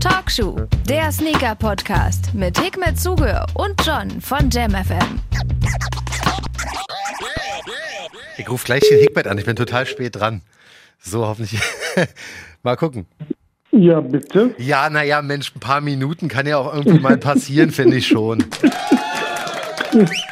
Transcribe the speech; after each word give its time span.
Talkshow, 0.00 0.56
der 0.88 1.12
Sneaker-Podcast 1.12 2.34
mit 2.34 2.58
Hikmet 2.58 2.98
Zuge 2.98 3.44
und 3.54 3.74
John 3.86 4.20
von 4.20 4.50
JamFM. 4.50 5.20
Ich 8.38 8.50
rufe 8.50 8.64
gleich 8.64 8.80
den 8.88 8.98
Hikmet 8.98 9.26
an, 9.26 9.38
ich 9.38 9.44
bin 9.44 9.56
total 9.56 9.86
spät 9.86 10.16
dran. 10.16 10.42
So, 10.98 11.26
hoffentlich. 11.26 11.60
mal 12.62 12.76
gucken. 12.76 13.06
Ja, 13.70 14.00
bitte. 14.00 14.54
Ja, 14.58 14.90
naja, 14.90 15.22
Mensch, 15.22 15.54
ein 15.54 15.60
paar 15.60 15.80
Minuten 15.80 16.28
kann 16.28 16.46
ja 16.46 16.58
auch 16.58 16.74
irgendwie 16.74 16.98
mal 16.98 17.16
passieren, 17.16 17.70
finde 17.70 17.96
ich 17.96 18.06
schon. 18.06 18.44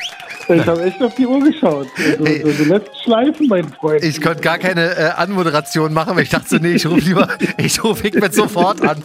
Ich 0.56 0.66
habe 0.66 0.82
echt 0.82 1.02
auf 1.02 1.14
die 1.14 1.26
Uhr 1.26 1.40
geschaut. 1.40 1.86
Du, 2.18 2.24
Hey. 2.26 2.40
du, 2.42 2.52
du 2.52 2.64
lässt 2.64 2.90
schleifen, 3.02 3.46
mein 3.48 3.68
Freund. 3.68 4.02
Ich 4.04 4.20
konnte 4.20 4.40
gar 4.40 4.58
keine 4.58 4.96
äh, 4.96 5.10
Anmoderation 5.16 5.92
machen, 5.92 6.16
weil 6.16 6.24
ich 6.24 6.30
dachte, 6.30 6.58
nee, 6.60 6.72
ich 6.74 6.86
rufe 6.86 7.00
lieber, 7.00 7.28
ich 7.58 7.82
rufe 7.82 8.02
Hikmet 8.04 8.34
sofort 8.34 8.82
an. 8.82 9.02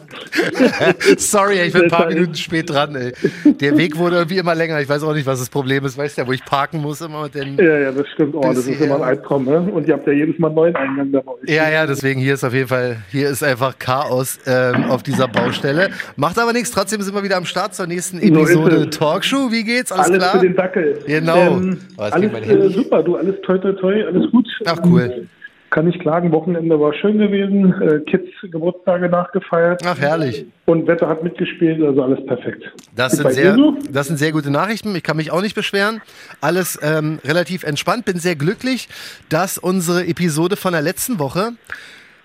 Sorry, 1.17 1.62
ich 1.62 1.73
bin 1.73 1.84
ein 1.84 1.89
paar 1.89 2.08
Minuten 2.08 2.36
spät 2.36 2.70
dran, 2.70 2.95
ey. 2.95 3.13
Der 3.59 3.77
Weg 3.77 3.98
wurde 3.98 4.17
irgendwie 4.17 4.38
immer 4.38 4.55
länger. 4.55 4.80
Ich 4.81 4.89
weiß 4.89 5.03
auch 5.03 5.13
nicht, 5.13 5.26
was 5.26 5.39
das 5.39 5.50
Problem 5.50 5.86
ist. 5.86 5.98
Weißt 5.98 6.17
du 6.17 6.22
ja, 6.22 6.27
wo 6.27 6.31
ich 6.31 6.44
parken 6.45 6.81
muss 6.81 7.02
immer 7.02 7.23
mit 7.23 7.36
den. 7.36 7.58
ja, 7.58 7.77
ja, 7.80 7.91
das 7.91 8.08
stimmt. 8.09 8.36
Oh, 8.36 8.41
das 8.41 8.58
ist 8.67 8.81
immer 8.81 8.95
ein. 8.98 9.03
Albtraum, 9.03 9.45
ne? 9.45 9.59
Und 9.59 9.88
ihr 9.88 9.94
habt 9.94 10.08
ja 10.08 10.14
jedes 10.14 10.38
Mal 10.39 10.48
einen 10.48 10.55
neuen 10.55 10.75
Eingang 10.75 11.12
da 11.12 11.22
bei 11.22 11.31
euch. 11.31 11.38
Ja, 11.48 11.70
ja, 11.70 11.86
deswegen 11.86 12.20
hier 12.20 12.34
ist 12.34 12.44
auf 12.44 12.53
jeden 12.53 12.67
Fall, 12.67 12.98
hier 13.12 13.30
ist 13.30 13.44
einfach 13.44 13.77
Chaos 13.77 14.39
ähm, 14.48 14.86
auf 14.86 15.03
dieser 15.03 15.27
Baustelle. 15.27 15.89
Macht 16.16 16.39
aber 16.39 16.53
nichts, 16.53 16.72
trotzdem 16.72 17.02
sind 17.02 17.14
wir 17.14 17.23
wieder 17.23 17.38
am 17.38 17.45
Start 17.45 17.75
zur 17.75 17.88
nächsten 17.88 18.20
Episode. 18.20 18.89
Talkshow. 18.89 19.52
Wie 19.52 19.64
geht's? 19.64 19.91
Alles, 19.91 20.08
Alles 20.08 20.17
klar? 20.20 20.31
für 20.31 20.39
den 20.39 20.55
Dackel. 20.55 21.00
Genau. 21.05 21.34
Ähm, 21.38 21.77
Oh, 21.98 22.02
alles 22.02 22.34
äh, 22.34 22.70
super, 22.70 23.03
du, 23.03 23.16
alles 23.16 23.35
toi 23.41 23.57
toi 23.57 23.73
toi, 23.73 24.03
alles 24.05 24.31
gut. 24.31 24.48
Ach, 24.66 24.77
cool. 24.85 25.13
Ähm, 25.16 25.30
Kann 25.71 25.85
nicht 25.85 25.99
klagen, 25.99 26.31
Wochenende 26.31 26.80
war 26.80 26.94
schön 26.94 27.17
gewesen, 27.17 27.73
äh, 27.81 27.99
Kids 28.02 28.30
Geburtstage 28.44 29.09
nachgefeiert. 29.09 29.81
Ach, 29.85 29.98
herrlich. 29.99 30.45
Und 30.66 30.88
Wetter 30.88 31.08
hat 31.09 31.23
mitgespielt, 31.23 31.81
also 31.83 32.03
alles 32.03 32.25
perfekt. 32.25 32.64
Das 32.95 33.14
sind, 33.14 33.31
sehr, 33.33 33.55
so? 33.55 33.75
das 33.92 34.08
sind 34.08 34.17
sehr 34.17 34.31
gute 34.31 34.52
Nachrichten. 34.52 34.95
Ich 34.95 35.03
kann 35.03 35.17
mich 35.17 35.31
auch 35.31 35.42
nicht 35.42 35.55
beschweren. 35.55 36.02
Alles 36.39 36.80
ähm, 36.81 37.19
relativ 37.25 37.64
entspannt. 37.64 38.05
Bin 38.05 38.20
sehr 38.20 38.36
glücklich, 38.36 38.88
dass 39.30 39.58
unsere 39.58 40.05
Episode 40.05 40.55
von 40.55 40.72
der 40.73 40.81
letzten 40.81 41.20
Woche 41.20 41.52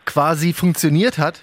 quasi 0.05 0.53
funktioniert 0.53 1.19
hat. 1.19 1.43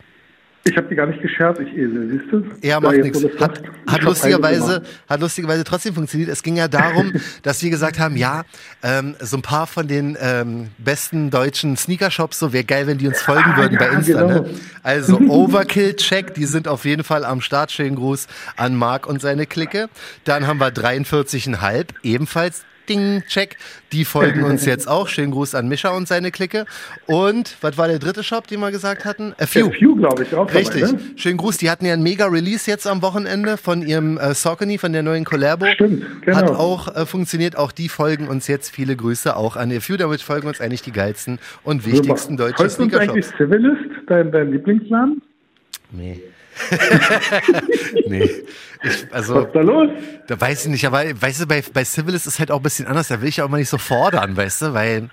Ich 0.70 0.78
habe 0.78 0.88
die 0.90 0.96
gar 0.96 1.08
nicht 1.08 1.22
geschert, 1.22 1.60
ich 1.60 1.70
Esel, 1.78 2.10
siehst 2.12 2.32
du? 2.32 2.44
Ja, 2.62 2.80
macht 2.80 2.98
nichts. 2.98 3.24
Hat, 3.40 3.62
hat, 3.88 4.02
lustigerweise, 4.04 4.82
hat 5.08 5.22
lustigerweise 5.22 5.64
trotzdem 5.64 5.94
funktioniert. 5.94 6.30
Es 6.30 6.44
ging 6.44 6.58
ja 6.58 6.68
darum, 6.68 7.14
dass 7.44 7.64
wir 7.64 7.70
gesagt 7.70 8.00
haben, 8.00 8.18
ja, 8.18 8.44
ähm, 8.84 9.16
so 9.20 9.38
ein 9.38 9.42
paar 9.42 9.68
von 9.68 9.88
den 9.88 10.18
ähm, 10.20 10.70
besten 10.78 11.30
deutschen 11.30 11.78
Sneakershops, 11.78 12.40
so 12.40 12.52
wäre 12.54 12.64
geil, 12.66 12.88
wenn 12.88 12.98
die 12.98 13.08
uns 13.08 13.22
folgen 13.22 13.52
Ah, 13.54 13.58
würden 13.58 13.78
bei 13.78 13.88
Insta. 13.88 14.22
genau. 14.22 14.42
Ne? 14.42 14.50
Also 14.84 15.18
Overkill-Check, 15.28 16.34
die 16.34 16.46
sind 16.46 16.68
auf 16.68 16.86
jeden 16.86 17.04
Fall 17.04 17.24
am 17.24 17.42
Start. 17.42 17.72
Schönen 17.72 17.96
Gruß 17.96 18.28
an 18.56 18.76
Marc 18.76 19.08
und 19.08 19.22
seine 19.22 19.46
Clique. 19.46 19.90
Dann 20.26 20.48
haben 20.48 20.60
wir 20.60 20.70
43,5, 20.70 21.86
ebenfalls 22.04 22.64
Ding, 22.88 23.24
check. 23.28 23.58
Die 23.92 24.06
folgen 24.06 24.44
uns 24.44 24.66
jetzt 24.66 24.88
auch. 24.88 25.08
Schönen 25.08 25.32
Gruß 25.32 25.56
an 25.56 25.68
Mischa 25.68 25.90
und 25.90 26.08
seine 26.08 26.32
Clique. 26.32 26.66
Und 27.06 27.56
was 27.62 27.78
war 27.78 27.88
der 27.88 28.00
dritte 28.00 28.24
Shop, 28.24 28.48
den 28.48 28.60
wir 28.60 28.72
gesagt 28.72 29.06
hatten? 29.06 29.34
A 29.40 29.46
Few. 29.46 29.64
gemacht. 29.66 29.80
Few, 29.80 29.96
glaube 29.96 30.24
ich, 30.24 30.34
auch 30.36 30.54
Richtig. 30.54 30.82
dabei, 30.82 30.94
ne? 30.94 31.00
Schönen 31.16 31.38
Gruß. 31.38 31.58
Die 31.58 31.70
hatten 31.70 31.86
ja 31.86 31.94
ein 31.94 32.04
mega 32.04 32.26
Release 32.26 32.70
jetzt 32.70 32.88
am 32.88 33.02
Wochenende 33.02 33.58
von 33.58 33.82
ihrem 33.82 34.18
äh, 34.18 34.34
Saucony, 34.34 34.78
von 34.78 34.94
der 34.94 35.04
neuen 35.04 35.24
Collabo. 35.24 35.66
Stimmt, 35.74 36.06
genau. 36.22 36.38
Hat 36.38 36.50
auch 36.50 36.96
äh, 36.96 37.06
funktioniert. 37.06 37.58
Auch 37.58 37.72
die 37.72 37.90
folgen 37.90 38.28
uns 38.28 38.48
jetzt. 38.48 38.70
Viele 38.70 38.96
Grüße 38.96 39.36
auch 39.36 39.56
an 39.56 39.72
A 39.72 39.80
Few. 39.80 39.98
Damit 39.98 40.22
folgen 40.22 40.48
uns 40.48 40.62
eigentlich 40.62 40.82
die 40.82 40.92
geilsten 40.92 41.40
und 41.64 41.86
wichtigsten 41.86 42.38
Super. 42.38 42.52
deutschen 42.52 42.66
uns 42.66 42.80
eigentlich 42.96 43.26
Sneakershops. 43.26 43.38
Civilist, 43.38 44.08
dein, 44.08 44.32
dein 44.32 44.52
Lieblingsladen? 44.52 45.22
Nee. 45.92 46.22
nee. 48.08 48.30
Ich, 48.84 49.06
Was 49.06 49.12
also, 49.12 49.40
ist 49.42 49.56
da 49.56 49.62
los? 49.62 49.90
da 50.28 50.40
weiß 50.40 50.66
ich 50.66 50.72
nicht, 50.72 50.86
aber 50.86 51.04
weißt 51.20 51.42
du, 51.42 51.46
bei, 51.48 51.64
bei 51.74 51.84
Civilist 51.84 52.28
ist 52.28 52.40
halt 52.40 52.52
auch 52.52 52.58
ein 52.58 52.64
bisschen 52.64 52.88
anders. 52.88 53.08
Da 53.08 53.22
will 53.22 53.30
ich 53.30 53.42
auch 53.42 53.50
mal 53.50 53.58
nicht 53.58 53.70
so 53.70 53.78
fordern, 53.78 54.38
weißt 54.38 54.62
du, 54.62 54.74
weil 54.74 55.10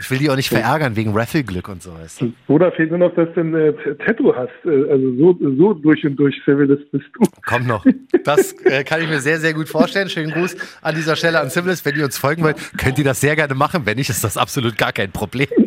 ich 0.00 0.10
will 0.10 0.18
die 0.18 0.30
auch 0.30 0.36
nicht 0.36 0.48
verärgern 0.48 0.94
wegen 0.94 1.12
Raffle-Glück 1.16 1.68
und 1.68 1.82
so, 1.82 1.92
weißt 1.92 2.20
du. 2.20 2.32
Oder 2.46 2.70
fehlt 2.72 2.90
nur 2.90 2.98
noch, 2.98 3.14
dass 3.16 3.28
du 3.34 3.40
ein 3.40 3.54
äh, 3.54 3.72
Tattoo 4.06 4.32
hast. 4.34 4.50
Äh, 4.64 4.90
also 4.90 5.12
so, 5.16 5.36
so 5.56 5.74
durch 5.74 6.04
und 6.04 6.14
durch 6.16 6.40
Civilist 6.44 6.88
bist 6.92 7.06
du. 7.14 7.26
Kommt 7.44 7.66
noch. 7.66 7.84
Das 8.24 8.52
äh, 8.64 8.84
kann 8.84 9.02
ich 9.02 9.08
mir 9.08 9.20
sehr, 9.20 9.40
sehr 9.40 9.54
gut 9.54 9.68
vorstellen. 9.68 10.08
Schönen 10.08 10.30
Gruß 10.30 10.56
an 10.82 10.94
dieser 10.94 11.16
Stelle 11.16 11.40
an 11.40 11.50
Civilist. 11.50 11.84
Wenn 11.84 11.96
ihr 11.96 12.04
uns 12.04 12.16
folgen 12.16 12.44
wollt, 12.44 12.56
könnt 12.76 12.98
ihr 12.98 13.04
das 13.04 13.20
sehr 13.20 13.34
gerne 13.34 13.54
machen. 13.54 13.82
Wenn 13.86 13.96
nicht, 13.96 14.10
ist 14.10 14.22
das 14.22 14.36
absolut 14.36 14.78
gar 14.78 14.92
kein 14.92 15.10
Problem. 15.10 15.48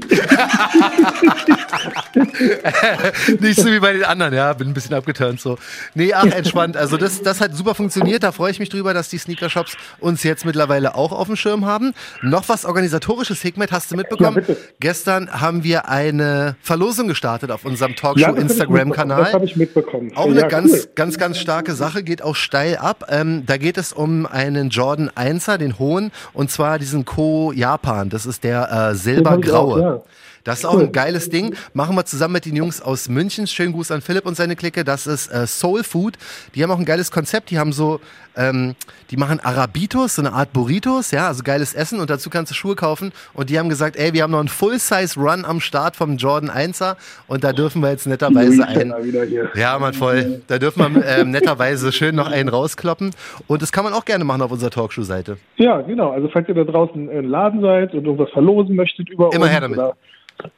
nicht 3.39 3.59
so 3.59 3.69
wie 3.69 3.79
bei 3.79 3.93
den 3.93 4.05
anderen, 4.05 4.33
ja. 4.33 4.53
Bin 4.53 4.69
ein 4.69 4.73
bisschen 4.73 4.95
abgeturnt 4.95 5.41
so. 5.41 5.57
Nee, 5.93 6.13
ach, 6.13 6.23
entspannt. 6.25 6.77
Also 6.77 6.95
das, 6.95 7.21
das 7.21 7.41
hat 7.41 7.53
super 7.53 7.75
funktioniert. 7.75 8.23
Da 8.23 8.31
freue 8.31 8.51
ich 8.51 8.59
mich 8.59 8.69
drüber, 8.69 8.93
dass 8.93 9.09
die 9.09 9.17
Sneaker-Shops 9.17 9.75
uns 9.99 10.23
jetzt 10.23 10.45
mittlerweile 10.45 10.95
auch 10.95 11.11
auf 11.11 11.27
dem 11.27 11.35
Schirm 11.35 11.65
haben. 11.65 11.93
Noch 12.21 12.47
was 12.47 12.63
organisatorisches, 12.63 13.41
Hikmet, 13.41 13.73
hast 13.73 13.91
du 13.91 13.97
mitbekommen? 13.97 14.20
Ja, 14.23 14.29
bitte. 14.31 14.57
Gestern 14.79 15.41
haben 15.41 15.63
wir 15.63 15.87
eine 15.89 16.55
Verlosung 16.61 17.07
gestartet 17.07 17.51
auf 17.51 17.65
unserem 17.65 17.91
mitbekommen. 17.91 18.17
Talkshow-Instagram-Kanal. 18.17 19.23
Das 19.23 19.33
habe 19.33 19.45
ich 19.45 19.55
mitbekommen. 19.55 20.11
Auch 20.15 20.25
eine 20.25 20.41
ja, 20.41 20.47
ganz, 20.47 20.71
cool. 20.71 20.89
ganz, 20.95 21.17
ganz 21.17 21.37
starke 21.39 21.73
Sache, 21.73 22.03
geht 22.03 22.21
auch 22.21 22.35
steil 22.35 22.77
ab. 22.77 23.05
Ähm, 23.09 23.43
da 23.45 23.57
geht 23.57 23.77
es 23.77 23.93
um 23.93 24.25
einen 24.25 24.69
Jordan 24.69 25.09
1er, 25.09 25.57
den 25.57 25.79
hohen, 25.79 26.11
und 26.33 26.51
zwar 26.51 26.79
diesen 26.79 27.05
Co 27.05 27.51
Japan. 27.51 28.09
Das 28.09 28.25
ist 28.25 28.43
der 28.43 28.91
äh, 28.91 28.95
silbergraue. 28.95 30.03
Das 30.43 30.59
ist 30.59 30.65
auch 30.65 30.79
ein 30.79 30.91
geiles 30.91 31.29
Ding. 31.29 31.55
Machen 31.73 31.95
wir 31.95 32.05
zusammen 32.05 32.33
mit 32.33 32.45
den 32.45 32.55
Jungs 32.55 32.81
aus 32.81 33.09
München. 33.09 33.47
Schönen 33.47 33.73
Gruß 33.73 33.91
an 33.91 34.01
Philipp 34.01 34.25
und 34.25 34.35
seine 34.35 34.55
Clique. 34.55 34.83
Das 34.83 35.07
ist 35.07 35.27
äh, 35.27 35.47
Soul 35.47 35.83
Food. 35.83 36.17
Die 36.55 36.63
haben 36.63 36.71
auch 36.71 36.79
ein 36.79 36.85
geiles 36.85 37.11
Konzept. 37.11 37.51
Die 37.51 37.59
haben 37.59 37.73
so, 37.73 37.99
ähm, 38.35 38.75
die 39.09 39.17
machen 39.17 39.39
Arabitos, 39.41 40.15
so 40.15 40.21
eine 40.21 40.33
Art 40.33 40.53
Burritos, 40.53 41.11
ja, 41.11 41.27
also 41.27 41.43
geiles 41.43 41.73
Essen 41.73 41.99
und 41.99 42.09
dazu 42.09 42.29
kannst 42.29 42.51
du 42.51 42.55
Schuhe 42.55 42.75
kaufen. 42.75 43.11
Und 43.33 43.49
die 43.49 43.59
haben 43.59 43.69
gesagt, 43.69 43.97
ey, 43.97 44.13
wir 44.13 44.23
haben 44.23 44.31
noch 44.31 44.39
einen 44.39 44.47
Full-Size-Run 44.47 45.45
am 45.45 45.59
Start 45.59 45.95
vom 45.95 46.17
Jordan 46.17 46.49
1er 46.49 46.95
und 47.27 47.43
da 47.43 47.53
dürfen 47.53 47.81
wir 47.81 47.89
jetzt 47.91 48.07
netterweise 48.07 48.65
ein, 48.67 48.89
Louis 48.89 49.05
wieder 49.05 49.25
hier. 49.25 49.49
ja, 49.55 49.77
man 49.79 49.93
voll. 49.93 50.41
Da 50.47 50.59
dürfen 50.59 50.95
wir 50.95 51.05
ähm, 51.05 51.31
netterweise 51.31 51.91
schön 51.91 52.15
noch 52.15 52.31
einen 52.31 52.49
rauskloppen. 52.49 53.11
Und 53.47 53.61
das 53.61 53.71
kann 53.71 53.83
man 53.83 53.93
auch 53.93 54.05
gerne 54.05 54.23
machen 54.23 54.41
auf 54.41 54.51
unserer 54.51 54.69
Talkshow-Seite. 54.69 55.37
Ja, 55.57 55.81
genau. 55.81 56.11
Also 56.11 56.29
falls 56.31 56.47
ihr 56.47 56.55
da 56.55 56.63
draußen 56.63 57.09
im 57.09 57.29
Laden 57.29 57.61
seid 57.61 57.93
und 57.93 58.05
irgendwas 58.05 58.29
verlosen 58.31 58.75
möchtet 58.75 59.09
über 59.09 59.33
Immer 59.33 59.43
uns 59.43 59.51
her 59.51 59.61
damit. 59.61 59.77
Oder, 59.77 59.95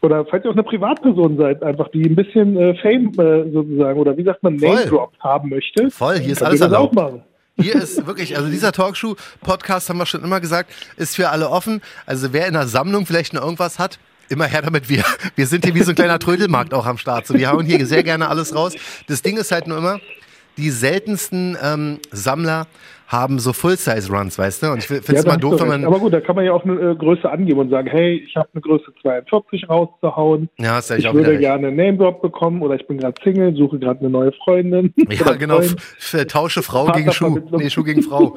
oder 0.01 0.25
falls 0.25 0.45
ihr 0.45 0.51
auch 0.51 0.55
eine 0.55 0.63
Privatperson 0.63 1.37
seid, 1.37 1.63
einfach 1.63 1.89
die 1.89 2.03
ein 2.03 2.15
bisschen 2.15 2.57
äh, 2.57 2.75
Fame 2.81 3.11
äh, 3.17 3.51
sozusagen 3.51 3.99
oder 3.99 4.17
wie 4.17 4.23
sagt 4.23 4.43
man. 4.43 4.55
Name 4.55 4.85
Drop 4.85 5.11
haben 5.19 5.49
möchte. 5.49 5.89
Voll, 5.91 6.19
hier 6.19 6.33
ist 6.33 6.43
alles 6.43 6.61
erlaubt. 6.61 6.95
Hier 7.59 7.75
ist 7.75 8.07
wirklich, 8.07 8.35
also 8.35 8.49
dieser 8.49 8.71
Talkshow-Podcast, 8.71 9.89
haben 9.89 9.99
wir 9.99 10.07
schon 10.07 10.23
immer 10.23 10.39
gesagt, 10.39 10.71
ist 10.97 11.15
für 11.15 11.29
alle 11.29 11.49
offen. 11.49 11.81
Also 12.07 12.33
wer 12.33 12.47
in 12.47 12.53
der 12.53 12.65
Sammlung 12.65 13.05
vielleicht 13.05 13.33
noch 13.33 13.43
irgendwas 13.43 13.77
hat, 13.77 13.99
immer 14.29 14.45
her 14.45 14.63
damit. 14.63 14.89
Wir, 14.89 15.03
wir 15.35 15.45
sind 15.45 15.63
hier 15.63 15.75
wie 15.75 15.83
so 15.83 15.91
ein 15.91 15.95
kleiner 15.95 16.17
Trödelmarkt 16.17 16.73
auch 16.73 16.85
am 16.85 16.97
Start. 16.97 17.27
So, 17.27 17.35
wir 17.35 17.51
hauen 17.51 17.65
hier 17.65 17.85
sehr 17.85 18.03
gerne 18.03 18.27
alles 18.27 18.55
raus. 18.55 18.73
Das 19.07 19.21
Ding 19.21 19.37
ist 19.37 19.51
halt 19.51 19.67
nur 19.67 19.77
immer, 19.77 19.99
die 20.57 20.71
seltensten 20.71 21.57
ähm, 21.61 21.99
Sammler 22.11 22.67
haben 23.13 23.39
so 23.39 23.53
Full-Size-Runs, 23.53 24.37
weißt 24.37 24.63
du? 24.63 24.71
Und 24.71 24.79
ich 24.79 24.87
finde 24.87 25.03
es 25.07 25.07
Ja, 25.09 25.21
immer 25.21 25.37
doof, 25.37 25.61
wenn 25.61 25.67
man. 25.69 25.85
Aber 25.85 25.99
gut, 25.99 26.11
da 26.11 26.19
kann 26.19 26.35
man 26.35 26.43
ja 26.43 26.51
auch 26.51 26.65
eine 26.65 26.73
äh, 26.91 26.95
Größe 26.95 27.29
angeben 27.29 27.59
und 27.59 27.69
sagen, 27.69 27.87
hey, 27.89 28.15
ich 28.27 28.35
habe 28.35 28.49
eine 28.53 28.61
Größe 28.61 28.91
42 29.01 29.69
rauszuhauen. 29.69 30.49
Ja, 30.57 30.71
hast 30.75 30.89
ja 30.89 30.97
Ich 30.97 31.07
auch 31.07 31.13
würde 31.13 31.37
gerne 31.37 31.67
einen 31.67 31.77
Name 31.77 31.97
Drop 31.97 32.21
bekommen 32.21 32.61
oder 32.61 32.75
ich 32.75 32.85
bin 32.87 32.97
gerade 32.97 33.13
Single, 33.23 33.55
suche 33.55 33.79
gerade 33.79 34.01
eine 34.01 34.09
neue 34.09 34.33
Freundin. 34.43 34.93
Ja, 35.09 35.33
genau. 35.39 35.61
Freund. 35.61 35.75
F- 35.99 36.25
Tausche 36.27 36.63
Frau 36.63 36.87
gegen 36.87 37.11
Schuh. 37.13 37.25
Partnervermittlung. 37.35 37.61
Nee, 37.61 37.69
Schuh 37.69 37.83
gegen 37.83 38.01
Frau. 38.01 38.35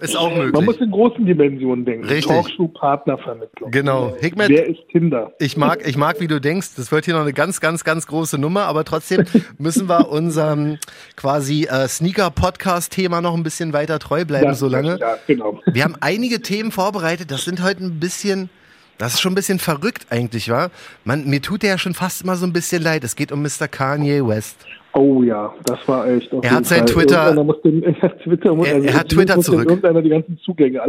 Ist 0.00 0.16
auch 0.16 0.30
Man 0.30 0.38
möglich. 0.46 0.64
muss 0.64 0.76
in 0.76 0.90
großen 0.92 1.26
Dimensionen 1.26 1.84
denken. 1.84 2.04
Richtig. 2.06 2.26
Talkshow-Partnervermittlung. 2.32 3.70
Genau. 3.70 4.14
Hikmet, 4.20 4.48
Wer 4.48 4.66
ist 4.68 4.78
Tinder? 4.92 5.32
Ich 5.40 5.56
mag, 5.56 5.86
ich 5.88 5.96
mag, 5.96 6.20
wie 6.20 6.28
du 6.28 6.40
denkst. 6.40 6.74
Das 6.76 6.92
wird 6.92 7.04
hier 7.06 7.14
noch 7.14 7.22
eine 7.22 7.32
ganz, 7.32 7.60
ganz, 7.60 7.82
ganz 7.82 8.06
große 8.06 8.38
Nummer, 8.38 8.62
aber 8.66 8.84
trotzdem 8.84 9.24
müssen 9.58 9.88
wir 9.88 10.10
unserem 10.10 10.78
quasi 11.16 11.64
äh, 11.64 11.88
Sneaker-Podcast-Thema 11.88 13.20
noch 13.20 13.34
ein 13.34 13.42
bisschen 13.42 13.72
weiter 13.72 13.98
treu 13.98 14.17
bleiben, 14.24 14.46
Ja, 14.46 14.54
solange. 14.54 14.98
Ja, 14.98 15.18
genau. 15.26 15.60
Wir 15.66 15.84
haben 15.84 15.96
einige 16.00 16.40
Themen 16.42 16.72
vorbereitet. 16.72 17.30
Das 17.30 17.44
sind 17.44 17.62
heute 17.62 17.84
ein 17.84 18.00
bisschen, 18.00 18.50
das 18.98 19.14
ist 19.14 19.20
schon 19.20 19.32
ein 19.32 19.36
bisschen 19.36 19.58
verrückt 19.58 20.06
eigentlich, 20.10 20.48
wa? 20.50 20.70
Man, 21.04 21.26
mir 21.26 21.42
tut 21.42 21.62
der 21.62 21.70
ja 21.70 21.78
schon 21.78 21.94
fast 21.94 22.22
immer 22.22 22.36
so 22.36 22.46
ein 22.46 22.52
bisschen 22.52 22.82
leid. 22.82 23.04
Es 23.04 23.16
geht 23.16 23.32
um 23.32 23.42
Mr. 23.42 23.68
Kanye 23.68 24.26
West. 24.26 24.56
Oh 25.00 25.22
ja, 25.22 25.54
das 25.64 25.78
war 25.86 26.08
echt. 26.08 26.32
er 26.32 26.50
hat 26.50 26.66
sein 26.66 26.84
Twitter. 26.84 27.32
Den, 27.62 27.82
er 27.84 28.02
hat 28.02 28.20
Twitter, 28.20 28.52
er, 28.66 28.84
er 28.84 28.94
hat 28.94 29.08
Twitter 29.08 29.38
zurück. 29.40 29.68
Irgendeiner 29.68 30.02
die 30.02 30.08
ganzen 30.08 30.36
Zugänge. 30.38 30.80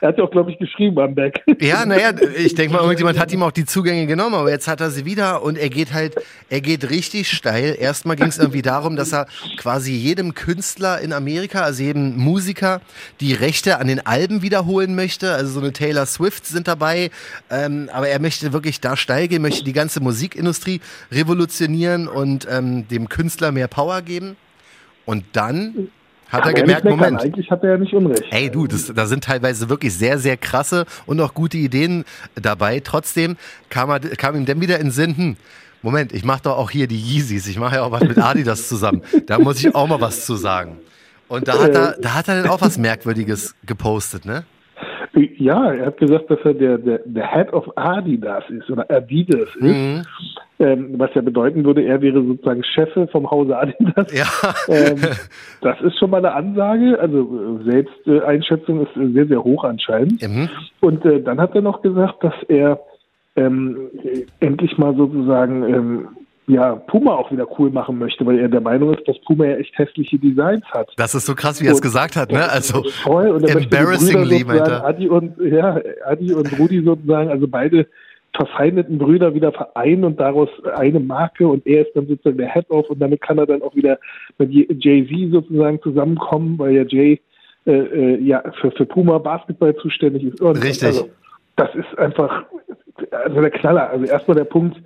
Er 0.00 0.08
hat 0.08 0.16
ja 0.16 0.24
auch, 0.24 0.30
glaube 0.30 0.52
ich, 0.52 0.58
geschrieben 0.58 0.98
am 0.98 1.14
Back. 1.14 1.42
Ja, 1.60 1.86
naja, 1.86 2.12
ich 2.36 2.54
denke 2.54 2.72
mal, 2.72 2.80
irgendjemand 2.80 3.18
hat 3.20 3.32
ihm 3.32 3.42
auch 3.42 3.52
die 3.52 3.64
Zugänge 3.64 4.06
genommen, 4.06 4.34
aber 4.34 4.50
jetzt 4.50 4.66
hat 4.66 4.80
er 4.80 4.90
sie 4.90 5.04
wieder 5.04 5.42
und 5.42 5.56
er 5.56 5.68
geht 5.68 5.92
halt, 5.92 6.14
er 6.48 6.60
geht 6.60 6.90
richtig 6.90 7.30
steil. 7.30 7.76
Erstmal 7.78 8.16
ging 8.16 8.26
es 8.26 8.38
irgendwie 8.38 8.62
darum, 8.62 8.96
dass 8.96 9.12
er 9.12 9.26
quasi 9.58 9.92
jedem 9.92 10.34
Künstler 10.34 11.00
in 11.00 11.12
Amerika, 11.12 11.60
also 11.60 11.82
jedem 11.82 12.16
Musiker, 12.16 12.80
die 13.20 13.32
Rechte 13.34 13.78
an 13.78 13.86
den 13.86 14.04
Alben 14.04 14.42
wiederholen 14.42 14.96
möchte. 14.96 15.32
Also 15.32 15.52
so 15.52 15.60
eine 15.60 15.72
Taylor 15.72 16.06
Swift 16.06 16.46
sind 16.46 16.66
dabei, 16.68 17.10
ähm, 17.50 17.88
aber 17.92 18.08
er 18.08 18.18
möchte 18.18 18.52
wirklich 18.52 18.80
da 18.80 18.96
steil 18.96 19.28
gehen, 19.28 19.42
möchte 19.42 19.62
die 19.62 19.74
ganze 19.74 20.00
Musikindustrie 20.00 20.80
revolutionieren 21.12 22.08
und 22.08 22.48
ähm, 22.50 22.88
dem 22.88 23.08
Künstler 23.08 23.41
mehr 23.50 23.66
Power 23.66 24.02
geben. 24.02 24.36
Und 25.06 25.24
dann 25.32 25.88
hat 26.28 26.46
er 26.46 26.54
gemerkt, 26.54 26.84
Moment. 26.84 27.20
Eigentlich 27.20 27.50
hat 27.50 27.62
er 27.62 27.72
ja 27.72 27.78
nicht 27.78 27.92
unrecht. 27.92 28.24
Ey, 28.30 28.50
du, 28.50 28.66
das, 28.66 28.92
da 28.94 29.06
sind 29.06 29.24
teilweise 29.24 29.68
wirklich 29.68 29.94
sehr, 29.94 30.18
sehr 30.18 30.36
krasse 30.36 30.86
und 31.04 31.20
auch 31.20 31.34
gute 31.34 31.58
Ideen 31.58 32.04
dabei. 32.34 32.80
Trotzdem 32.80 33.36
kam, 33.68 33.90
er, 33.90 34.00
kam 34.00 34.36
ihm 34.36 34.46
dann 34.46 34.60
wieder 34.60 34.76
in 34.76 34.86
den 34.86 34.90
Sinn, 34.92 35.16
hm, 35.16 35.36
Moment, 35.82 36.12
ich 36.12 36.24
mache 36.24 36.42
doch 36.44 36.56
auch 36.56 36.70
hier 36.70 36.86
die 36.86 36.96
Yeezys. 36.96 37.48
Ich 37.48 37.58
mache 37.58 37.76
ja 37.76 37.82
auch 37.82 37.90
was 37.90 38.02
mit 38.02 38.16
Adidas 38.16 38.68
zusammen. 38.68 39.02
Da 39.26 39.38
muss 39.38 39.58
ich 39.58 39.74
auch 39.74 39.88
mal 39.88 40.00
was 40.00 40.24
zu 40.24 40.36
sagen. 40.36 40.78
Und 41.28 41.48
da 41.48 41.60
hat 41.60 41.74
er, 41.74 41.96
da 42.00 42.14
hat 42.14 42.28
er 42.28 42.42
dann 42.42 42.50
auch 42.50 42.60
was 42.60 42.78
Merkwürdiges 42.78 43.54
gepostet, 43.66 44.24
ne? 44.24 44.44
Ja, 45.14 45.72
er 45.72 45.86
hat 45.86 45.98
gesagt, 45.98 46.30
dass 46.30 46.38
er 46.44 46.54
der, 46.54 46.78
der, 46.78 47.00
der 47.04 47.30
Head 47.30 47.52
of 47.52 47.68
Adidas 47.76 48.44
ist 48.48 48.70
oder 48.70 48.90
Adidas 48.90 49.54
ist. 49.56 49.62
Mhm. 49.62 50.02
Ähm, 50.58 50.94
was 50.96 51.12
ja 51.14 51.22
bedeuten 51.22 51.64
würde, 51.64 51.82
er 51.82 52.00
wäre 52.00 52.22
sozusagen 52.22 52.62
Chef 52.62 52.88
vom 53.10 53.30
Hause 53.30 53.58
Adidas. 53.58 54.12
Ja. 54.12 54.26
Ähm, 54.68 54.98
das 55.60 55.80
ist 55.82 55.98
schon 55.98 56.10
mal 56.10 56.18
eine 56.18 56.32
Ansage. 56.32 56.98
Also 56.98 57.60
Selbsteinschätzung 57.64 58.86
ist 58.86 58.94
sehr, 58.94 59.26
sehr 59.26 59.42
hoch 59.42 59.64
anscheinend. 59.64 60.22
Mhm. 60.22 60.48
Und 60.80 61.04
äh, 61.04 61.20
dann 61.20 61.40
hat 61.40 61.54
er 61.54 61.62
noch 61.62 61.82
gesagt, 61.82 62.22
dass 62.24 62.34
er 62.48 62.80
ähm, 63.36 63.90
endlich 64.40 64.78
mal 64.78 64.94
sozusagen 64.94 65.62
ähm, 65.64 66.08
ja, 66.52 66.76
Puma 66.76 67.14
auch 67.14 67.30
wieder 67.32 67.46
cool 67.58 67.70
machen 67.70 67.98
möchte, 67.98 68.26
weil 68.26 68.38
er 68.38 68.48
der 68.48 68.60
Meinung 68.60 68.94
ist, 68.94 69.06
dass 69.08 69.18
Puma 69.20 69.46
ja 69.46 69.56
echt 69.56 69.76
hässliche 69.78 70.18
Designs 70.18 70.64
hat. 70.66 70.90
Das 70.96 71.14
ist 71.14 71.26
so 71.26 71.34
krass, 71.34 71.62
wie 71.62 71.66
er 71.66 71.72
es 71.72 71.82
gesagt 71.82 72.16
hat, 72.16 72.30
ne? 72.30 72.50
Also 72.50 72.82
voll. 73.02 73.28
Und 73.28 73.44
embarrassingly, 73.44 74.44
meint 74.44 74.68
er. 74.68 74.84
Adi 74.84 75.08
und, 75.08 75.34
ja, 75.40 75.80
Adi 76.04 76.32
und 76.34 76.58
Rudi 76.58 76.82
sozusagen, 76.82 77.30
also 77.30 77.48
beide 77.48 77.86
verfeindeten 78.34 78.98
Brüder 78.98 79.34
wieder 79.34 79.52
vereinen 79.52 80.04
und 80.04 80.18
daraus 80.18 80.48
eine 80.74 81.00
Marke 81.00 81.46
und 81.46 81.66
er 81.66 81.86
ist 81.86 81.94
dann 81.94 82.06
sozusagen 82.06 82.38
der 82.38 82.52
Head-Off 82.52 82.88
und 82.88 82.98
damit 82.98 83.20
kann 83.20 83.38
er 83.38 83.46
dann 83.46 83.62
auch 83.62 83.74
wieder 83.74 83.98
mit 84.38 84.50
Jay-Z 84.50 85.32
sozusagen 85.32 85.80
zusammenkommen, 85.82 86.58
weil 86.58 86.72
ja 86.72 86.84
Jay 86.84 87.20
äh, 87.66 87.72
äh, 87.72 88.20
ja 88.20 88.42
für, 88.60 88.70
für 88.70 88.86
Puma 88.86 89.18
Basketball 89.18 89.76
zuständig 89.76 90.24
ist. 90.24 90.40
Und 90.40 90.56
Richtig. 90.62 90.88
Also, 90.88 91.08
das 91.56 91.74
ist 91.74 91.98
einfach 91.98 92.44
also 93.10 93.40
der 93.40 93.50
Knaller. 93.50 93.90
Also 93.90 94.06
erstmal 94.06 94.36
der 94.36 94.44
Punkt, 94.44 94.80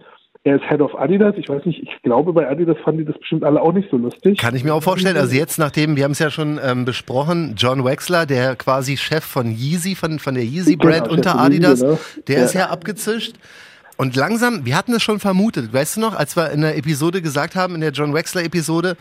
er 0.46 0.56
ist 0.56 0.64
Head 0.68 0.80
of 0.80 0.94
Adidas. 0.94 1.34
Ich 1.36 1.48
weiß 1.48 1.64
nicht, 1.66 1.82
ich 1.82 2.02
glaube, 2.02 2.32
bei 2.32 2.48
Adidas 2.48 2.76
fanden 2.84 3.00
die 3.00 3.04
das 3.04 3.18
bestimmt 3.18 3.42
alle 3.42 3.60
auch 3.60 3.72
nicht 3.72 3.90
so 3.90 3.96
lustig. 3.96 4.38
Kann 4.38 4.54
ich 4.54 4.62
mir 4.62 4.74
auch 4.74 4.82
vorstellen. 4.82 5.16
Also 5.16 5.34
jetzt, 5.34 5.58
nachdem, 5.58 5.96
wir 5.96 6.04
haben 6.04 6.12
es 6.12 6.20
ja 6.20 6.30
schon 6.30 6.60
ähm, 6.62 6.84
besprochen, 6.84 7.54
John 7.56 7.84
Wexler, 7.84 8.26
der 8.26 8.54
quasi 8.54 8.96
Chef 8.96 9.24
von 9.24 9.50
Yeezy, 9.50 9.96
von, 9.96 10.20
von 10.20 10.34
der 10.34 10.44
Yeezy-Brand 10.44 11.04
genau, 11.04 11.14
unter 11.14 11.40
Adidas, 11.40 11.80
Yeezy, 11.80 11.92
ne? 11.92 11.98
der 12.28 12.38
ja. 12.38 12.44
ist 12.44 12.54
ja 12.54 12.66
abgezischt. 12.70 13.34
Und 13.96 14.14
langsam, 14.14 14.64
wir 14.64 14.76
hatten 14.76 14.94
es 14.94 15.02
schon 15.02 15.18
vermutet, 15.18 15.72
weißt 15.72 15.96
du 15.96 16.00
noch, 16.00 16.14
als 16.14 16.36
wir 16.36 16.52
in 16.52 16.60
der 16.60 16.76
Episode 16.76 17.22
gesagt 17.22 17.56
haben, 17.56 17.74
in 17.74 17.80
der 17.80 17.90
John 17.90 18.14
Wexler-Episode, 18.14 18.96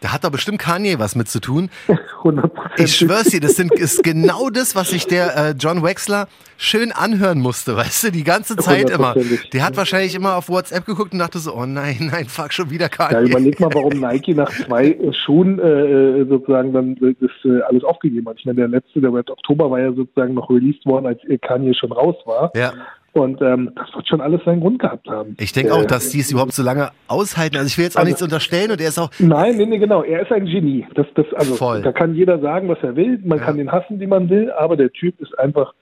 da 0.00 0.12
hat 0.12 0.24
doch 0.24 0.30
bestimmt 0.30 0.58
Kanye 0.58 0.98
was 0.98 1.14
mit 1.16 1.28
zu 1.28 1.40
tun. 1.40 1.70
100%. 2.22 2.50
Ich 2.78 2.96
schwör's 2.96 3.28
dir, 3.28 3.40
das 3.40 3.56
sind, 3.56 3.72
ist 3.72 4.02
genau 4.02 4.50
das, 4.50 4.74
was 4.74 4.90
sich 4.90 5.06
der 5.06 5.36
äh, 5.36 5.54
John 5.58 5.82
Wexler 5.82 6.28
schön 6.56 6.90
anhören 6.90 7.38
musste, 7.38 7.76
weißt 7.76 8.04
du, 8.04 8.12
die 8.12 8.24
ganze 8.24 8.56
Zeit 8.56 8.90
immer. 8.90 9.14
Der 9.52 9.64
hat 9.64 9.76
wahrscheinlich 9.76 10.14
immer 10.14 10.36
auf 10.36 10.48
WhatsApp 10.48 10.84
geguckt 10.84 11.12
und 11.12 11.20
dachte 11.20 11.38
so, 11.38 11.54
oh 11.54 11.66
nein, 11.66 12.10
nein, 12.12 12.26
fuck, 12.26 12.52
schon 12.52 12.70
wieder 12.70 12.88
Kanye. 12.88 13.14
Ja, 13.14 13.20
überleg 13.20 13.60
mal, 13.60 13.70
warum 13.72 14.00
Nike 14.00 14.34
nach 14.34 14.50
zwei 14.50 14.98
Schuhen 15.24 15.58
äh, 15.58 16.24
sozusagen 16.28 16.72
dann 16.72 16.96
das 16.96 17.30
äh, 17.44 17.60
alles 17.62 17.84
aufgegeben 17.84 18.28
hat. 18.28 18.36
Ich 18.38 18.44
meine, 18.44 18.56
der 18.56 18.68
letzte, 18.68 19.00
der 19.00 19.12
Red 19.12 19.30
Oktober 19.30 19.70
war 19.70 19.80
ja 19.80 19.92
sozusagen 19.92 20.34
noch 20.34 20.50
released 20.50 20.84
worden, 20.84 21.06
als 21.06 21.20
Kanye 21.42 21.74
schon 21.74 21.92
raus 21.92 22.16
war. 22.24 22.50
Ja. 22.56 22.72
Und 23.18 23.42
ähm, 23.42 23.72
das 23.74 23.94
wird 23.94 24.06
schon 24.08 24.20
alles 24.20 24.42
seinen 24.44 24.60
Grund 24.60 24.78
gehabt 24.78 25.08
haben. 25.08 25.36
Ich 25.38 25.52
denke 25.52 25.74
auch, 25.74 25.84
dass 25.84 26.10
die 26.10 26.20
es 26.20 26.30
überhaupt 26.30 26.52
so 26.52 26.62
lange 26.62 26.90
aushalten. 27.08 27.56
Also 27.56 27.66
ich 27.66 27.76
will 27.76 27.84
jetzt 27.84 27.96
auch 27.96 28.00
also, 28.00 28.08
nichts 28.08 28.22
unterstellen 28.22 28.70
und 28.70 28.80
er 28.80 28.88
ist 28.88 28.98
auch. 28.98 29.10
Nein, 29.18 29.56
nee, 29.56 29.66
nee, 29.66 29.78
genau. 29.78 30.02
Er 30.02 30.22
ist 30.22 30.32
ein 30.32 30.46
Genie. 30.46 30.86
Das, 30.94 31.06
das, 31.14 31.26
also, 31.34 31.54
Voll. 31.54 31.82
Da 31.82 31.92
kann 31.92 32.14
jeder 32.14 32.38
sagen, 32.38 32.68
was 32.68 32.78
er 32.82 32.96
will. 32.96 33.18
Man 33.24 33.38
ja. 33.38 33.44
kann 33.44 33.58
ihn 33.58 33.72
hassen, 33.72 34.00
wie 34.00 34.06
man 34.06 34.30
will, 34.30 34.50
aber 34.52 34.76
der 34.76 34.92
Typ 34.92 35.20
ist 35.20 35.38
einfach 35.38 35.74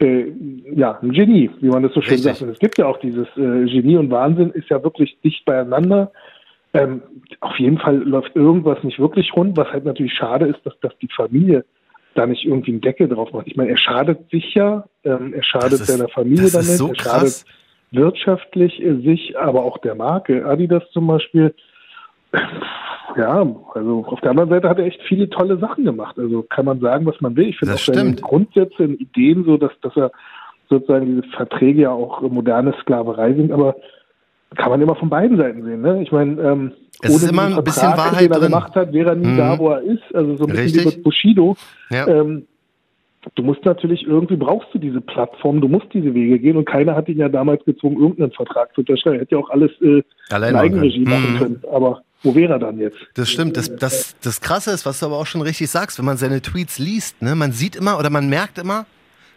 äh, 0.00 0.26
ja, 0.74 0.98
ein 1.02 1.12
Genie, 1.12 1.50
wie 1.60 1.68
man 1.68 1.82
das 1.82 1.92
so 1.94 2.02
schön 2.02 2.14
Richtig. 2.14 2.32
sagt. 2.32 2.42
Und 2.42 2.50
es 2.50 2.58
gibt 2.58 2.78
ja 2.78 2.86
auch 2.86 2.98
dieses 2.98 3.26
äh, 3.36 3.64
Genie 3.66 3.96
und 3.96 4.10
Wahnsinn 4.10 4.50
ist 4.50 4.68
ja 4.68 4.82
wirklich 4.82 5.16
dicht 5.22 5.44
beieinander. 5.44 6.12
Ähm, 6.72 7.02
auf 7.40 7.56
jeden 7.58 7.78
Fall 7.78 7.98
läuft 7.98 8.34
irgendwas 8.34 8.82
nicht 8.82 8.98
wirklich 8.98 9.32
rund, 9.36 9.56
was 9.56 9.68
halt 9.68 9.84
natürlich 9.84 10.12
schade 10.12 10.46
ist, 10.46 10.58
dass, 10.64 10.78
dass 10.80 10.92
die 10.98 11.08
Familie 11.14 11.64
da 12.14 12.26
nicht 12.26 12.44
irgendwie 12.44 12.72
einen 12.72 12.80
Deckel 12.80 13.08
drauf 13.08 13.32
macht. 13.32 13.46
Ich 13.46 13.56
meine, 13.56 13.70
er 13.70 13.76
schadet 13.76 14.30
sich 14.30 14.54
ja, 14.54 14.84
ähm, 15.04 15.34
er 15.34 15.42
schadet 15.42 15.72
ist, 15.72 15.86
seiner 15.86 16.08
Familie 16.08 16.50
damit, 16.50 16.66
so 16.66 16.88
er 16.88 16.94
schadet 16.94 17.44
wirtschaftlich 17.90 18.82
äh, 18.82 18.96
sich, 19.02 19.38
aber 19.38 19.64
auch 19.64 19.78
der 19.78 19.94
Marke 19.94 20.44
Adidas 20.46 20.82
zum 20.92 21.06
Beispiel. 21.06 21.54
Ja, 23.16 23.46
also 23.74 24.04
auf 24.06 24.20
der 24.22 24.30
anderen 24.30 24.50
Seite 24.50 24.68
hat 24.68 24.78
er 24.78 24.86
echt 24.86 25.00
viele 25.02 25.30
tolle 25.30 25.58
Sachen 25.58 25.84
gemacht. 25.84 26.18
Also 26.18 26.42
kann 26.42 26.64
man 26.64 26.80
sagen, 26.80 27.06
was 27.06 27.20
man 27.20 27.36
will. 27.36 27.48
Ich 27.48 27.58
finde 27.58 27.74
auch 27.74 27.78
seine 27.78 28.14
Grundsätze 28.16 28.82
und 28.82 29.00
Ideen 29.00 29.44
so, 29.44 29.56
dass, 29.56 29.70
dass 29.82 29.96
er 29.96 30.10
sozusagen 30.68 31.06
diese 31.06 31.22
Verträge 31.28 31.82
ja 31.82 31.90
auch 31.90 32.22
moderne 32.22 32.74
Sklaverei 32.80 33.34
sind, 33.34 33.52
aber 33.52 33.76
kann 34.56 34.70
man 34.70 34.80
immer 34.80 34.96
von 34.96 35.10
beiden 35.10 35.36
Seiten 35.36 35.64
sehen. 35.64 35.82
Ne? 35.82 36.02
Ich 36.02 36.12
meine, 36.12 36.40
ähm, 36.42 36.72
es 37.02 37.10
ohne 37.10 37.24
ist 37.24 37.30
immer 37.30 37.42
ein 37.42 37.52
Vertrag, 37.52 37.64
bisschen 37.64 37.96
Wahrheit 37.96 38.20
den 38.20 38.32
er 38.32 38.38
drin. 38.38 38.50
gemacht 38.50 38.74
hat, 38.74 38.92
wäre 38.92 39.10
er 39.10 39.16
nie 39.16 39.26
mhm. 39.26 39.36
da, 39.36 39.58
wo 39.58 39.70
er 39.70 39.82
ist. 39.82 40.14
Also 40.14 40.36
so 40.36 40.44
ein 40.44 40.50
bisschen 40.50 40.64
Richtig. 40.64 40.82
wie 40.82 40.88
mit 40.96 41.02
Bushido. 41.02 41.56
Ja. 41.90 42.06
Ähm, 42.06 42.46
du 43.34 43.42
musst 43.42 43.64
natürlich 43.64 44.06
irgendwie 44.06 44.36
brauchst 44.36 44.68
du 44.72 44.78
diese 44.78 45.00
Plattform, 45.00 45.60
du 45.60 45.68
musst 45.68 45.86
diese 45.92 46.14
Wege 46.14 46.38
gehen 46.38 46.56
und 46.56 46.66
keiner 46.66 46.94
hat 46.94 47.08
ihn 47.08 47.18
ja 47.18 47.28
damals 47.28 47.64
gezwungen, 47.64 47.98
irgendeinen 47.98 48.32
Vertrag 48.32 48.74
zu 48.74 48.82
unterschreiben. 48.82 49.16
Er 49.16 49.22
hätte 49.22 49.34
ja 49.34 49.40
auch 49.40 49.50
alles 49.50 49.70
äh, 49.80 50.02
in 50.30 50.56
Eigenregie 50.56 51.04
machen 51.04 51.34
mhm. 51.34 51.38
können. 51.38 51.62
Aber 51.70 52.02
wo 52.22 52.34
wäre 52.34 52.54
er 52.54 52.58
dann 52.58 52.78
jetzt? 52.78 52.98
Das 53.14 53.30
stimmt. 53.30 53.56
Das, 53.56 53.74
das, 53.76 54.16
das 54.22 54.40
Krasse 54.40 54.70
ist, 54.70 54.86
was 54.86 55.00
du 55.00 55.06
aber 55.06 55.18
auch 55.18 55.26
schon 55.26 55.42
richtig 55.42 55.70
sagst, 55.70 55.98
wenn 55.98 56.06
man 56.06 56.16
seine 56.16 56.40
Tweets 56.40 56.78
liest, 56.78 57.22
ne, 57.22 57.34
man 57.34 57.52
sieht 57.52 57.76
immer 57.76 57.98
oder 57.98 58.10
man 58.10 58.28
merkt 58.28 58.58
immer, 58.58 58.86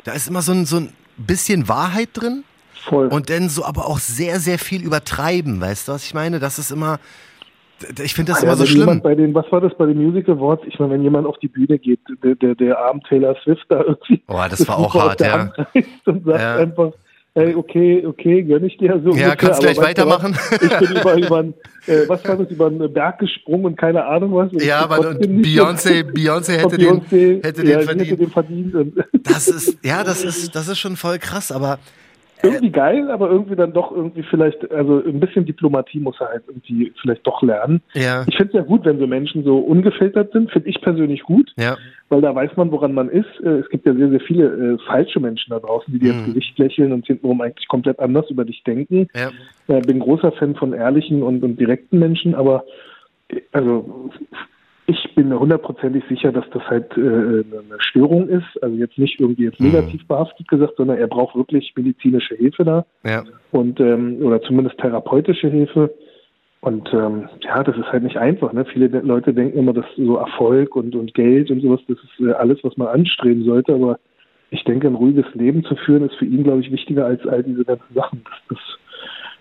da 0.05 0.13
ist 0.13 0.29
immer 0.29 0.41
so 0.41 0.53
ein, 0.53 0.65
so 0.65 0.77
ein 0.77 0.93
bisschen 1.17 1.67
Wahrheit 1.67 2.09
drin. 2.13 2.43
Voll. 2.73 3.07
Und 3.07 3.29
dann 3.29 3.49
so 3.49 3.65
aber 3.65 3.87
auch 3.87 3.99
sehr, 3.99 4.39
sehr 4.39 4.59
viel 4.59 4.81
übertreiben, 4.81 5.59
weißt 5.59 5.87
du, 5.89 5.91
was 5.91 6.05
ich 6.05 6.13
meine? 6.13 6.39
Das 6.39 6.57
ist 6.57 6.71
immer, 6.71 6.99
ich 8.03 8.13
finde 8.13 8.31
das 8.31 8.41
ja, 8.41 8.47
immer 8.47 8.57
so 8.57 8.65
schlimm. 8.65 9.01
Bei 9.01 9.15
den, 9.15 9.33
was 9.33 9.51
war 9.51 9.61
das 9.61 9.73
bei 9.77 9.85
den 9.85 9.97
Music 9.97 10.27
Awards? 10.29 10.63
Ich 10.67 10.79
meine, 10.79 10.93
wenn 10.93 11.03
jemand 11.03 11.27
auf 11.27 11.37
die 11.39 11.47
Bühne 11.47 11.77
geht, 11.77 11.99
der, 12.23 12.35
der, 12.35 12.55
der 12.55 12.79
arm 12.79 13.01
Taylor 13.03 13.35
Swift 13.43 13.65
da 13.69 13.81
irgendwie. 13.81 14.21
Oh, 14.27 14.33
das, 14.49 14.59
das 14.59 14.67
war 14.67 14.77
auch 14.77 14.93
hart, 14.95 15.21
ja. 15.21 15.51
Und 16.05 16.25
sagt 16.25 16.39
ja. 16.39 16.55
einfach, 16.57 16.91
ey, 17.37 17.53
okay, 17.53 18.03
okay, 18.05 18.41
gönn 18.43 18.63
ich 18.63 18.77
dir 18.77 18.99
so. 19.03 19.11
Ja, 19.11 19.35
kannst 19.35 19.59
du 19.59 19.65
gleich 19.65 19.77
weitermachen. 19.77 20.35
Was, 20.35 20.61
ich 20.61 20.77
bin 20.79 20.97
über, 20.97 21.13
über 21.15 21.39
äh, 21.85 22.07
was 22.09 22.25
war 22.27 22.37
das, 22.37 22.49
über 22.49 22.67
einen 22.67 22.91
Berg 22.91 23.19
gesprungen 23.19 23.65
und 23.65 23.77
keine 23.77 24.05
Ahnung 24.05 24.33
was. 24.33 24.51
Ja, 24.63 24.89
weil 24.89 25.01
Beyoncé, 25.01 26.03
Beyoncé 26.11 26.57
hätte, 26.57 26.77
Beyoncé, 26.77 27.09
den, 27.09 27.43
hätte, 27.43 27.63
ja, 27.63 27.77
den 27.77 27.85
verdient. 27.85 28.09
hätte 28.09 28.17
den 28.17 28.31
verdient. 28.31 28.75
Das 29.23 29.47
ist, 29.47 29.77
ja, 29.83 30.03
das 30.03 30.23
ist, 30.23 30.55
das 30.55 30.67
ist 30.67 30.79
schon 30.79 30.95
voll 30.95 31.19
krass, 31.19 31.51
aber 31.51 31.77
irgendwie 32.47 32.71
geil, 32.71 33.11
aber 33.11 33.29
irgendwie 33.29 33.55
dann 33.55 33.73
doch 33.73 33.91
irgendwie 33.91 34.23
vielleicht, 34.23 34.71
also 34.71 35.03
ein 35.03 35.19
bisschen 35.19 35.45
Diplomatie 35.45 35.99
muss 35.99 36.19
er 36.19 36.29
halt 36.29 36.43
irgendwie 36.47 36.93
vielleicht 37.01 37.25
doch 37.25 37.41
lernen. 37.41 37.81
Ja. 37.93 38.25
Ich 38.27 38.35
finde 38.35 38.49
es 38.49 38.53
ja 38.53 38.61
gut, 38.61 38.85
wenn 38.85 38.99
so 38.99 39.07
Menschen 39.07 39.43
so 39.43 39.57
ungefiltert 39.57 40.31
sind, 40.31 40.51
finde 40.51 40.69
ich 40.69 40.81
persönlich 40.81 41.23
gut, 41.23 41.51
ja. 41.57 41.77
weil 42.09 42.21
da 42.21 42.33
weiß 42.33 42.51
man, 42.55 42.71
woran 42.71 42.93
man 42.93 43.09
ist. 43.09 43.29
Äh, 43.43 43.59
es 43.59 43.69
gibt 43.69 43.85
ja 43.85 43.93
sehr, 43.93 44.09
sehr 44.09 44.21
viele 44.21 44.45
äh, 44.45 44.77
falsche 44.87 45.19
Menschen 45.19 45.51
da 45.51 45.59
draußen, 45.59 45.93
die 45.93 45.99
dir 45.99 46.13
mhm. 46.13 46.19
ins 46.19 46.27
Gesicht 46.27 46.57
lächeln 46.59 46.91
und 46.91 47.05
hintenrum 47.05 47.41
eigentlich 47.41 47.67
komplett 47.67 47.99
anders 47.99 48.29
über 48.29 48.45
dich 48.45 48.63
denken. 48.63 49.07
Ja. 49.15 49.29
Äh, 49.67 49.81
bin 49.81 49.99
großer 49.99 50.31
Fan 50.33 50.55
von 50.55 50.73
ehrlichen 50.73 51.23
und, 51.23 51.43
und 51.43 51.59
direkten 51.59 51.99
Menschen, 51.99 52.35
aber 52.35 52.63
äh, 53.29 53.41
also 53.51 54.09
ich 54.89 55.15
bin 55.15 55.27
mir 55.27 55.39
hundertprozentig 55.39 56.03
sicher, 56.07 56.31
dass 56.31 56.45
das 56.51 56.63
halt 56.63 56.97
äh, 56.97 57.01
eine 57.01 57.43
Störung 57.79 58.29
ist. 58.29 58.63
Also 58.63 58.75
jetzt 58.77 58.97
nicht 58.97 59.19
irgendwie 59.19 59.43
jetzt 59.43 59.59
mhm. 59.59 59.67
negativ 59.67 60.07
behaftet 60.07 60.47
gesagt, 60.47 60.75
sondern 60.77 60.97
er 60.97 61.07
braucht 61.07 61.35
wirklich 61.35 61.73
medizinische 61.75 62.35
Hilfe 62.35 62.63
da. 62.63 62.85
Ja. 63.05 63.23
Und 63.51 63.81
ähm, 63.81 64.19
oder 64.21 64.41
zumindest 64.41 64.77
therapeutische 64.79 65.49
Hilfe. 65.49 65.93
Und 66.61 66.91
ähm, 66.93 67.27
ja, 67.41 67.63
das 67.63 67.77
ist 67.77 67.91
halt 67.91 68.03
nicht 68.03 68.17
einfach. 68.17 68.53
Ne? 68.53 68.63
Viele 68.65 68.87
Leute 69.01 69.33
denken 69.33 69.59
immer, 69.59 69.73
dass 69.73 69.85
so 69.97 70.15
Erfolg 70.15 70.75
und, 70.77 70.95
und 70.95 71.13
Geld 71.13 71.51
und 71.51 71.61
sowas, 71.61 71.81
das 71.89 71.97
ist 71.97 72.25
äh, 72.25 72.31
alles, 72.31 72.59
was 72.63 72.77
man 72.77 72.87
anstreben 72.87 73.43
sollte. 73.43 73.73
Aber 73.73 73.99
ich 74.51 74.63
denke, 74.63 74.87
ein 74.87 74.95
ruhiges 74.95 75.25
Leben 75.33 75.65
zu 75.65 75.75
führen, 75.75 76.05
ist 76.05 76.15
für 76.15 76.25
ihn, 76.25 76.43
glaube 76.43 76.61
ich, 76.61 76.71
wichtiger 76.71 77.05
als 77.05 77.25
all 77.27 77.43
diese 77.43 77.65
ganzen 77.65 77.93
Sachen. 77.93 78.23
Das, 78.23 78.57
das 78.57 78.59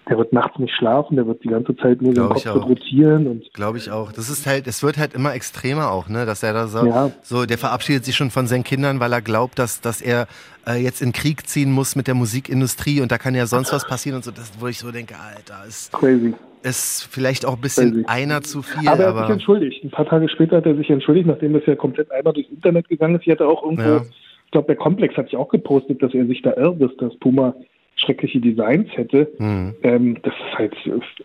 der 0.08 0.18
wird 0.18 0.32
nachts 0.32 0.58
nicht 0.58 0.74
schlafen, 0.74 1.16
der 1.16 1.26
wird 1.26 1.42
die 1.42 1.48
ganze 1.48 1.76
Zeit 1.76 2.00
nur 2.00 2.14
den 2.14 2.28
Kopf 2.28 2.46
rotieren. 2.46 3.42
Glaube 3.52 3.78
ich 3.78 3.90
auch. 3.90 4.12
Das 4.12 4.30
ist 4.30 4.46
halt, 4.46 4.66
es 4.68 4.82
wird 4.82 4.98
halt 4.98 5.14
immer 5.14 5.34
extremer 5.34 5.90
auch, 5.90 6.08
ne? 6.08 6.26
Dass 6.26 6.42
er 6.44 6.52
da 6.52 6.68
so, 6.68 6.86
ja. 6.86 7.10
so, 7.22 7.44
der 7.44 7.58
verabschiedet 7.58 8.04
sich 8.04 8.14
schon 8.14 8.30
von 8.30 8.46
seinen 8.46 8.62
Kindern, 8.62 9.00
weil 9.00 9.12
er 9.12 9.20
glaubt, 9.20 9.58
dass, 9.58 9.80
dass 9.80 10.00
er 10.00 10.28
äh, 10.66 10.80
jetzt 10.80 11.02
in 11.02 11.12
Krieg 11.12 11.48
ziehen 11.48 11.72
muss 11.72 11.96
mit 11.96 12.06
der 12.06 12.14
Musikindustrie 12.14 13.00
und 13.00 13.10
da 13.10 13.18
kann 13.18 13.34
ja 13.34 13.46
sonst 13.46 13.72
was 13.72 13.86
passieren 13.86 14.16
und 14.16 14.24
so, 14.24 14.30
das, 14.30 14.52
wo 14.60 14.68
ich 14.68 14.78
so 14.78 14.92
denke, 14.92 15.14
Alter, 15.16 15.66
ist. 15.66 15.92
Crazy. 15.92 16.34
Ist 16.62 17.08
vielleicht 17.10 17.44
auch 17.44 17.54
ein 17.54 17.60
bisschen 17.60 17.92
Crazy. 17.92 18.04
einer 18.06 18.42
zu 18.42 18.62
viel. 18.62 18.88
Aber 18.88 19.02
er 19.02 19.14
hat 19.14 19.26
sich 19.26 19.34
entschuldigt. 19.34 19.84
Ein 19.84 19.90
paar 19.90 20.06
Tage 20.06 20.28
später 20.28 20.58
hat 20.58 20.66
er 20.66 20.76
sich 20.76 20.88
entschuldigt, 20.88 21.26
nachdem 21.26 21.52
das 21.52 21.66
ja 21.66 21.74
komplett 21.74 22.12
einmal 22.12 22.32
durchs 22.32 22.50
Internet 22.50 22.88
gegangen 22.88 23.16
ist. 23.16 23.22
Ich 23.26 23.32
hatte 23.32 23.46
auch 23.46 23.64
irgendwo, 23.64 23.88
ja. 23.88 24.02
ich 24.44 24.50
glaube, 24.52 24.68
der 24.68 24.76
Komplex 24.76 25.16
hat 25.16 25.26
sich 25.26 25.36
auch 25.36 25.48
gepostet, 25.48 26.00
dass 26.00 26.14
er 26.14 26.26
sich 26.26 26.42
da 26.42 26.54
irrt, 26.56 26.80
dass 26.80 26.92
das 26.98 27.16
Puma 27.18 27.54
schreckliche 27.96 28.40
Designs 28.40 28.88
hätte. 28.96 29.32
Mhm. 29.38 29.74
Ähm, 29.82 30.18
das 30.22 30.34
ist 30.34 30.58
halt, 30.58 30.74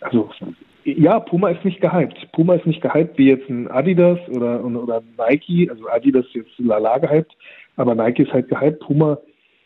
also 0.02 0.30
ja, 0.84 1.20
Puma 1.20 1.50
ist 1.50 1.64
nicht 1.64 1.82
gehypt. 1.82 2.28
Puma 2.32 2.56
ist 2.56 2.66
nicht 2.66 2.82
gehypt 2.82 3.18
wie 3.18 3.30
jetzt 3.30 3.50
ein 3.50 3.70
Adidas 3.70 4.20
oder, 4.30 4.64
oder 4.64 5.04
Nike. 5.18 5.70
Also 5.70 5.88
Adidas 5.88 6.26
ist 6.28 6.36
jetzt 6.36 6.60
lala 6.60 6.98
gehypt, 6.98 7.36
aber 7.76 7.94
Nike 7.94 8.24
ist 8.24 8.34
halt 8.34 8.48
gehypt. 8.48 8.80
Puma 8.80 9.20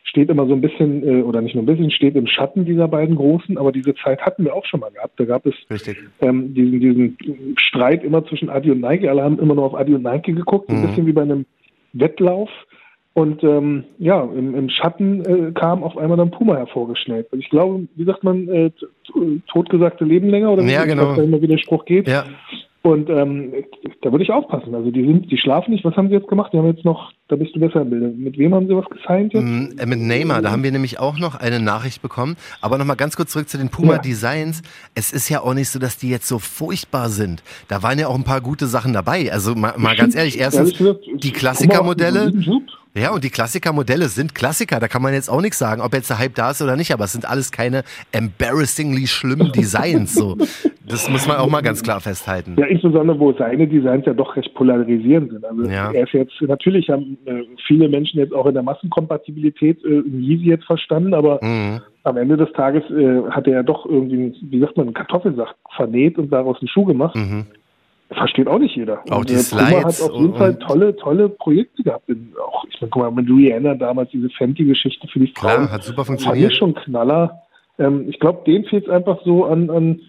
steht 0.04 0.30
immer 0.30 0.46
so 0.46 0.54
ein 0.54 0.62
bisschen, 0.62 1.04
äh, 1.08 1.22
oder 1.24 1.42
nicht 1.42 1.56
nur 1.56 1.64
ein 1.64 1.68
bisschen, 1.68 1.90
steht 1.92 2.16
im 2.16 2.28
Schatten 2.28 2.66
dieser 2.66 2.88
beiden 2.88 3.16
Großen, 3.16 3.58
aber 3.58 3.72
diese 3.72 3.96
Zeit 3.96 4.22
hatten 4.22 4.46
wir 4.46 4.54
auch 4.54 4.66
schon 4.66 4.80
mal 4.80 4.92
gehabt. 4.92 5.20
Da 5.20 5.26
gab 5.26 5.46
es 5.46 5.56
ähm, 6.22 6.54
diesen, 6.54 6.80
diesen 6.80 7.18
Streit 7.58 8.04
immer 8.04 8.26
zwischen 8.26 8.50
Adi 8.50 8.72
und 8.72 8.82
Nike. 8.82 9.08
Alle 9.08 9.24
haben 9.24 9.40
immer 9.40 9.56
nur 9.56 9.66
auf 9.66 9.76
Adi 9.76 9.96
und 9.96 10.04
Nike 10.04 10.34
geguckt, 10.34 10.70
mhm. 10.70 10.78
ein 10.78 10.88
bisschen 10.88 11.06
wie 11.08 11.14
bei 11.14 11.24
einem 11.24 11.46
Wettlauf. 11.94 12.50
Und 13.16 13.46
ähm, 13.46 13.86
ja, 13.98 14.22
im, 14.24 14.54
im 14.56 14.70
Schatten 14.70 15.24
äh, 15.24 15.52
kam 15.54 15.84
auf 15.84 15.98
einmal 15.98 16.18
dann 16.18 16.32
Puma 16.32 16.58
hervorgeschnellt. 16.58 17.32
Und 17.32 17.40
ich 17.40 17.50
glaube, 17.50 17.88
wie 17.96 18.04
sagt 18.04 18.26
man, 18.26 18.50
äh, 18.50 18.72
totgesagte 19.48 20.04
Leben 20.04 20.30
länger 20.30 20.52
oder 20.52 20.66
wie 20.66 20.74
ja, 20.74 20.84
genau. 20.84 21.16
da 21.16 21.24
immer 21.24 21.42
wieder 21.42 21.58
Spruch 21.58 21.86
geht. 21.86 22.10
Ja. 22.10 22.26
Und 22.82 23.10
ähm, 23.10 23.54
da 24.02 24.12
würde 24.12 24.24
ich 24.24 24.32
aufpassen. 24.32 24.76
Also 24.76 24.92
die 24.92 25.04
sind, 25.04 25.32
die 25.32 25.38
schlafen 25.38 25.72
nicht. 25.72 25.86
Was 25.86 25.96
haben 25.96 26.10
sie 26.10 26.14
jetzt 26.14 26.28
gemacht? 26.28 26.52
Die 26.52 26.58
haben 26.58 26.68
jetzt 26.68 26.84
noch, 26.84 27.14
da 27.30 27.38
bist 27.38 27.56
du 27.56 27.60
besser 27.62 27.82
im 27.82 27.90
Bilde. 27.90 28.10
Mit 28.10 28.38
wem 28.38 28.54
haben 28.54 28.68
sie 28.68 28.76
was 28.76 28.86
gesigned 28.90 29.34
jetzt? 29.34 29.44
Mm, 29.44 29.80
äh, 29.80 29.86
mit 29.86 30.00
Neymar, 30.02 30.42
da 30.42 30.52
haben 30.52 30.62
wir 30.62 30.72
nämlich 30.72 31.00
auch 31.00 31.18
noch 31.18 31.36
eine 31.36 31.62
Nachricht 31.62 32.02
bekommen. 32.02 32.36
Aber 32.60 32.78
nochmal 32.78 32.98
ganz 32.98 33.16
kurz 33.16 33.32
zurück 33.32 33.48
zu 33.48 33.58
den 33.58 33.70
Puma 33.70 33.94
ja. 33.94 34.00
Designs. 34.00 34.62
Es 34.94 35.14
ist 35.14 35.30
ja 35.30 35.42
auch 35.42 35.54
nicht 35.54 35.70
so, 35.70 35.80
dass 35.80 35.98
die 35.98 36.10
jetzt 36.10 36.28
so 36.28 36.38
furchtbar 36.38 37.08
sind. 37.08 37.44
Da 37.70 37.82
waren 37.82 37.98
ja 37.98 38.08
auch 38.08 38.16
ein 38.16 38.26
paar 38.26 38.42
gute 38.42 38.68
Sachen 38.68 38.92
dabei. 38.92 39.32
Also 39.32 39.56
mal, 39.56 39.74
mal 39.78 39.96
ganz 39.96 40.16
ehrlich, 40.16 40.38
erstens 40.38 40.74
die 40.74 41.32
Klassikermodelle. 41.32 42.34
Ja, 42.98 43.14
und 43.14 43.25
die 43.25 43.30
Klassikermodelle 43.30 44.06
sind 44.06 44.34
Klassiker. 44.34 44.80
Da 44.80 44.88
kann 44.88 45.02
man 45.02 45.14
jetzt 45.14 45.30
auch 45.30 45.42
nichts 45.42 45.60
sagen, 45.60 45.82
ob 45.82 45.94
jetzt 45.94 46.10
der 46.10 46.18
Hype 46.18 46.34
da 46.36 46.52
ist 46.52 46.62
oder 46.62 46.78
nicht. 46.78 46.94
Aber 46.94 47.04
es 47.04 47.12
sind 47.12 47.30
alles 47.30 47.52
keine 47.52 47.84
embarrassingly 48.14 49.06
schlimmen 49.08 49.52
Designs. 49.52 50.14
So. 50.14 50.38
Das 50.88 51.10
muss 51.10 51.28
man 51.28 51.38
auch 51.38 51.50
mal 51.50 51.62
ganz 51.62 51.84
klar 51.84 52.00
festhalten. 52.00 52.56
Ja, 52.58 52.68
insbesondere, 52.68 53.20
wo 53.20 53.34
seine 53.34 53.68
Designs 53.68 54.06
ja 54.06 54.14
doch 54.14 54.36
recht 54.38 54.54
polarisierend 54.54 55.32
sind. 55.32 55.44
Also 55.44 55.64
ja. 55.64 55.92
er 55.92 56.04
ist 56.04 56.14
jetzt, 56.14 56.42
natürlich 56.42 56.90
haben 56.90 57.18
äh, 57.25 57.44
viele 57.68 57.90
Menschen 57.90 58.20
jetzt 58.20 58.34
auch 58.34 58.46
in 58.46 58.54
der 58.54 58.64
Massenkompatibilität 58.64 59.84
äh, 59.84 60.02
Yeezy 60.08 60.46
jetzt 60.46 60.66
verstanden, 60.66 61.14
aber 61.14 61.40
mhm. 61.42 61.82
am 62.04 62.18
Ende 62.18 62.38
des 62.38 62.52
Tages 62.54 62.84
äh, 62.92 63.30
hat 63.30 63.48
er 63.48 63.54
ja 63.54 63.64
doch 63.64 63.86
irgendwie, 63.86 64.34
wie 64.42 64.60
sagt 64.60 64.78
man, 64.78 64.88
einen 64.88 64.94
Kartoffelsack 64.94 65.56
vernäht 65.75 66.18
und 66.18 66.32
daraus 66.32 66.58
einen 66.62 66.70
Schuh 66.70 66.86
gemacht. 66.86 67.16
Mhm. 67.16 67.46
Versteht 68.12 68.48
auch 68.48 68.60
nicht 68.60 68.76
jeder. 68.76 69.02
Auch 69.10 69.20
und, 69.20 69.30
die 69.30 69.36
Slides. 69.36 69.70
Puma 69.70 69.84
hat 69.84 70.02
auf 70.02 70.20
jeden 70.22 70.36
Fall 70.36 70.60
tolle, 70.60 70.96
tolle 70.96 71.30
Projekte 71.30 71.84
gehabt. 71.84 72.10
Auch, 72.40 72.66
ich 72.70 72.80
meine, 72.80 72.92
guck 72.92 73.02
mal, 73.02 73.12
mit 73.12 73.28
Rihanna 73.28 73.76
damals 73.76 74.12
diese 74.12 74.30
Fenty-Geschichte 74.30 75.08
für 75.08 75.20
die 75.20 75.34
Frauen. 75.36 75.66
Klar, 75.66 75.72
hat 75.72 75.84
super 75.84 76.06
funktioniert. 76.06 76.52
War 76.52 76.58
schon 76.58 76.76
Knaller. 76.76 77.42
Ähm, 77.80 78.06
ich 78.08 78.20
glaube, 78.20 78.44
denen 78.46 78.66
fehlt 78.66 78.86
es 78.86 78.90
einfach 78.90 79.20
so 79.26 79.46
an, 79.46 79.70
an 79.70 80.02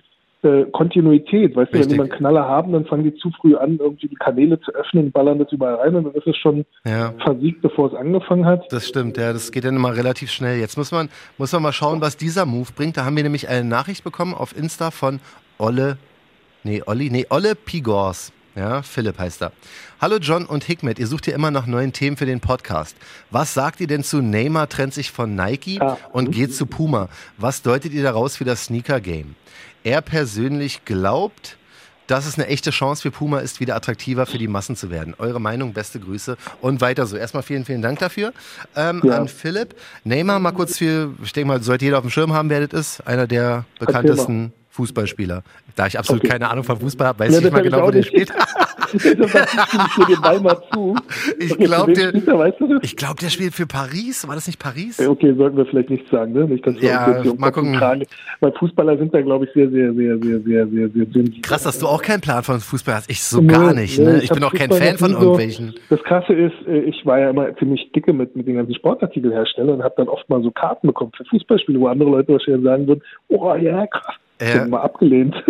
äh, 0.42 0.64
Kontinuität. 0.72 1.56
Weißt 1.56 1.72
Richtig. 1.72 1.72
du, 1.72 1.80
wenn 1.80 1.88
die 1.88 1.96
mal 1.96 2.02
einen 2.04 2.12
Knaller 2.12 2.48
haben, 2.48 2.72
dann 2.72 2.84
fangen 2.84 3.04
die 3.04 3.14
zu 3.16 3.30
früh 3.40 3.56
an, 3.56 3.78
irgendwie 3.78 4.08
die 4.08 4.14
Kanäle 4.16 4.60
zu 4.60 4.72
öffnen, 4.72 5.10
ballern 5.10 5.38
das 5.38 5.50
überall 5.50 5.76
rein 5.76 5.94
und 5.94 6.04
dann 6.04 6.14
ist 6.14 6.26
es 6.26 6.36
schon 6.36 6.64
ja. 6.84 7.14
versiegt, 7.22 7.62
bevor 7.62 7.92
es 7.92 7.94
angefangen 7.94 8.44
hat. 8.44 8.70
Das 8.70 8.86
stimmt, 8.86 9.16
ja, 9.16 9.32
das 9.32 9.50
geht 9.50 9.64
dann 9.64 9.76
immer 9.76 9.96
relativ 9.96 10.30
schnell. 10.30 10.58
Jetzt 10.60 10.76
muss 10.76 10.92
man, 10.92 11.08
muss 11.38 11.52
man 11.52 11.62
mal 11.62 11.72
schauen, 11.72 12.00
was 12.00 12.16
dieser 12.16 12.46
Move 12.46 12.68
bringt. 12.76 12.96
Da 12.96 13.04
haben 13.04 13.16
wir 13.16 13.22
nämlich 13.22 13.48
eine 13.48 13.64
Nachricht 13.64 14.04
bekommen 14.04 14.34
auf 14.34 14.56
Insta 14.56 14.90
von 14.90 15.20
Olle, 15.58 15.96
nee, 16.66 16.82
Olli, 16.84 17.10
nee, 17.10 17.26
Olle 17.30 17.54
Pigors. 17.54 18.32
Ja, 18.54 18.82
Philipp 18.82 19.18
heißt 19.18 19.42
er. 19.42 19.52
Hallo 20.00 20.16
John 20.16 20.46
und 20.46 20.64
Hikmet, 20.64 20.98
ihr 20.98 21.06
sucht 21.06 21.26
ja 21.26 21.34
immer 21.34 21.50
nach 21.50 21.66
neuen 21.66 21.92
Themen 21.92 22.16
für 22.16 22.24
den 22.24 22.40
Podcast. 22.40 22.96
Was 23.30 23.52
sagt 23.52 23.80
ihr 23.80 23.86
denn 23.86 24.02
zu 24.02 24.22
Neymar 24.22 24.68
trennt 24.68 24.94
sich 24.94 25.10
von 25.10 25.34
Nike 25.34 25.78
ah. 25.80 25.98
und 26.12 26.30
geht 26.30 26.54
zu 26.54 26.64
Puma? 26.64 27.10
Was 27.36 27.60
deutet 27.60 27.92
ihr 27.92 28.02
daraus 28.02 28.36
für 28.36 28.44
das 28.44 28.64
Sneaker-Game? 28.64 29.34
er 29.86 30.02
persönlich 30.02 30.84
glaubt, 30.84 31.56
dass 32.08 32.26
es 32.26 32.36
eine 32.36 32.48
echte 32.48 32.70
Chance 32.70 33.02
für 33.02 33.12
Puma 33.12 33.38
ist, 33.38 33.60
wieder 33.60 33.76
attraktiver 33.76 34.26
für 34.26 34.38
die 34.38 34.48
Massen 34.48 34.74
zu 34.74 34.90
werden. 34.90 35.14
Eure 35.18 35.40
Meinung, 35.40 35.72
beste 35.72 36.00
Grüße 36.00 36.36
und 36.60 36.80
weiter 36.80 37.06
so. 37.06 37.16
Erstmal 37.16 37.44
vielen, 37.44 37.64
vielen 37.64 37.82
Dank 37.82 38.00
dafür 38.00 38.32
ähm, 38.74 39.00
ja. 39.04 39.16
an 39.16 39.28
Philipp. 39.28 39.76
Neymar 40.02 40.40
mal 40.40 40.50
kurz 40.52 40.78
für, 40.78 41.14
ich 41.22 41.32
denke 41.32 41.48
mal, 41.48 41.62
sollte 41.62 41.84
jeder 41.84 41.98
auf 41.98 42.04
dem 42.04 42.10
Schirm 42.10 42.32
haben, 42.32 42.50
wer 42.50 42.66
das 42.66 42.80
ist. 42.80 43.06
Einer 43.06 43.28
der 43.28 43.64
bekanntesten 43.78 44.52
Fußballspieler. 44.76 45.42
Da 45.74 45.86
ich 45.86 45.98
absolut 45.98 46.22
okay. 46.22 46.32
keine 46.32 46.50
Ahnung 46.50 46.64
von 46.64 46.78
Fußball 46.78 47.08
habe, 47.08 47.20
weiß 47.20 47.40
ja, 47.40 47.46
ich 47.46 47.52
mal 47.52 47.62
genau, 47.62 47.86
wo 47.86 47.90
der 47.90 48.02
spielt. 48.02 48.30
ich 48.92 49.02
glaube, 51.58 51.92
der, 51.92 52.14
weißt 52.14 52.60
du 52.60 52.78
ich 52.82 52.96
glaub, 52.96 53.18
der 53.18 53.30
spielt 53.30 53.54
für 53.54 53.66
Paris. 53.66 54.28
War 54.28 54.34
das 54.34 54.46
nicht 54.46 54.58
Paris? 54.58 55.00
Okay, 55.00 55.34
sollten 55.36 55.56
wir 55.56 55.64
vielleicht 55.66 55.90
nicht 55.90 56.08
sagen, 56.10 56.32
ne? 56.32 56.44
Nicht, 56.44 56.66
dass 56.66 56.80
ja, 56.80 57.22
mal 57.36 57.50
gucken. 57.50 57.80
Weil 58.40 58.52
Fußballer 58.52 58.98
sind 58.98 59.14
da, 59.14 59.22
glaube 59.22 59.46
ich, 59.46 59.52
sehr, 59.54 59.70
sehr, 59.70 59.94
sehr, 59.94 60.18
sehr, 60.18 60.40
sehr, 60.40 60.68
sehr, 60.68 60.90
sehr 60.90 61.06
dünn. 61.06 61.40
Krass, 61.42 61.62
dass 61.62 61.78
du 61.78 61.86
auch 61.86 62.02
keinen 62.02 62.20
Plan 62.20 62.42
von 62.42 62.60
Fußball 62.60 62.96
hast. 62.96 63.10
Ich 63.10 63.22
so 63.22 63.40
nee, 63.40 63.48
gar 63.48 63.72
nicht. 63.72 63.98
Ne? 63.98 64.18
Ich, 64.18 64.24
ich 64.24 64.30
bin 64.30 64.44
auch 64.44 64.52
kein 64.52 64.70
Fan 64.70 64.98
von 64.98 65.12
irgendwelchen. 65.12 65.74
So, 65.88 65.96
das 65.96 66.04
Krasse 66.04 66.34
ist, 66.34 66.54
äh, 66.66 66.80
ich 66.80 67.06
war 67.06 67.18
ja 67.18 67.30
immer 67.30 67.56
ziemlich 67.56 67.90
dicke 67.92 68.12
mit, 68.12 68.36
mit 68.36 68.46
den 68.46 68.56
ganzen 68.56 68.74
Sportartikelherstellern 68.74 69.76
und 69.76 69.82
habe 69.82 69.94
dann 69.96 70.08
oft 70.08 70.28
mal 70.28 70.42
so 70.42 70.50
Karten 70.50 70.86
bekommen 70.86 71.12
für 71.16 71.24
Fußballspiele, 71.24 71.80
wo 71.80 71.88
andere 71.88 72.10
Leute 72.10 72.32
wahrscheinlich 72.32 72.64
sagen 72.64 72.86
würden, 72.86 73.02
oh 73.28 73.54
ja, 73.54 73.86
krass. 73.86 74.16
Ich 74.40 74.68
mal 74.68 74.80
abgelehnt. 74.80 75.34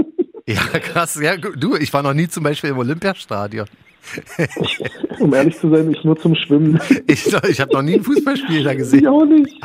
Ja, 0.48 0.60
krass. 0.78 1.20
Ja, 1.20 1.36
du, 1.36 1.74
ich 1.74 1.92
war 1.92 2.04
noch 2.04 2.14
nie 2.14 2.28
zum 2.28 2.44
Beispiel 2.44 2.70
im 2.70 2.78
Olympiastadion. 2.78 3.66
um 5.18 5.34
ehrlich 5.34 5.58
zu 5.58 5.68
sein, 5.68 5.90
ich 5.90 6.04
nur 6.04 6.16
zum 6.16 6.36
Schwimmen. 6.36 6.80
Ich, 7.08 7.26
ich 7.26 7.60
habe 7.60 7.72
noch 7.72 7.82
nie 7.82 7.94
ein 7.94 8.04
Fußballspiel 8.04 8.62
da 8.62 8.74
gesehen. 8.74 9.00
Ich 9.00 9.08
auch 9.08 9.24
nicht. 9.24 9.60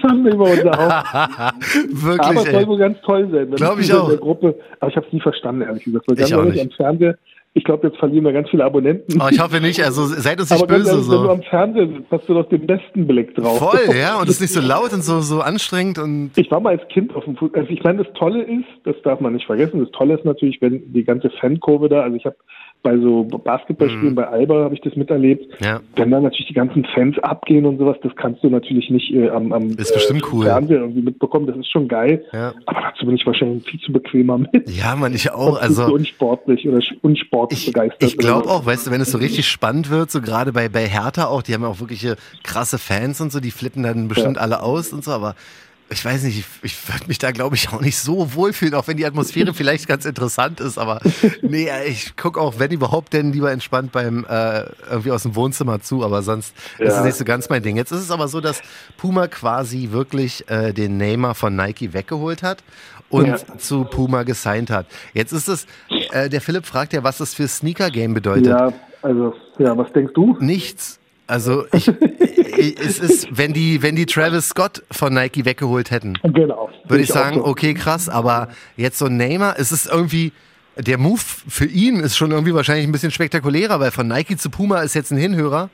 Schande 0.00 0.30
über 0.30 0.44
unser 0.44 0.70
Haus. 0.70 1.54
Wirklich, 1.88 2.20
Aber 2.20 2.42
es 2.42 2.50
soll 2.50 2.66
wohl 2.66 2.78
ganz 2.78 3.00
toll 3.00 3.28
sein. 3.30 3.50
Glaube 3.52 3.80
ich 3.80 3.92
auch. 3.92 4.14
Gruppe, 4.20 4.54
aber 4.80 4.90
ich 4.90 4.96
habe 4.96 5.06
es 5.06 5.12
nie 5.14 5.20
verstanden, 5.20 5.62
ehrlich 5.62 5.84
gesagt. 5.84 6.04
Weil 6.08 6.20
ich 6.20 6.34
auch 6.34 6.44
nicht. 6.44 6.60
Am 6.60 6.70
Fernseher 6.70 7.18
ich 7.54 7.64
glaube, 7.64 7.88
jetzt 7.88 7.98
verlieren 7.98 8.24
wir 8.24 8.32
ganz 8.32 8.48
viele 8.50 8.64
Abonnenten. 8.64 9.20
Oh, 9.20 9.28
ich 9.30 9.40
hoffe 9.40 9.60
nicht, 9.60 9.82
also 9.82 10.04
seid 10.04 10.38
uns 10.38 10.50
nicht 10.50 10.62
Aber 10.62 10.74
böse. 10.74 10.90
Ehrlich, 10.90 11.04
so. 11.04 11.12
Wenn 11.12 11.22
du 11.22 11.30
am 11.30 11.42
Fernsehen 11.42 11.94
sitzt, 11.96 12.10
hast 12.10 12.28
du 12.28 12.34
doch 12.34 12.48
den 12.48 12.66
besten 12.66 13.06
Blick 13.06 13.34
drauf. 13.34 13.58
Voll, 13.58 13.96
ja, 13.98 14.20
und 14.20 14.28
es 14.28 14.36
ist 14.36 14.40
nicht 14.40 14.52
so 14.52 14.60
laut 14.60 14.92
und 14.92 15.02
so, 15.02 15.20
so 15.20 15.40
anstrengend. 15.40 15.98
und. 15.98 16.30
Ich 16.36 16.50
war 16.50 16.60
mal 16.60 16.78
als 16.78 16.86
Kind 16.88 17.14
auf 17.14 17.24
dem 17.24 17.36
Fußball. 17.36 17.62
Also 17.62 17.72
ich 17.72 17.82
meine, 17.82 18.04
das 18.04 18.12
Tolle 18.14 18.42
ist, 18.42 18.68
das 18.84 18.96
darf 19.02 19.20
man 19.20 19.32
nicht 19.32 19.46
vergessen, 19.46 19.80
das 19.80 19.90
Tolle 19.90 20.14
ist 20.14 20.24
natürlich, 20.24 20.60
wenn 20.60 20.92
die 20.92 21.04
ganze 21.04 21.30
Fankurve 21.30 21.88
da, 21.88 22.02
also 22.02 22.16
ich 22.16 22.24
habe 22.26 22.36
bei 22.82 22.96
so 22.96 23.24
Basketballspielen 23.24 24.10
mhm. 24.10 24.14
bei 24.14 24.28
Alba 24.28 24.64
habe 24.64 24.74
ich 24.74 24.80
das 24.80 24.94
miterlebt. 24.96 25.46
Ja. 25.60 25.80
Wenn 25.96 26.10
dann 26.10 26.22
natürlich 26.22 26.46
die 26.46 26.54
ganzen 26.54 26.84
Fans 26.94 27.18
abgehen 27.18 27.66
und 27.66 27.78
sowas, 27.78 27.96
das 28.02 28.14
kannst 28.16 28.42
du 28.44 28.48
natürlich 28.48 28.88
nicht 28.90 29.12
äh, 29.12 29.28
am, 29.30 29.52
am 29.52 29.70
ist 29.70 29.92
bestimmt 29.92 30.22
äh, 30.22 30.26
cool. 30.32 30.44
Fernseher 30.44 30.80
irgendwie 30.80 31.02
mitbekommen. 31.02 31.46
Das 31.46 31.56
ist 31.56 31.70
schon 31.70 31.88
geil. 31.88 32.24
Ja. 32.32 32.54
Aber 32.66 32.80
dazu 32.80 33.06
bin 33.06 33.16
ich 33.16 33.26
wahrscheinlich 33.26 33.64
viel 33.68 33.80
zu 33.80 33.92
bequemer 33.92 34.38
mit. 34.38 34.70
Ja, 34.70 34.94
man, 34.96 35.12
ich 35.12 35.32
auch. 35.32 35.60
Also 35.60 35.86
unsportlich 35.92 36.68
oder 36.68 36.80
unsportlich 37.02 37.66
ich, 37.66 37.72
begeistert. 37.72 38.02
Ich 38.02 38.16
glaube 38.16 38.48
auch, 38.48 38.64
weißt 38.64 38.86
du, 38.86 38.90
wenn 38.90 39.00
es 39.00 39.10
so 39.10 39.18
richtig 39.18 39.46
spannend 39.48 39.90
wird, 39.90 40.10
so 40.10 40.20
gerade 40.20 40.52
bei, 40.52 40.68
bei 40.68 40.86
Hertha 40.86 41.26
auch, 41.26 41.42
die 41.42 41.54
haben 41.54 41.62
ja 41.62 41.68
auch 41.68 41.80
wirkliche 41.80 42.16
krasse 42.44 42.78
Fans 42.78 43.20
und 43.20 43.32
so, 43.32 43.40
die 43.40 43.50
flippen 43.50 43.82
dann 43.82 44.08
bestimmt 44.08 44.36
ja. 44.36 44.42
alle 44.42 44.62
aus 44.62 44.92
und 44.92 45.04
so, 45.04 45.10
aber 45.10 45.34
ich 45.90 46.04
weiß 46.04 46.24
nicht, 46.24 46.38
ich, 46.38 46.46
ich 46.62 46.88
würde 46.88 47.06
mich 47.06 47.18
da, 47.18 47.30
glaube 47.30 47.56
ich, 47.56 47.70
auch 47.70 47.80
nicht 47.80 47.98
so 47.98 48.34
wohlfühlen, 48.34 48.74
auch 48.74 48.86
wenn 48.88 48.96
die 48.96 49.06
Atmosphäre 49.06 49.54
vielleicht 49.54 49.88
ganz 49.88 50.04
interessant 50.04 50.60
ist. 50.60 50.78
Aber 50.78 51.00
nee, 51.42 51.68
ich 51.86 52.16
gucke 52.16 52.40
auch, 52.40 52.58
wenn 52.58 52.70
überhaupt, 52.70 53.12
denn 53.12 53.32
lieber 53.32 53.50
entspannt 53.50 53.92
beim 53.92 54.26
äh, 54.28 54.64
irgendwie 54.90 55.12
aus 55.12 55.22
dem 55.22 55.34
Wohnzimmer 55.34 55.80
zu. 55.80 56.04
Aber 56.04 56.22
sonst 56.22 56.54
ja. 56.78 56.86
ist 56.86 56.94
es 56.94 57.04
nicht 57.04 57.16
so 57.16 57.24
ganz 57.24 57.48
mein 57.48 57.62
Ding. 57.62 57.76
Jetzt 57.76 57.90
ist 57.90 58.00
es 58.00 58.10
aber 58.10 58.28
so, 58.28 58.40
dass 58.40 58.62
Puma 58.96 59.28
quasi 59.28 59.88
wirklich 59.90 60.48
äh, 60.50 60.72
den 60.72 60.98
Neymar 60.98 61.34
von 61.34 61.56
Nike 61.56 61.92
weggeholt 61.92 62.42
hat 62.42 62.62
und 63.08 63.26
ja. 63.26 63.58
zu 63.58 63.84
Puma 63.84 64.22
gesigned 64.24 64.70
hat. 64.70 64.86
Jetzt 65.14 65.32
ist 65.32 65.48
es, 65.48 65.66
äh, 66.12 66.28
der 66.28 66.40
Philipp 66.40 66.66
fragt 66.66 66.92
ja, 66.92 67.02
was 67.02 67.18
das 67.18 67.34
für 67.34 67.48
Sneaker 67.48 67.90
Game 67.90 68.14
bedeutet. 68.14 68.46
Ja, 68.46 68.72
also, 69.02 69.34
ja, 69.58 69.76
was 69.76 69.92
denkst 69.92 70.12
du? 70.14 70.36
Nichts. 70.40 70.98
Also 71.28 71.64
ich, 71.72 71.88
es 72.58 72.98
ist, 72.98 73.38
wenn 73.38 73.52
die, 73.52 73.82
wenn 73.82 73.94
die 73.94 74.06
Travis 74.06 74.48
Scott 74.48 74.82
von 74.90 75.14
Nike 75.14 75.44
weggeholt 75.44 75.90
hätten, 75.90 76.14
genau, 76.22 76.70
würde 76.88 77.02
ich, 77.02 77.10
sagen, 77.10 77.36
so. 77.36 77.46
okay, 77.46 77.74
krass, 77.74 78.08
aber 78.08 78.48
jetzt 78.76 78.98
so 78.98 79.06
ein 79.06 79.16
Neymar, 79.16 79.56
es 79.58 79.70
ist 79.70 79.92
irgendwie, 79.92 80.32
der 80.76 80.98
Move 80.98 81.20
für 81.20 81.66
ihn 81.66 81.96
ist 81.96 82.16
schon 82.16 82.30
irgendwie 82.30 82.54
wahrscheinlich 82.54 82.86
ein 82.86 82.92
bisschen 82.92 83.10
spektakulärer, 83.10 83.78
weil 83.78 83.90
von 83.90 84.08
Nike 84.08 84.36
zu 84.36 84.50
Puma 84.50 84.80
ist 84.80 84.94
jetzt 84.94 85.12
ein 85.12 85.18
Hinhörer. 85.18 85.70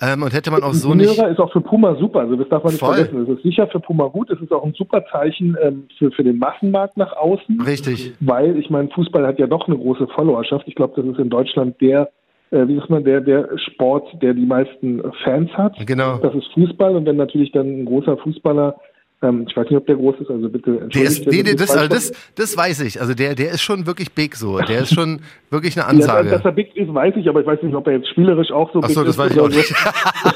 Ähm, 0.00 0.24
und 0.24 0.32
hätte 0.32 0.50
man 0.50 0.64
auch 0.64 0.72
so 0.72 0.94
nicht. 0.94 1.16
ist 1.16 1.38
auch 1.38 1.52
für 1.52 1.60
Puma 1.60 1.94
super. 1.94 2.20
Also 2.20 2.34
das 2.34 2.48
darf 2.48 2.64
man 2.64 2.72
nicht 2.72 2.80
Voll. 2.80 2.96
vergessen. 2.96 3.22
Es 3.22 3.28
ist 3.36 3.42
sicher 3.44 3.68
für 3.68 3.78
Puma 3.78 4.08
gut. 4.08 4.30
Es 4.30 4.40
ist 4.40 4.50
auch 4.50 4.64
ein 4.64 4.74
super 4.76 5.04
Zeichen 5.12 5.56
ähm, 5.62 5.84
für, 5.96 6.10
für 6.10 6.24
den 6.24 6.38
Massenmarkt 6.38 6.96
nach 6.96 7.12
außen. 7.12 7.60
Richtig. 7.60 8.12
Weil, 8.18 8.58
ich 8.58 8.68
meine, 8.68 8.88
Fußball 8.88 9.24
hat 9.24 9.38
ja 9.38 9.46
doch 9.46 9.68
eine 9.68 9.76
große 9.76 10.08
Followerschaft. 10.08 10.66
Ich 10.66 10.74
glaube, 10.74 11.00
das 11.00 11.08
ist 11.08 11.20
in 11.20 11.30
Deutschland 11.30 11.80
der 11.80 12.10
äh, 12.52 12.68
wie 12.68 12.76
sagt 12.76 12.90
man, 12.90 13.04
der, 13.04 13.20
der 13.20 13.48
Sport, 13.58 14.06
der 14.22 14.34
die 14.34 14.46
meisten 14.46 15.02
Fans 15.24 15.50
hat. 15.54 15.74
Genau. 15.86 16.18
Das 16.18 16.34
ist 16.34 16.46
Fußball 16.54 16.94
und 16.94 17.06
wenn 17.06 17.16
natürlich 17.16 17.52
dann 17.52 17.66
ein 17.66 17.84
großer 17.84 18.16
Fußballer 18.18 18.76
ähm, 19.22 19.46
ich 19.48 19.56
weiß 19.56 19.70
nicht, 19.70 19.76
ob 19.76 19.86
der 19.86 19.96
groß 19.96 20.16
ist, 20.20 20.30
also 20.30 20.48
bitte 20.48 20.88
der 20.92 21.02
ist, 21.02 21.26
nee, 21.26 21.42
nee, 21.44 21.54
das, 21.54 21.70
also 21.70 21.88
das, 21.88 22.12
das 22.34 22.56
weiß 22.56 22.80
ich. 22.82 23.00
Also 23.00 23.14
der, 23.14 23.34
der 23.34 23.50
ist 23.52 23.62
schon 23.62 23.86
wirklich 23.86 24.12
big 24.12 24.34
so. 24.34 24.58
Der 24.58 24.80
ist 24.80 24.94
schon 24.94 25.20
wirklich 25.50 25.76
eine 25.76 25.86
Ansage. 25.86 26.28
Ja, 26.28 26.36
dass 26.36 26.44
er 26.44 26.52
big 26.52 26.74
ist, 26.76 26.92
weiß 26.92 27.14
ich, 27.16 27.28
aber 27.28 27.40
ich 27.40 27.46
weiß 27.46 27.62
nicht, 27.62 27.74
ob 27.74 27.86
er 27.86 27.94
jetzt 27.94 28.08
spielerisch 28.08 28.50
auch 28.50 28.72
so 28.72 28.80
Ach 28.82 28.88
so, 28.88 29.00
big 29.00 29.06
das 29.06 29.18
weiß 29.18 29.32
ich 29.32 29.40
auch 29.40 29.48
nicht. 29.48 29.72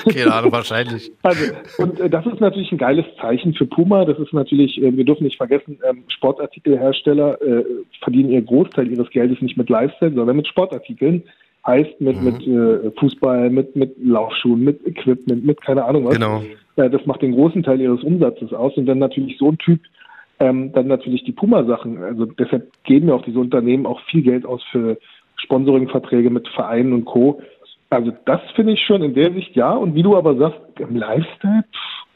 Keine 0.15 0.33
Ahnung, 0.33 0.53
wahrscheinlich. 0.53 1.11
Also, 1.23 1.45
und 1.79 1.99
äh, 1.99 2.09
das 2.09 2.25
ist 2.27 2.41
natürlich 2.41 2.71
ein 2.71 2.79
geiles 2.79 3.05
Zeichen 3.21 3.53
für 3.55 3.67
Puma. 3.67 4.05
Das 4.05 4.19
ist 4.19 4.33
natürlich, 4.33 4.81
äh, 4.81 4.97
wir 4.97 5.05
dürfen 5.05 5.25
nicht 5.25 5.37
vergessen, 5.37 5.79
ähm, 5.89 6.05
Sportartikelhersteller 6.07 7.43
äh, 7.43 7.65
verdienen 8.01 8.31
ihr 8.31 8.43
Großteil 8.43 8.89
ihres 8.89 9.11
Geldes 9.11 9.41
nicht 9.41 9.57
mit 9.57 9.69
Lifestyle, 9.69 10.15
sondern 10.15 10.37
mit 10.37 10.47
Sportartikeln. 10.47 11.25
Heißt 11.67 12.01
mit, 12.01 12.17
mhm. 12.17 12.25
mit 12.25 12.47
äh, 12.47 12.91
Fußball, 12.99 13.51
mit, 13.51 13.75
mit 13.75 13.97
Laufschuhen, 14.03 14.63
mit 14.63 14.87
Equipment, 14.87 15.45
mit 15.45 15.61
keine 15.61 15.85
Ahnung 15.85 16.05
was. 16.05 16.15
Genau. 16.15 16.43
Äh, 16.77 16.91
das 16.91 17.05
macht 17.07 17.23
den 17.23 17.33
großen 17.33 17.63
Teil 17.63 17.81
ihres 17.81 18.03
Umsatzes 18.03 18.53
aus. 18.53 18.77
Und 18.77 18.87
wenn 18.87 18.99
natürlich 18.99 19.37
so 19.39 19.51
ein 19.51 19.59
Typ 19.59 19.81
ähm, 20.39 20.73
dann 20.73 20.87
natürlich 20.87 21.25
die 21.25 21.33
Puma-Sachen, 21.33 22.03
also 22.03 22.27
deshalb 22.27 22.71
geben 22.85 23.09
ja 23.09 23.15
auch 23.15 23.25
diese 23.25 23.39
Unternehmen 23.39 23.87
auch 23.87 24.01
viel 24.11 24.23
Geld 24.23 24.45
aus 24.45 24.63
für 24.71 24.99
Sponsoring-Verträge 25.37 26.31
mit 26.31 26.47
Vereinen 26.49 26.93
und 26.93 27.05
Co. 27.05 27.41
Also 27.91 28.13
das 28.27 28.41
finde 28.55 28.73
ich 28.73 28.81
schon 28.81 29.03
in 29.03 29.15
der 29.15 29.33
Sicht 29.33 29.57
ja. 29.57 29.73
Und 29.73 29.95
wie 29.95 30.03
du 30.03 30.17
aber 30.17 30.37
sagst, 30.37 30.61
im 30.79 30.97
Lifestyle, 30.97 31.65
pff, 31.73 32.07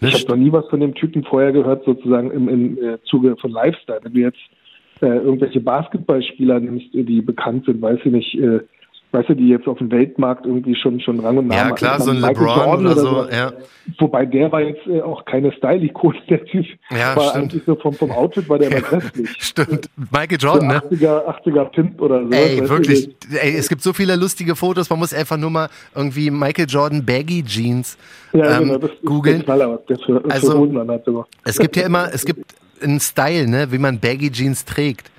ich 0.00 0.14
habe 0.14 0.32
noch 0.32 0.44
nie 0.44 0.52
was 0.52 0.68
von 0.68 0.80
dem 0.80 0.94
Typen 0.94 1.24
vorher 1.24 1.52
gehört, 1.52 1.84
sozusagen 1.84 2.30
im, 2.30 2.48
im 2.48 2.78
äh, 2.78 2.98
Zuge 3.04 3.36
von 3.36 3.50
Lifestyle. 3.50 4.00
Wenn 4.02 4.12
du 4.12 4.20
jetzt 4.20 4.38
äh, 5.00 5.06
irgendwelche 5.06 5.60
Basketballspieler 5.60 6.60
nimmst, 6.60 6.92
die 6.92 7.22
bekannt 7.22 7.64
sind, 7.66 7.80
weiß 7.80 8.00
ich 8.04 8.12
nicht, 8.12 8.34
äh, 8.34 8.60
weißt 9.16 9.30
du, 9.30 9.34
die 9.34 9.48
jetzt 9.48 9.66
auf 9.66 9.78
dem 9.78 9.90
Weltmarkt 9.90 10.44
irgendwie 10.44 10.76
schon, 10.76 11.00
schon 11.00 11.20
Rang 11.20 11.38
und 11.38 11.46
Namen 11.46 11.70
Ja, 11.70 11.74
klar, 11.74 11.98
so 12.00 12.10
ein 12.10 12.18
LeBron 12.18 12.46
oder, 12.46 12.78
oder 12.78 12.94
so, 12.94 13.22
so, 13.22 13.28
ja. 13.30 13.52
Wobei 13.98 14.26
der 14.26 14.52
war 14.52 14.60
jetzt 14.60 14.86
äh, 14.86 15.00
auch 15.00 15.24
keine 15.24 15.52
Style-Ikone, 15.52 16.18
der 16.28 16.44
Typ. 16.44 16.66
Ja, 16.90 17.16
war 17.16 17.30
stimmt. 17.30 17.36
eigentlich 17.36 17.62
so 17.64 17.76
vom, 17.76 17.94
vom 17.94 18.10
Outfit 18.10 18.46
war 18.48 18.58
der 18.58 18.70
ja, 18.72 18.80
grässlich. 18.80 19.30
Stimmt. 19.38 19.88
Michael 19.96 20.38
Jordan, 20.38 20.82
so 20.90 20.96
80er, 20.96 21.24
ne? 21.24 21.34
80er 21.44 21.64
Pimp 21.70 22.00
oder 22.02 22.24
so. 22.24 22.30
Ey, 22.30 22.68
wirklich. 22.68 23.16
Du, 23.18 23.38
ey, 23.38 23.56
es 23.56 23.68
gibt 23.70 23.82
so 23.82 23.94
viele 23.94 24.16
lustige 24.16 24.54
Fotos, 24.54 24.90
man 24.90 24.98
muss 24.98 25.14
einfach 25.14 25.38
nur 25.38 25.50
mal 25.50 25.68
irgendwie 25.94 26.30
Michael 26.30 26.66
Jordan 26.68 27.04
Baggy 27.04 27.42
Jeans 27.42 27.96
ja, 28.34 28.58
ähm, 28.58 28.64
genau, 28.64 28.78
das 28.78 28.90
googeln. 29.02 29.42
Knaller, 29.42 29.78
für, 29.86 30.22
also, 30.28 30.66
für 30.66 31.26
Es 31.44 31.58
gibt 31.58 31.76
ja 31.76 31.86
immer, 31.86 32.12
es 32.12 32.26
gibt 32.26 32.54
einen 32.82 33.00
Style, 33.00 33.48
ne, 33.48 33.72
wie 33.72 33.78
man 33.78 33.98
Baggy 33.98 34.30
Jeans 34.30 34.64
trägt. 34.66 35.10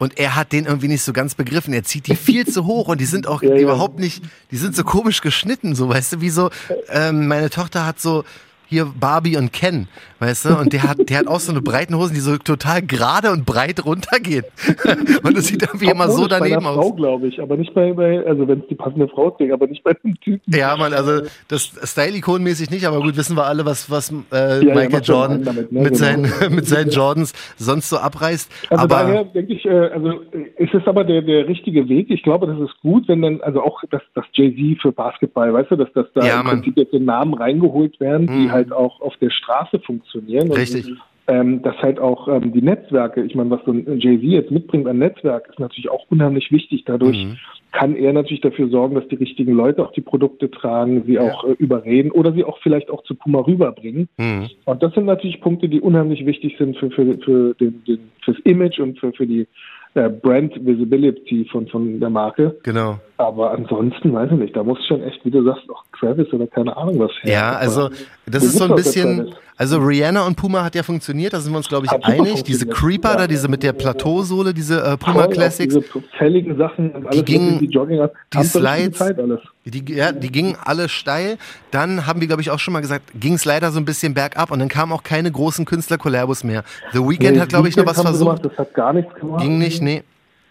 Und 0.00 0.18
er 0.18 0.34
hat 0.34 0.52
den 0.52 0.64
irgendwie 0.64 0.88
nicht 0.88 1.02
so 1.02 1.12
ganz 1.12 1.34
begriffen. 1.34 1.74
Er 1.74 1.84
zieht 1.84 2.06
die 2.06 2.16
viel 2.16 2.46
zu 2.46 2.64
hoch 2.64 2.88
und 2.88 3.00
die 3.00 3.04
sind 3.04 3.26
auch 3.26 3.42
ja, 3.42 3.54
überhaupt 3.54 3.98
nicht, 3.98 4.24
die 4.50 4.56
sind 4.56 4.74
so 4.74 4.82
komisch 4.82 5.20
geschnitten, 5.20 5.74
so 5.74 5.90
weißt 5.90 6.14
du, 6.14 6.20
wie 6.22 6.30
so, 6.30 6.50
ähm, 6.88 7.28
meine 7.28 7.50
Tochter 7.50 7.86
hat 7.86 8.00
so, 8.00 8.24
hier 8.66 8.86
Barbie 8.86 9.36
und 9.36 9.52
Ken, 9.52 9.88
weißt 10.20 10.44
du? 10.44 10.58
Und 10.58 10.72
der 10.72 10.84
hat, 10.84 11.08
der 11.08 11.18
hat 11.18 11.26
auch 11.26 11.40
so 11.40 11.50
eine 11.50 11.62
breiten 11.62 11.96
Hosen, 11.96 12.14
die 12.14 12.20
so 12.20 12.36
total 12.36 12.82
gerade 12.82 13.30
und 13.32 13.46
breit 13.46 13.84
runtergehen. 13.84 14.44
und 15.24 15.36
das 15.36 15.46
sieht 15.46 15.62
irgendwie 15.62 15.90
immer 15.90 16.08
so 16.10 16.26
daneben 16.28 16.62
bei 16.62 16.70
aus. 16.70 16.76
Frau, 16.76 16.92
glaube 16.92 17.26
ich, 17.26 17.40
aber 17.40 17.56
nicht 17.56 17.74
bei, 17.74 17.92
bei 17.92 18.24
also 18.24 18.46
wenn 18.46 18.60
es 18.60 18.66
die 18.68 18.74
passende 18.74 19.08
Frau 19.08 19.30
trägt, 19.30 19.52
aber 19.52 19.66
nicht 19.66 19.82
bei 19.82 19.94
dem 19.94 20.18
Typen. 20.20 20.54
Ja, 20.54 20.76
man, 20.76 20.92
also 20.92 21.22
das 21.48 21.72
Style-Ikon-mäßig 21.82 22.70
nicht, 22.70 22.86
aber 22.86 23.00
gut, 23.00 23.16
wissen 23.16 23.36
wir 23.36 23.46
alle, 23.46 23.64
was, 23.64 23.90
was 23.90 24.12
äh, 24.32 24.64
ja, 24.64 24.74
Michael 24.74 24.92
ja, 24.92 25.00
Jordan 25.00 25.42
damit, 25.42 25.72
ne? 25.72 25.80
mit, 25.80 25.94
genau. 25.94 26.04
seinen, 26.04 26.32
mit 26.54 26.66
seinen 26.66 26.90
Jordans 26.90 27.32
sonst 27.56 27.88
so 27.88 27.96
abreißt. 27.96 28.50
Also 28.70 28.84
aber, 28.84 28.94
daher 28.94 29.24
denke 29.24 29.54
ich, 29.54 29.64
äh, 29.64 29.70
also 29.70 30.20
ist 30.58 30.74
es 30.74 30.86
aber 30.86 31.04
der, 31.04 31.22
der 31.22 31.48
richtige 31.48 31.88
Weg. 31.88 32.10
Ich 32.10 32.22
glaube, 32.22 32.46
das 32.46 32.58
ist 32.60 32.78
gut, 32.82 33.08
wenn 33.08 33.22
dann, 33.22 33.40
also 33.40 33.62
auch 33.62 33.82
das, 33.90 34.02
das 34.14 34.26
Jay-Z 34.34 34.82
für 34.82 34.92
Basketball, 34.92 35.52
weißt 35.52 35.70
du, 35.70 35.76
dass, 35.76 35.92
dass 35.94 36.06
da 36.14 36.26
ja, 36.26 36.40
im 36.40 36.46
Prinzip 36.46 36.76
jetzt 36.76 36.92
so 36.92 36.98
Namen 36.98 37.34
reingeholt 37.34 37.98
werden, 38.00 38.26
die 38.26 38.32
mhm. 38.32 38.52
halt 38.52 38.72
auch 38.72 39.00
auf 39.00 39.16
der 39.16 39.30
Straße 39.30 39.78
funktionieren. 39.80 40.09
Richtig. 40.52 40.86
Und, 40.86 40.98
ähm, 41.30 41.62
dass 41.62 41.76
halt 41.76 42.00
auch 42.00 42.26
ähm, 42.26 42.52
die 42.52 42.62
Netzwerke, 42.62 43.22
ich 43.22 43.34
meine, 43.34 43.50
was 43.50 43.60
so 43.64 43.72
ein 43.72 44.00
Jay-Z 44.00 44.22
jetzt 44.24 44.50
mitbringt 44.50 44.88
an 44.88 44.98
Netzwerk, 44.98 45.48
ist 45.48 45.60
natürlich 45.60 45.88
auch 45.88 46.04
unheimlich 46.10 46.50
wichtig. 46.50 46.82
Dadurch 46.86 47.24
mhm. 47.24 47.36
kann 47.70 47.94
er 47.94 48.12
natürlich 48.12 48.40
dafür 48.40 48.68
sorgen, 48.68 48.96
dass 48.96 49.06
die 49.08 49.14
richtigen 49.14 49.52
Leute 49.52 49.84
auch 49.84 49.92
die 49.92 50.00
Produkte 50.00 50.50
tragen, 50.50 51.04
sie 51.06 51.20
auch 51.20 51.44
äh, 51.44 51.52
überreden 51.52 52.10
oder 52.10 52.32
sie 52.32 52.42
auch 52.42 52.58
vielleicht 52.62 52.90
auch 52.90 53.04
zu 53.04 53.14
Puma 53.14 53.40
rüberbringen. 53.40 54.08
Mhm. 54.16 54.48
Und 54.64 54.82
das 54.82 54.92
sind 54.94 55.06
natürlich 55.06 55.40
Punkte, 55.40 55.68
die 55.68 55.80
unheimlich 55.80 56.26
wichtig 56.26 56.56
sind 56.58 56.76
für, 56.78 56.90
für, 56.90 57.16
für 57.18 57.54
den, 57.54 57.84
den, 57.84 58.00
fürs 58.24 58.38
Image 58.40 58.80
und 58.80 58.98
für, 58.98 59.12
für 59.12 59.26
die 59.26 59.46
äh, 59.94 60.08
Brand 60.08 60.54
Visibility 60.64 61.46
von, 61.50 61.68
von 61.68 62.00
der 62.00 62.10
Marke. 62.10 62.56
Genau. 62.64 62.98
Aber 63.20 63.50
ansonsten 63.50 64.14
weiß 64.14 64.30
ich 64.32 64.38
nicht, 64.38 64.56
da 64.56 64.64
muss 64.64 64.78
schon 64.86 65.02
echt, 65.02 65.22
wie 65.26 65.30
du 65.30 65.44
sagst, 65.44 65.68
auch 65.68 65.84
Travis 65.98 66.32
oder 66.32 66.46
keine 66.46 66.74
Ahnung 66.74 67.00
was 67.00 67.10
her. 67.20 67.32
Ja, 67.32 67.52
also 67.52 67.90
das 68.24 68.42
ist 68.42 68.56
so 68.56 68.64
ein 68.64 68.74
bisschen, 68.74 69.34
also 69.58 69.76
Rihanna 69.76 70.26
und 70.26 70.36
Puma 70.36 70.64
hat 70.64 70.74
ja 70.74 70.82
funktioniert, 70.82 71.34
da 71.34 71.40
sind 71.40 71.52
wir 71.52 71.58
uns 71.58 71.68
glaube 71.68 71.84
ich 71.84 71.92
hat 71.92 72.02
einig. 72.02 72.42
Diese 72.44 72.66
Creeper 72.66 73.10
ja. 73.10 73.16
da, 73.18 73.26
diese 73.26 73.48
mit 73.48 73.62
der 73.62 73.74
Plateausohle, 73.74 74.54
diese 74.54 74.82
äh, 74.82 74.96
Puma 74.96 75.26
Classics. 75.26 75.74
Diese 75.74 76.02
fälligen 76.16 76.56
Sachen 76.56 76.92
und 76.92 77.08
alles, 77.08 77.18
die 77.18 77.24
gingen, 77.26 77.58
die 77.58 77.66
Jogging 77.66 78.00
hat, 78.00 78.14
die 78.32 78.42
Slides, 78.42 79.04
die, 79.66 79.92
ja, 79.92 80.12
die 80.12 80.32
gingen 80.32 80.56
alle 80.64 80.88
steil. 80.88 81.36
Dann 81.72 82.06
haben 82.06 82.22
wir 82.22 82.26
glaube 82.26 82.40
ich 82.40 82.50
auch 82.50 82.58
schon 82.58 82.72
mal 82.72 82.80
gesagt, 82.80 83.12
ging 83.20 83.34
es 83.34 83.44
leider 83.44 83.70
so 83.70 83.78
ein 83.78 83.84
bisschen 83.84 84.14
bergab 84.14 84.50
und 84.50 84.60
dann 84.60 84.68
kamen 84.68 84.92
auch 84.92 85.02
keine 85.02 85.30
großen 85.30 85.66
Künstler-Kollabos 85.66 86.42
mehr. 86.42 86.64
The 86.94 87.00
Weeknd 87.00 87.32
nee, 87.32 87.40
hat 87.40 87.50
glaube 87.50 87.68
ich 87.68 87.76
noch 87.76 87.84
was 87.84 88.00
versucht. 88.00 88.40
Gemacht, 88.40 88.44
das 88.46 88.56
hat 88.56 88.72
gar 88.72 88.94
nichts 88.94 89.14
gemacht. 89.14 89.42
Ging 89.42 89.58
nicht, 89.58 89.82
nee. 89.82 90.04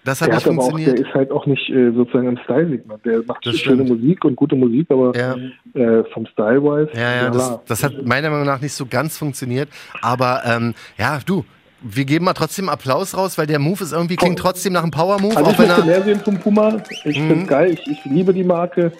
Das 0.06 0.22
hat 0.22 0.30
der 0.30 0.36
nicht 0.36 0.46
hat 0.46 0.54
funktioniert. 0.54 0.90
Auch, 0.92 0.96
der 0.96 1.06
ist 1.06 1.14
halt 1.14 1.32
auch 1.32 1.46
nicht 1.46 1.70
äh, 1.70 1.92
sozusagen 1.92 2.28
ein 2.30 2.40
Style-Segment. 2.44 3.06
Der 3.06 3.24
macht 3.24 3.46
das 3.46 3.58
schöne 3.58 3.84
stimmt. 3.84 4.02
Musik 4.02 4.26
und 4.26 4.36
gute 4.36 4.56
Musik, 4.56 4.88
aber 4.90 5.16
ja. 5.16 5.36
äh, 5.74 6.04
vom 6.14 6.26
Style-wise. 6.26 6.90
Ja, 6.94 7.16
ja, 7.16 7.30
das, 7.30 7.60
das, 7.68 7.84
hat 7.84 8.06
meiner 8.06 8.30
Meinung 8.30 8.46
nach 8.46 8.62
nicht 8.62 8.74
so 8.74 8.86
ganz 8.86 9.18
funktioniert. 9.18 9.70
Aber 10.02 10.42
ähm, 10.46 10.74
ja, 10.98 11.20
du, 11.26 11.44
wir 11.82 12.06
geben 12.06 12.26
mal 12.26 12.34
trotzdem 12.34 12.70
Applaus 12.70 13.16
raus, 13.16 13.38
weil 13.38 13.48
der 13.48 13.60
Move 13.60 13.84
ist 13.84 13.94
irgendwie 13.94 14.16
klingt 14.16 14.40
trotzdem 14.40 14.74
nach 14.74 14.84
einem 14.84 14.92
Power-Move. 14.92 15.36
Also 15.36 15.52
ich 15.52 15.58
möchte 15.58 15.84
mehr 15.84 16.02
sehen 16.02 16.20
vom 16.20 16.40
Puma. 16.40 16.82
Ich 17.04 17.20
mhm. 17.20 17.28
finde 17.28 17.46
geil. 17.46 17.72
Ich, 17.72 17.88
ich 17.88 18.06
liebe 18.06 18.34
die 18.34 18.44
Marke 18.44 18.92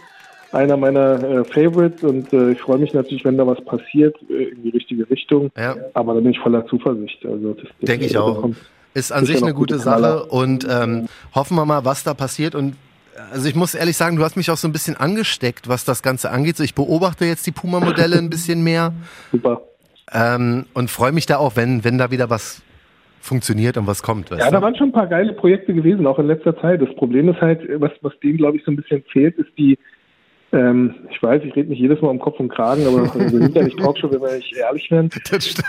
einer 0.52 0.78
meiner 0.78 1.24
äh, 1.24 1.44
Favorites 1.46 2.04
und 2.04 2.32
äh, 2.34 2.52
ich 2.52 2.60
freue 2.60 2.80
mich 2.80 2.94
natürlich, 2.94 3.24
wenn 3.24 3.38
da 3.38 3.46
was 3.46 3.64
passiert 3.66 4.16
äh, 4.30 4.50
in 4.50 4.64
die 4.64 4.70
richtige 4.70 5.10
Richtung. 5.10 5.52
Ja. 5.58 5.76
Aber 5.94 6.14
da 6.16 6.22
bin 6.22 6.32
ich 6.32 6.40
voller 6.40 6.66
Zuversicht. 6.68 7.26
Also 7.26 7.56
denke 7.82 8.06
ich 8.06 8.18
auch. 8.18 8.42
Kommt. 8.42 8.58
Ist 8.94 9.12
an 9.12 9.26
sich 9.26 9.42
eine 9.42 9.54
gute 9.54 9.78
Sache 9.78 10.26
und 10.26 10.68
ähm, 10.70 11.08
hoffen 11.36 11.56
wir 11.56 11.66
mal, 11.66 11.86
was 11.86 12.04
da 12.04 12.14
passiert. 12.14 12.56
Und 12.56 12.76
also 13.32 13.48
ich 13.48 13.56
muss 13.56 13.76
ehrlich 13.76 13.98
sagen, 13.98 14.16
du 14.16 14.24
hast 14.24 14.36
mich 14.36 14.50
auch 14.50 14.58
so 14.58 14.68
ein 14.68 14.72
bisschen 14.72 14.98
angesteckt, 14.98 15.68
was 15.68 15.86
das 15.86 16.02
Ganze 16.02 16.32
angeht. 16.32 16.58
So, 16.58 16.64
ich 16.64 16.76
beobachte 16.76 17.26
jetzt 17.26 17.46
die 17.46 17.52
Puma-Modelle 17.52 18.18
ein 18.18 18.30
bisschen 18.30 18.64
mehr. 18.64 18.94
Super. 19.32 19.62
Ähm, 20.12 20.66
und 20.74 20.90
freue 20.90 21.12
mich 21.12 21.26
da 21.26 21.38
auch, 21.38 21.56
wenn, 21.56 21.84
wenn 21.84 21.98
da 21.98 22.10
wieder 22.12 22.30
was 22.30 22.64
funktioniert 23.22 23.78
und 23.78 23.86
was 23.86 24.02
kommt. 24.02 24.30
ja, 24.32 24.38
du? 24.38 24.52
da 24.52 24.62
waren 24.62 24.76
schon 24.76 24.90
ein 24.90 24.94
paar 24.94 25.08
geile 25.08 25.34
Projekte 25.34 25.74
gewesen, 25.74 26.08
auch 26.08 26.18
in 26.20 26.28
letzter 26.28 26.60
Zeit. 26.60 26.82
Das 26.82 26.94
Problem 26.96 27.30
ist 27.30 27.40
halt, 27.42 27.62
was, 27.80 27.92
was 28.02 28.14
denen, 28.22 28.38
glaube 28.38 28.58
ich, 28.58 28.64
so 28.64 28.72
ein 28.72 28.76
bisschen 28.76 29.04
fehlt, 29.12 29.38
ist 29.38 29.50
die, 29.58 29.78
ähm, 30.52 30.96
ich 31.12 31.22
weiß, 31.22 31.44
ich 31.44 31.56
rede 31.56 31.70
nicht 31.70 31.80
jedes 31.80 32.02
Mal 32.02 32.10
um 32.10 32.20
Kopf 32.20 32.40
und 32.40 32.50
Kragen, 32.50 32.86
aber 32.88 33.04
wir 33.04 33.30
sind 33.30 33.56
ja 33.56 33.64
nicht 33.64 33.78
Talkshow, 33.78 34.12
wenn 34.12 34.22
wir 34.22 34.36
nicht 34.36 34.56
ehrlich 34.56 34.90
werden. 34.90 35.10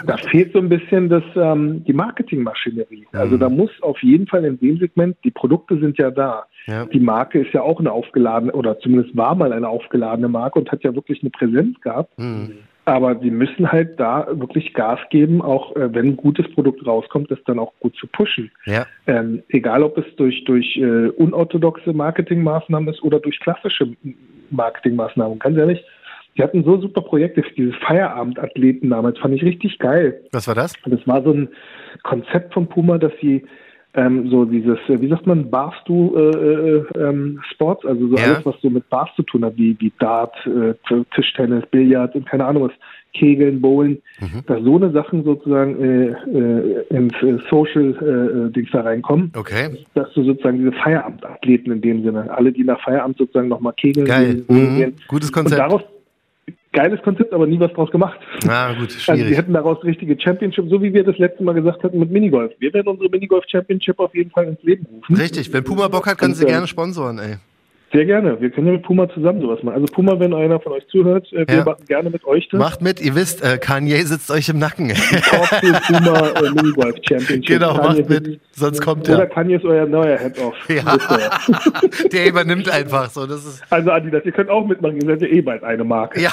Da 0.06 0.16
fehlt 0.16 0.52
so 0.52 0.58
ein 0.58 0.68
bisschen 0.68 1.08
das, 1.08 1.22
ähm, 1.36 1.84
die 1.84 1.92
Marketingmaschinerie. 1.92 3.06
Mhm. 3.12 3.18
Also 3.18 3.36
da 3.36 3.48
muss 3.48 3.70
auf 3.82 4.02
jeden 4.02 4.26
Fall 4.26 4.44
in 4.44 4.58
dem 4.58 4.78
Segment, 4.78 5.16
die 5.24 5.30
Produkte 5.30 5.78
sind 5.78 5.98
ja 5.98 6.10
da. 6.10 6.44
Ja. 6.66 6.86
Die 6.86 7.00
Marke 7.00 7.40
ist 7.40 7.52
ja 7.52 7.62
auch 7.62 7.80
eine 7.80 7.92
aufgeladene, 7.92 8.52
oder 8.52 8.78
zumindest 8.80 9.16
war 9.16 9.34
mal 9.34 9.52
eine 9.52 9.68
aufgeladene 9.68 10.28
Marke 10.28 10.58
und 10.58 10.70
hat 10.70 10.82
ja 10.82 10.94
wirklich 10.94 11.22
eine 11.22 11.30
Präsenz 11.30 11.80
gehabt. 11.80 12.18
Mhm. 12.18 12.52
Aber 12.86 13.18
sie 13.20 13.30
müssen 13.30 13.70
halt 13.70 14.00
da 14.00 14.26
wirklich 14.32 14.72
Gas 14.72 14.98
geben, 15.10 15.42
auch 15.42 15.76
äh, 15.76 15.94
wenn 15.94 16.08
ein 16.08 16.16
gutes 16.16 16.50
Produkt 16.52 16.84
rauskommt, 16.86 17.30
das 17.30 17.38
dann 17.44 17.58
auch 17.58 17.72
gut 17.80 17.94
zu 17.96 18.06
pushen. 18.06 18.50
Ja. 18.64 18.86
Ähm, 19.06 19.42
egal, 19.48 19.82
ob 19.82 19.98
es 19.98 20.06
durch, 20.16 20.44
durch 20.44 20.76
äh, 20.76 21.08
unorthodoxe 21.08 21.92
Marketingmaßnahmen 21.92 22.92
ist 22.92 23.02
oder 23.02 23.20
durch 23.20 23.38
klassische 23.40 23.94
Marketingmaßnahmen. 24.50 25.38
Ganz 25.38 25.56
ehrlich, 25.56 25.84
die 26.36 26.42
hatten 26.42 26.64
so 26.64 26.80
super 26.80 27.02
Projekte, 27.02 27.42
dieses 27.56 27.74
Feierabendathleten 27.76 28.88
damals, 28.88 29.18
fand 29.18 29.34
ich 29.34 29.42
richtig 29.42 29.78
geil. 29.78 30.20
Was 30.32 30.46
war 30.46 30.54
das? 30.54 30.74
Das 30.86 31.06
war 31.06 31.22
so 31.22 31.32
ein 31.32 31.48
Konzept 32.02 32.54
von 32.54 32.68
Puma, 32.68 32.98
dass 32.98 33.12
sie 33.20 33.44
ähm, 33.94 34.30
so 34.30 34.44
dieses, 34.44 34.78
äh, 34.88 35.00
wie 35.00 35.08
sagt 35.08 35.26
man, 35.26 35.50
Barstu 35.50 36.14
äh, 36.16 36.20
äh, 36.20 36.84
ähm, 36.96 37.40
Sports, 37.50 37.84
also 37.84 38.08
so 38.08 38.16
ja. 38.16 38.24
alles, 38.24 38.46
was 38.46 38.54
so 38.62 38.70
mit 38.70 38.88
Bars 38.88 39.10
zu 39.16 39.22
tun 39.24 39.44
hat, 39.44 39.56
wie, 39.56 39.76
wie 39.80 39.92
Dart, 39.98 40.34
äh, 40.46 40.74
Tischtennis, 41.14 41.66
Billard 41.70 42.14
und 42.14 42.26
keine 42.26 42.46
Ahnung 42.46 42.64
was, 42.64 42.72
Kegeln, 43.12 43.60
Bowlen, 43.60 44.02
mhm. 44.20 44.42
dass 44.46 44.62
so 44.62 44.76
eine 44.76 44.90
Sachen 44.92 45.24
sozusagen 45.24 45.80
äh, 45.82 46.06
äh, 46.08 46.84
ins 46.90 47.14
äh, 47.22 47.38
Social-Dings 47.50 48.68
äh, 48.68 48.72
da 48.72 48.80
reinkommen. 48.82 49.32
Okay. 49.36 49.70
Dass 49.94 50.12
du 50.14 50.24
sozusagen 50.24 50.58
diese 50.58 50.72
Feierabend-Athleten 50.72 51.72
in 51.72 51.80
dem 51.80 52.04
Sinne, 52.04 52.30
alle, 52.30 52.52
die 52.52 52.64
nach 52.64 52.80
Feierabend 52.82 53.18
sozusagen 53.18 53.48
nochmal 53.48 53.72
kegeln 53.74 54.06
Geil. 54.06 54.44
Gehen, 54.48 54.78
mhm. 54.78 54.94
Gutes 55.08 55.32
Konzept. 55.32 55.60
Und 55.60 55.68
daraus 55.68 55.82
geiles 56.72 57.02
Konzept, 57.02 57.32
aber 57.32 57.46
nie 57.46 57.58
was 57.58 57.72
draus 57.72 57.90
gemacht. 57.90 58.18
Na 58.44 58.72
gut, 58.74 58.92
schwierig. 58.92 59.08
Also 59.08 59.30
wir 59.30 59.36
hätten 59.36 59.52
daraus 59.52 59.82
richtige 59.84 60.20
Championship, 60.20 60.66
so 60.68 60.82
wie 60.82 60.92
wir 60.92 61.04
das 61.04 61.18
letzte 61.18 61.42
Mal 61.42 61.54
gesagt 61.54 61.82
hatten 61.82 61.98
mit 61.98 62.10
Minigolf. 62.10 62.52
Wir 62.58 62.72
werden 62.72 62.88
unsere 62.88 63.08
Minigolf 63.08 63.44
Championship 63.48 63.98
auf 63.98 64.14
jeden 64.14 64.30
Fall 64.30 64.46
ins 64.46 64.62
Leben 64.62 64.86
rufen. 64.86 65.16
Richtig, 65.16 65.52
wenn 65.52 65.64
Puma 65.64 65.88
Bock 65.88 66.06
hat, 66.06 66.18
können 66.18 66.34
sie 66.34 66.44
äh, 66.44 66.48
gerne 66.48 66.66
sponsoren, 66.66 67.18
ey. 67.18 67.36
Sehr 67.92 68.04
gerne. 68.04 68.40
Wir 68.40 68.50
können 68.50 68.68
ja 68.68 68.74
mit 68.74 68.84
Puma 68.84 69.08
zusammen 69.08 69.40
sowas 69.40 69.64
machen. 69.64 69.74
Also 69.74 69.92
Puma, 69.92 70.20
wenn 70.20 70.32
einer 70.32 70.60
von 70.60 70.72
euch 70.72 70.86
zuhört, 70.88 71.26
äh, 71.32 71.44
wir 71.48 71.64
machen 71.64 71.84
gerne 71.88 72.08
mit 72.08 72.24
euch 72.24 72.48
das. 72.48 72.60
Macht 72.60 72.82
mit, 72.82 73.00
ihr 73.00 73.16
wisst, 73.16 73.42
äh, 73.42 73.58
Kanye 73.58 73.96
sitzt 74.02 74.30
euch 74.30 74.48
im 74.48 74.60
Nacken. 74.60 74.92
Puma 74.92 76.28
äh, 76.28 76.50
Minigolf 76.50 76.94
Championship. 77.02 77.46
Genau, 77.46 77.74
Kanye 77.74 78.02
macht 78.02 78.08
mit, 78.08 78.40
sonst 78.52 78.80
kommt 78.80 79.08
er. 79.08 79.16
Oder 79.16 79.26
Kanye 79.26 79.56
ist 79.56 79.64
euer 79.64 79.86
neuer 79.86 80.18
Head-Off. 80.18 80.54
Ja. 80.70 80.96
Der 82.12 82.28
übernimmt 82.28 82.70
einfach 82.70 83.10
so. 83.10 83.26
Das 83.26 83.44
ist 83.44 83.62
also 83.70 83.90
Adidas, 83.90 84.24
ihr 84.24 84.32
könnt 84.32 84.50
auch 84.50 84.64
mitmachen, 84.64 85.00
ihr 85.00 85.06
seid 85.06 85.22
ja 85.22 85.28
eh 85.28 85.40
bald 85.40 85.64
eine 85.64 85.82
Marke. 85.82 86.20
Ja, 86.20 86.30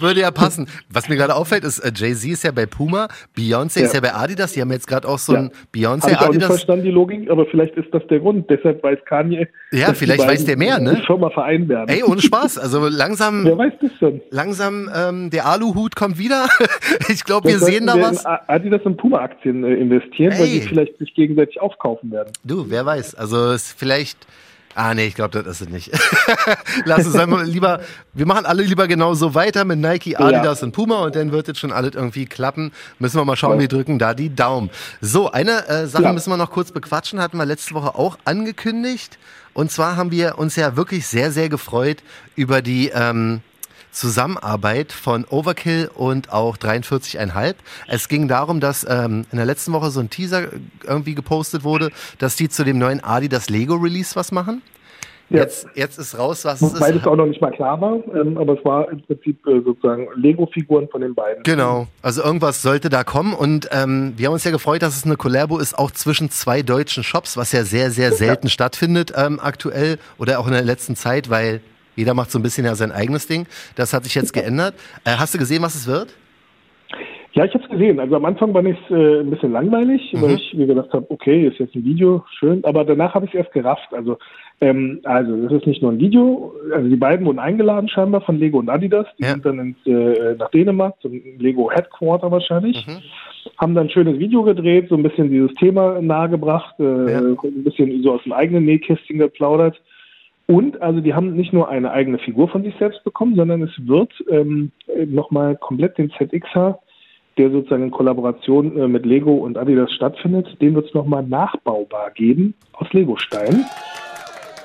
würde 0.00 0.20
ja 0.20 0.32
passen. 0.32 0.68
Was 0.90 1.08
mir 1.08 1.16
gerade 1.16 1.36
auffällt, 1.36 1.62
ist, 1.62 1.78
äh, 1.78 1.92
Jay-Z 1.94 2.30
ist 2.30 2.42
ja 2.42 2.50
bei 2.50 2.66
Puma, 2.66 3.06
Beyoncé 3.36 3.80
ja. 3.80 3.86
ist 3.86 3.94
ja 3.94 4.00
bei 4.00 4.14
Adidas, 4.14 4.52
die 4.52 4.60
haben 4.60 4.72
jetzt 4.72 4.88
gerade 4.88 5.06
auch 5.06 5.18
so 5.18 5.34
ein 5.34 5.50
Beyoncé 5.72 6.06
Adidas. 6.06 6.10
Ich 6.10 6.18
habe 6.18 6.36
nicht 6.36 6.46
verstanden 6.46 6.84
die 6.84 6.90
Logik, 6.90 7.30
aber 7.30 7.46
vielleicht 7.46 7.76
ist 7.76 7.94
das 7.94 8.04
der 8.08 8.18
Grund. 8.18 8.50
Deshalb 8.50 8.82
weiß 8.82 8.98
Kanye, 9.04 9.46
ja, 9.70 9.92
vielleicht 10.14 10.30
weiß 10.30 10.44
der 10.44 10.56
mehr, 10.56 10.78
ne? 10.78 11.02
Firma 11.06 11.30
vereinen 11.30 11.68
werden. 11.68 11.88
Ey, 11.88 12.02
ohne 12.02 12.20
Spaß. 12.20 12.58
Also 12.58 12.88
langsam. 12.88 13.44
Wer 13.44 13.58
weiß 13.58 13.72
das 13.80 13.90
schon? 13.98 14.20
Langsam, 14.30 14.90
ähm, 14.94 15.30
der 15.30 15.46
Aluhut 15.46 15.96
kommt 15.96 16.18
wieder. 16.18 16.46
ich 17.08 17.24
glaube, 17.24 17.48
wir 17.48 17.58
sehen 17.58 17.86
da 17.86 18.00
was. 18.00 18.24
Adidas 18.26 18.82
und 18.82 18.96
Puma-Aktien 18.96 19.64
äh, 19.64 19.74
investieren, 19.74 20.32
Ey. 20.32 20.40
weil 20.40 20.46
die 20.48 20.60
vielleicht 20.60 20.98
sich 20.98 21.14
gegenseitig 21.14 21.60
aufkaufen 21.60 22.10
werden. 22.10 22.32
Du, 22.44 22.66
wer 22.68 22.84
weiß. 22.86 23.14
Also 23.14 23.52
ist 23.52 23.78
vielleicht. 23.78 24.26
Ah, 24.74 24.94
nee, 24.94 25.06
ich 25.06 25.16
glaube, 25.16 25.30
das 25.42 25.60
ist 25.60 25.62
es 25.62 25.68
nicht. 25.70 25.90
Lass 26.84 27.04
uns 27.04 27.16
einmal 27.16 27.44
lieber, 27.44 27.80
wir 28.14 28.26
machen 28.26 28.46
alle 28.46 28.62
lieber 28.62 28.86
genauso 28.86 29.34
weiter 29.34 29.64
mit 29.64 29.80
Nike, 29.80 30.16
Adidas 30.16 30.60
ja. 30.60 30.66
und 30.66 30.72
Puma 30.72 31.04
und 31.04 31.16
dann 31.16 31.32
wird 31.32 31.48
jetzt 31.48 31.58
schon 31.58 31.72
alles 31.72 31.96
irgendwie 31.96 32.26
klappen. 32.26 32.70
Müssen 33.00 33.18
wir 33.18 33.24
mal 33.24 33.34
schauen, 33.34 33.54
ja. 33.54 33.60
wir 33.62 33.68
drücken 33.68 33.98
da 33.98 34.14
die 34.14 34.32
Daumen. 34.32 34.70
So, 35.00 35.32
eine 35.32 35.66
äh, 35.66 35.86
Sache 35.88 36.04
ja. 36.04 36.12
müssen 36.12 36.30
wir 36.30 36.36
noch 36.36 36.52
kurz 36.52 36.70
bequatschen, 36.70 37.20
hatten 37.20 37.38
wir 37.38 37.44
letzte 37.44 37.74
Woche 37.74 37.96
auch 37.96 38.18
angekündigt. 38.24 39.18
Und 39.58 39.72
zwar 39.72 39.96
haben 39.96 40.12
wir 40.12 40.38
uns 40.38 40.54
ja 40.54 40.76
wirklich 40.76 41.08
sehr, 41.08 41.32
sehr 41.32 41.48
gefreut 41.48 42.04
über 42.36 42.62
die 42.62 42.90
ähm, 42.94 43.40
Zusammenarbeit 43.90 44.92
von 44.92 45.24
Overkill 45.24 45.90
und 45.92 46.32
auch 46.32 46.56
43,5. 46.56 47.56
Es 47.88 48.06
ging 48.06 48.28
darum, 48.28 48.60
dass 48.60 48.86
ähm, 48.88 49.26
in 49.32 49.36
der 49.36 49.46
letzten 49.46 49.72
Woche 49.72 49.90
so 49.90 49.98
ein 49.98 50.10
Teaser 50.10 50.46
irgendwie 50.84 51.16
gepostet 51.16 51.64
wurde, 51.64 51.90
dass 52.18 52.36
die 52.36 52.48
zu 52.48 52.62
dem 52.64 52.78
neuen 52.78 53.02
Adi 53.02 53.28
das 53.28 53.50
Lego 53.50 53.74
Release 53.74 54.14
was 54.14 54.30
machen. 54.30 54.62
Ja. 55.30 55.40
Jetzt, 55.40 55.68
jetzt 55.74 55.98
ist 55.98 56.18
raus, 56.18 56.44
was 56.44 56.62
es 56.62 56.72
ist. 56.72 56.80
Weil 56.80 56.96
es 56.96 57.06
auch 57.06 57.16
noch 57.16 57.26
nicht 57.26 57.40
mal 57.40 57.50
klar 57.50 57.78
war, 57.80 58.00
ähm, 58.14 58.38
aber 58.38 58.58
es 58.58 58.64
war 58.64 58.90
im 58.90 59.02
Prinzip 59.02 59.46
äh, 59.46 59.60
sozusagen 59.60 60.08
Lego-Figuren 60.16 60.88
von 60.88 61.02
den 61.02 61.14
beiden. 61.14 61.42
Genau, 61.42 61.86
also 62.00 62.22
irgendwas 62.22 62.62
sollte 62.62 62.88
da 62.88 63.04
kommen 63.04 63.34
und 63.34 63.68
ähm, 63.70 64.14
wir 64.16 64.26
haben 64.26 64.34
uns 64.34 64.44
ja 64.44 64.50
gefreut, 64.50 64.82
dass 64.82 64.96
es 64.96 65.04
eine 65.04 65.16
Collabo 65.16 65.58
ist, 65.58 65.78
auch 65.78 65.90
zwischen 65.90 66.30
zwei 66.30 66.62
deutschen 66.62 67.02
Shops, 67.02 67.36
was 67.36 67.52
ja 67.52 67.64
sehr, 67.64 67.90
sehr 67.90 68.12
selten 68.12 68.46
ja. 68.46 68.50
stattfindet 68.50 69.12
ähm, 69.16 69.38
aktuell 69.42 69.98
oder 70.18 70.38
auch 70.38 70.46
in 70.46 70.54
der 70.54 70.64
letzten 70.64 70.96
Zeit, 70.96 71.28
weil 71.28 71.60
jeder 71.94 72.14
macht 72.14 72.30
so 72.30 72.38
ein 72.38 72.42
bisschen 72.42 72.64
ja 72.64 72.74
sein 72.74 72.92
eigenes 72.92 73.26
Ding. 73.26 73.46
Das 73.76 73.92
hat 73.92 74.04
sich 74.04 74.14
jetzt 74.14 74.32
geändert. 74.32 74.74
Äh, 75.04 75.16
hast 75.18 75.34
du 75.34 75.38
gesehen, 75.38 75.62
was 75.62 75.74
es 75.74 75.86
wird? 75.86 76.14
Ja, 77.32 77.44
ich 77.44 77.52
habe 77.54 77.62
es 77.64 77.70
gesehen. 77.70 78.00
Also 78.00 78.16
am 78.16 78.24
Anfang 78.24 78.54
war 78.54 78.64
es 78.64 78.76
äh, 78.90 79.20
ein 79.20 79.30
bisschen 79.30 79.52
langweilig, 79.52 80.12
mhm. 80.12 80.22
weil 80.22 80.30
ich 80.32 80.54
mir 80.54 80.66
gedacht 80.66 80.92
habe, 80.92 81.06
okay, 81.10 81.46
ist 81.46 81.58
jetzt 81.58 81.74
ein 81.74 81.84
Video, 81.84 82.24
schön. 82.38 82.64
Aber 82.64 82.84
danach 82.84 83.14
habe 83.14 83.26
ich 83.26 83.34
es 83.34 83.38
erst 83.38 83.52
gerafft. 83.52 83.92
Also 83.92 84.18
ähm, 84.60 85.00
also 85.04 85.44
das 85.44 85.52
ist 85.52 85.66
nicht 85.66 85.82
nur 85.82 85.92
ein 85.92 86.00
Video. 86.00 86.52
Also 86.74 86.88
die 86.88 86.96
beiden 86.96 87.24
wurden 87.26 87.38
eingeladen 87.38 87.88
scheinbar 87.88 88.22
von 88.22 88.38
Lego 88.38 88.58
und 88.58 88.68
Adidas. 88.68 89.06
Die 89.18 89.22
ja. 89.22 89.30
sind 89.30 89.46
dann 89.46 89.58
ins, 89.60 89.86
äh, 89.86 90.34
nach 90.36 90.50
Dänemark 90.50 91.00
zum 91.00 91.20
Lego 91.38 91.70
Headquarter 91.70 92.30
wahrscheinlich. 92.30 92.84
Mhm. 92.86 92.98
Haben 93.58 93.74
dann 93.74 93.86
ein 93.86 93.90
schönes 93.90 94.18
Video 94.18 94.42
gedreht, 94.42 94.88
so 94.88 94.96
ein 94.96 95.02
bisschen 95.02 95.30
dieses 95.30 95.54
Thema 95.54 96.00
nahegebracht, 96.02 96.74
äh, 96.80 97.12
ja. 97.12 97.18
ein 97.18 97.64
bisschen 97.64 98.02
so 98.02 98.14
aus 98.14 98.22
dem 98.24 98.32
eigenen 98.32 98.64
Nähkästchen 98.64 99.18
geplaudert. 99.18 99.80
Und 100.46 100.80
also 100.80 101.00
die 101.00 101.14
haben 101.14 101.36
nicht 101.36 101.52
nur 101.52 101.68
eine 101.68 101.90
eigene 101.92 102.18
Figur 102.18 102.48
von 102.48 102.62
sich 102.64 102.74
selbst 102.78 103.04
bekommen, 103.04 103.36
sondern 103.36 103.62
es 103.62 103.72
wird 103.86 104.12
ähm, 104.30 104.72
nochmal 105.06 105.56
komplett 105.56 105.98
den 105.98 106.10
ZXer 106.10 106.80
der 107.38 107.50
sozusagen 107.50 107.84
in 107.84 107.90
Kollaboration 107.90 108.76
äh, 108.76 108.88
mit 108.88 109.06
Lego 109.06 109.32
und 109.32 109.56
Adidas 109.56 109.92
stattfindet, 109.92 110.60
den 110.60 110.74
wird 110.74 110.86
es 110.86 110.94
nochmal 110.94 111.22
nachbaubar 111.22 112.10
geben 112.10 112.54
aus 112.72 112.92
Lego-Stein. 112.92 113.64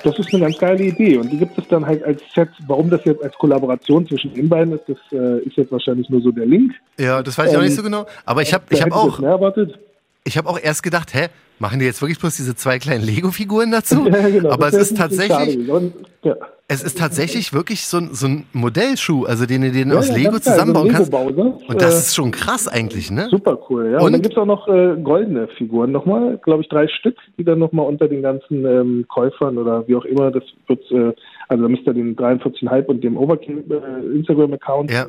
Das 0.04 0.18
ist 0.18 0.32
eine 0.34 0.44
ganz 0.44 0.58
geile 0.58 0.84
Idee 0.84 1.16
und 1.16 1.32
die 1.32 1.38
gibt 1.38 1.56
es 1.56 1.66
dann 1.68 1.84
halt 1.86 2.04
als 2.04 2.20
Set. 2.34 2.50
Warum 2.66 2.90
das 2.90 3.02
jetzt 3.04 3.22
als 3.24 3.34
Kollaboration 3.36 4.06
zwischen 4.06 4.34
den 4.34 4.50
beiden 4.50 4.74
ist, 4.74 4.84
das 4.86 4.98
äh, 5.12 5.38
ist 5.40 5.56
jetzt 5.56 5.72
wahrscheinlich 5.72 6.10
nur 6.10 6.20
so 6.20 6.30
der 6.30 6.44
Link. 6.44 6.72
Ja, 7.00 7.22
das 7.22 7.38
weiß 7.38 7.46
ich 7.46 7.52
ähm, 7.54 7.58
auch 7.58 7.62
nicht 7.62 7.70
ähm, 7.70 7.76
so 7.76 7.82
genau. 7.82 8.06
Aber 8.26 8.42
ich 8.42 8.52
habe 8.52 8.64
ich 8.68 8.82
hab 8.82 8.92
auch. 8.92 9.18
Ich 10.26 10.38
habe 10.38 10.48
auch 10.48 10.58
erst 10.58 10.82
gedacht, 10.82 11.12
hä, 11.12 11.28
machen 11.58 11.78
die 11.78 11.84
jetzt 11.84 12.00
wirklich 12.00 12.18
bloß 12.18 12.36
diese 12.36 12.54
zwei 12.56 12.78
kleinen 12.78 13.04
Lego-Figuren 13.04 13.70
dazu? 13.70 14.06
Ja, 14.14 14.28
genau. 14.28 14.50
Aber 14.50 14.68
es 14.68 14.74
ist 14.74 14.96
tatsächlich, 14.96 15.58
ja. 16.22 16.34
es 16.66 16.82
ist 16.82 16.98
tatsächlich 16.98 17.52
wirklich 17.52 17.84
so 17.84 17.98
ein, 17.98 18.14
so 18.14 18.26
ein 18.26 18.46
Modellschuh, 18.52 19.24
also 19.24 19.44
den 19.44 19.62
du 19.62 19.70
den 19.70 19.90
ja, 19.90 19.96
aus 19.96 20.10
Lego 20.10 20.38
zusammenbauen 20.38 20.88
kannst. 20.88 21.12
Und 21.12 21.82
das 21.82 21.94
äh, 21.94 21.98
ist 21.98 22.14
schon 22.14 22.30
krass 22.30 22.68
eigentlich, 22.68 23.10
ne? 23.10 23.28
Super 23.30 23.58
cool, 23.68 23.90
ja. 23.90 23.98
Und, 23.98 24.06
Und 24.06 24.12
dann 24.12 24.22
gibt 24.22 24.34
es 24.34 24.38
auch 24.38 24.46
noch 24.46 24.66
äh, 24.66 24.96
goldene 25.02 25.48
Figuren 25.58 25.92
nochmal, 25.92 26.38
glaube 26.42 26.62
ich, 26.62 26.68
drei 26.68 26.88
Stück, 26.88 27.16
die 27.38 27.44
dann 27.44 27.58
nochmal 27.58 27.86
unter 27.86 28.08
den 28.08 28.22
ganzen 28.22 28.64
ähm, 28.64 29.04
Käufern 29.08 29.58
oder 29.58 29.86
wie 29.86 29.96
auch 29.96 30.06
immer, 30.06 30.30
das 30.30 30.44
wird, 30.68 30.90
äh, 30.90 31.12
also 31.48 31.62
da 31.64 31.68
müsst 31.68 31.86
ihr 31.86 31.92
den 31.92 32.16
43,5 32.16 32.86
und 32.86 33.04
dem 33.04 33.16
Overkill 33.16 33.64
äh, 33.68 34.16
Instagram-Account 34.16 34.90
ja. 34.90 35.06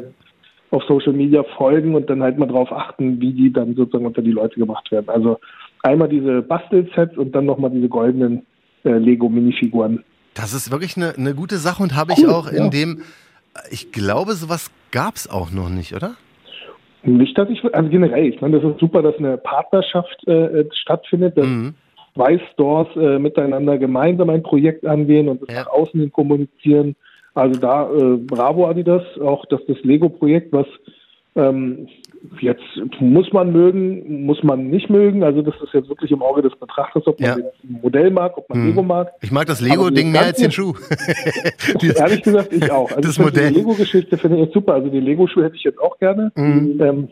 Auf 0.71 0.83
Social 0.83 1.13
Media 1.13 1.43
folgen 1.57 1.95
und 1.95 2.09
dann 2.09 2.23
halt 2.23 2.37
mal 2.37 2.47
drauf 2.47 2.71
achten, 2.71 3.21
wie 3.21 3.33
die 3.33 3.51
dann 3.51 3.75
sozusagen 3.75 4.05
unter 4.05 4.21
die 4.21 4.31
Leute 4.31 4.59
gemacht 4.59 4.91
werden. 4.91 5.09
Also 5.09 5.39
einmal 5.83 6.09
diese 6.09 6.41
Bastelsets 6.41 7.17
und 7.17 7.33
dann 7.33 7.45
nochmal 7.45 7.69
diese 7.69 7.87
goldenen 7.87 8.45
äh, 8.83 8.97
Lego-Minifiguren. 8.97 10.03
Das 10.33 10.53
ist 10.53 10.71
wirklich 10.71 10.97
eine, 10.97 11.13
eine 11.15 11.33
gute 11.33 11.57
Sache 11.57 11.81
und 11.81 11.95
habe 11.95 12.13
ich 12.13 12.23
cool, 12.23 12.31
auch 12.31 12.47
in 12.47 12.65
ja. 12.65 12.69
dem, 12.69 13.01
ich 13.71 13.91
glaube, 13.91 14.33
sowas 14.33 14.71
gab 14.91 15.15
es 15.15 15.29
auch 15.29 15.51
noch 15.51 15.69
nicht, 15.69 15.95
oder? 15.95 16.15
Nicht, 17.03 17.37
dass 17.37 17.49
ich, 17.49 17.63
also 17.73 17.89
generell, 17.89 18.25
ich 18.25 18.41
meine, 18.41 18.59
das 18.59 18.71
ist 18.71 18.79
super, 18.79 19.01
dass 19.01 19.15
eine 19.17 19.37
Partnerschaft 19.37 20.27
äh, 20.27 20.65
stattfindet, 20.81 21.37
dass 21.37 21.45
mhm. 21.45 21.75
zwei 22.15 22.39
Stores 22.51 22.87
äh, 22.95 23.19
miteinander 23.19 23.77
gemeinsam 23.77 24.29
ein 24.31 24.41
Projekt 24.41 24.85
angehen 24.85 25.29
und 25.29 25.43
das 25.43 25.55
ja. 25.55 25.61
nach 25.61 25.71
außen 25.71 25.99
hin 25.99 26.11
kommunizieren. 26.11 26.95
Also 27.35 27.59
da, 27.59 27.91
äh, 27.91 28.17
bravo 28.17 28.65
Adidas, 28.67 29.03
auch 29.21 29.45
dass 29.45 29.59
das 29.67 29.77
Lego-Projekt, 29.83 30.53
was 30.53 30.67
ähm, 31.35 31.87
Jetzt 32.39 32.63
muss 32.99 33.31
man 33.33 33.51
mögen, 33.51 34.25
muss 34.25 34.43
man 34.43 34.69
nicht 34.69 34.89
mögen. 34.89 35.23
Also 35.23 35.41
das 35.41 35.55
ist 35.63 35.73
jetzt 35.73 35.89
wirklich 35.89 36.11
im 36.11 36.21
Auge 36.21 36.41
des 36.41 36.55
Betrachters, 36.55 37.05
ob 37.07 37.19
man 37.19 37.29
ja. 37.29 37.35
ein 37.35 37.79
Modell 37.81 38.11
mag, 38.11 38.37
ob 38.37 38.49
man 38.49 38.59
hm. 38.59 38.67
Lego 38.67 38.83
mag. 38.83 39.11
Ich 39.21 39.31
mag 39.31 39.47
das 39.47 39.61
Lego-Ding 39.61 40.11
mehr 40.11 40.21
als 40.21 40.37
den 40.37 40.51
Schuh. 40.51 40.73
ehrlich 41.81 42.23
gesagt, 42.23 42.53
ich 42.53 42.71
auch. 42.71 42.89
Also 42.91 43.01
das 43.07 43.19
Modell. 43.19 43.49
Die 43.51 43.59
Lego-Geschichte 43.59 44.17
finde 44.17 44.43
ich 44.43 44.53
super. 44.53 44.73
Also 44.73 44.89
die 44.89 44.99
Lego-Schuhe 44.99 45.45
hätte 45.45 45.55
ich 45.55 45.63
jetzt 45.63 45.79
auch 45.79 45.97
gerne. 45.99 46.31
Mhm. 46.35 46.79
Ähm, 46.81 47.07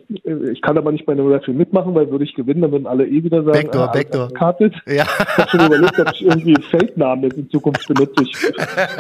ich 0.52 0.62
kann 0.62 0.78
aber 0.78 0.92
nicht 0.92 1.06
bei 1.06 1.14
einem 1.14 1.30
Dafür 1.30 1.54
mitmachen, 1.54 1.96
weil 1.96 2.10
würde 2.12 2.24
ich 2.24 2.36
gewinnen, 2.36 2.62
dann 2.62 2.72
würden 2.72 2.88
alle 2.88 3.08
eh 3.08 3.24
wieder 3.24 3.44
sagen, 3.44 3.54
Backdoor, 3.54 3.90
ah, 3.90 3.92
Backdoor. 3.92 4.30
Kartet. 4.34 4.74
Ja. 4.86 5.04
Ich 5.04 5.38
habe 5.38 5.50
schon 5.50 5.66
überlegt, 5.66 6.00
ob 6.00 6.12
ich 6.14 6.26
irgendwie 6.26 6.56
Feldnamen 6.70 7.24
jetzt 7.24 7.38
in 7.38 7.50
Zukunft 7.50 7.88
benutze. 7.88 8.24
Ich 8.24 8.36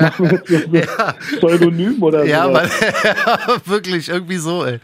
mache 0.02 0.24
jetzt 0.24 0.48
so 0.48 0.78
ja. 0.78 1.14
Pseudonym 1.38 2.02
oder 2.02 2.26
ja, 2.26 2.46
so. 2.46 2.54
Ja, 3.04 3.40
wirklich, 3.66 4.10
irgendwie 4.10 4.38
so, 4.38 4.66
ey. 4.66 4.80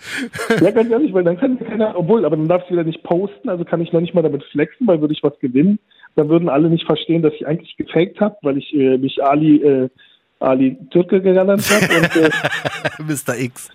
Ja, 0.61 0.71
ganz 0.71 0.91
ehrlich, 0.91 1.13
weil 1.19 1.25
dann 1.25 1.37
kann 1.37 1.59
keiner, 1.59 1.97
obwohl, 1.97 2.23
aber 2.23 2.37
dann 2.37 2.47
darfst 2.47 2.69
du 2.69 2.73
wieder 2.73 2.85
nicht 2.85 3.03
posten, 3.03 3.49
also 3.49 3.65
kann 3.65 3.81
ich 3.81 3.91
noch 3.91 3.99
nicht 3.99 4.13
mal 4.13 4.21
damit 4.21 4.41
flexen, 4.53 4.87
weil 4.87 5.01
würde 5.01 5.13
ich 5.13 5.21
was 5.21 5.37
gewinnen, 5.39 5.77
dann 6.15 6.29
würden 6.29 6.47
alle 6.47 6.69
nicht 6.69 6.85
verstehen, 6.85 7.21
dass 7.21 7.33
ich 7.33 7.45
eigentlich 7.45 7.75
gefaked 7.75 8.21
habe, 8.21 8.37
weil 8.41 8.57
ich 8.57 8.73
äh, 8.73 8.97
mich 8.97 9.21
Ali, 9.21 9.61
äh, 9.61 9.89
Ali 10.39 10.77
Türke 10.91 11.21
genannt 11.21 11.61
habe. 11.69 12.21
Äh, 12.21 12.29
Mr. 13.03 13.37
X. 13.37 13.69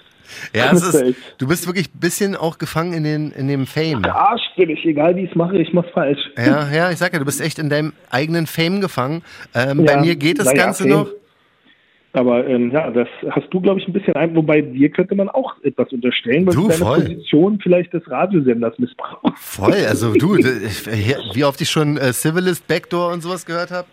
Ja, 0.55 0.71
ist, 0.73 1.15
du 1.37 1.47
bist 1.47 1.67
wirklich 1.67 1.95
ein 1.95 2.01
bisschen 2.01 2.35
auch 2.35 2.57
gefangen 2.57 2.95
in, 2.95 3.05
den, 3.05 3.31
in 3.33 3.47
dem 3.47 3.67
Fame. 3.67 4.03
Der 4.03 4.17
Arsch 4.17 4.43
bin 4.57 4.71
ich, 4.71 4.83
egal 4.87 5.15
wie 5.17 5.25
ich 5.25 5.31
es 5.31 5.37
mache, 5.37 5.59
ich 5.59 5.71
mach's 5.75 5.91
falsch. 5.93 6.31
Ja, 6.39 6.73
ja, 6.73 6.91
ich 6.91 6.97
sag 6.97 7.13
ja, 7.13 7.19
du 7.19 7.27
bist 7.27 7.43
echt 7.43 7.59
in 7.59 7.69
deinem 7.69 7.93
eigenen 8.11 8.47
Fame 8.47 8.81
gefangen. 8.81 9.23
Ähm, 9.55 9.85
ja, 9.85 9.95
bei 9.97 10.01
mir 10.01 10.17
geht 10.17 10.39
das 10.39 10.55
Ganze 10.55 10.89
ja, 10.89 10.97
noch. 10.97 11.11
Aber 12.15 12.47
ähm, 12.47 12.71
ja, 12.71 12.93
das 12.93 13.09
hast 13.31 13.53
du, 13.53 13.61
glaube 13.61 13.81
ich, 13.81 13.89
ein 13.89 13.93
bisschen 13.93 14.15
ein. 14.15 14.37
Wobei 14.37 14.61
dir 14.61 14.89
könnte 14.89 15.17
man 15.17 15.29
auch 15.29 15.53
etwas 15.65 15.93
unterstellen, 15.93 16.47
weil 16.47 16.55
du, 16.55 16.69
deine 16.69 16.85
voll. 16.85 17.01
Position 17.01 17.59
vielleicht 17.61 17.93
des 17.93 18.09
Radiosenders 18.09 18.79
missbrauchst. 18.79 19.37
Voll, 19.37 19.73
also 19.89 20.15
du, 20.15 20.37
wie 21.35 21.45
oft 21.45 21.61
ich 21.61 21.69
schon 21.69 21.97
äh, 21.97 22.13
Civilist, 22.13 22.69
Backdoor 22.69 23.13
und 23.13 23.21
sowas 23.21 23.45
gehört 23.45 23.73
habe. 23.73 23.89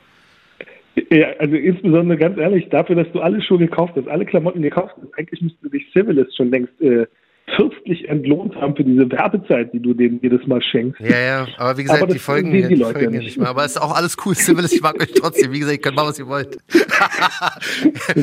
Ja, 1.10 1.30
also 1.40 1.56
insbesondere 1.56 2.20
ganz 2.20 2.38
ehrlich, 2.38 2.70
dafür, 2.70 2.96
dass 2.96 3.12
du 3.12 3.22
alle 3.22 3.42
Schuhe 3.42 3.58
gekauft 3.58 3.94
hast, 3.96 4.08
alle 4.08 4.26
Klamotten 4.26 4.62
gekauft 4.62 4.94
hast, 5.02 5.18
eigentlich 5.18 5.42
müsste 5.42 5.70
dich 5.72 5.92
Civilist 5.92 6.38
schon 6.38 6.52
längst 6.52 6.80
äh, 6.80 7.08
fürstlich 7.56 8.08
entlohnt 8.08 8.56
haben 8.56 8.76
für 8.76 8.84
diese 8.84 9.10
Werbezeit, 9.12 9.74
die 9.74 9.80
du 9.80 9.94
denen 9.94 10.20
jedes 10.22 10.46
Mal 10.48 10.62
schenkst. 10.62 11.00
Ja, 11.02 11.20
ja, 11.20 11.48
aber 11.58 11.78
wie 11.78 11.84
gesagt, 11.84 12.02
aber 12.02 12.14
die 12.14 12.20
folgen 12.20 12.52
mir 12.52 12.68
die, 12.68 12.76
die 12.76 12.84
folgen 12.84 13.12
nicht. 13.12 13.24
nicht 13.24 13.38
mehr. 13.38 13.50
Aber 13.50 13.66
es 13.66 13.72
ist 13.72 13.82
auch 13.82 13.96
alles 13.96 14.18
cool, 14.26 14.36
Civilist, 14.36 14.74
ich 14.74 14.82
mag 14.82 15.02
euch 15.02 15.12
trotzdem. 15.14 15.52
Wie 15.52 15.60
gesagt, 15.60 15.78
ihr 15.78 15.82
könnt 15.82 15.96
machen, 15.96 16.10
was 16.10 16.20
ihr 16.20 16.28
wollt. 16.28 16.58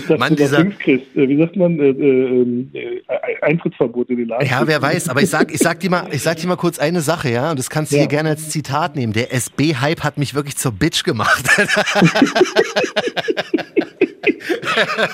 Mann, 0.18 0.36
dieser, 0.36 0.64
kriegst, 0.64 1.16
äh, 1.16 1.28
wie 1.28 1.38
sagt 1.38 1.56
man, 1.56 1.78
äh, 1.78 1.88
ähm, 1.88 2.70
äh, 2.72 3.00
Eintrittsverbot 3.42 4.10
in 4.10 4.18
den 4.18 4.28
Laden. 4.28 4.48
Ja, 4.48 4.66
wer 4.66 4.80
weiß, 4.82 5.08
aber 5.08 5.22
ich 5.22 5.30
sag, 5.30 5.52
ich 5.52 5.58
sag 5.58 5.80
dir 5.80 5.90
mal, 5.90 6.08
ich 6.10 6.22
sag 6.22 6.36
dir 6.38 6.46
mal 6.46 6.56
kurz 6.56 6.78
eine 6.78 7.00
Sache, 7.00 7.30
ja, 7.30 7.50
und 7.50 7.58
das 7.58 7.70
kannst 7.70 7.92
du 7.92 7.96
ja. 7.96 8.02
hier 8.02 8.08
gerne 8.08 8.30
als 8.30 8.50
Zitat 8.50 8.96
nehmen. 8.96 9.12
Der 9.12 9.32
SB-Hype 9.32 10.02
hat 10.04 10.18
mich 10.18 10.34
wirklich 10.34 10.56
zur 10.56 10.72
Bitch 10.72 11.04
gemacht. 11.04 11.44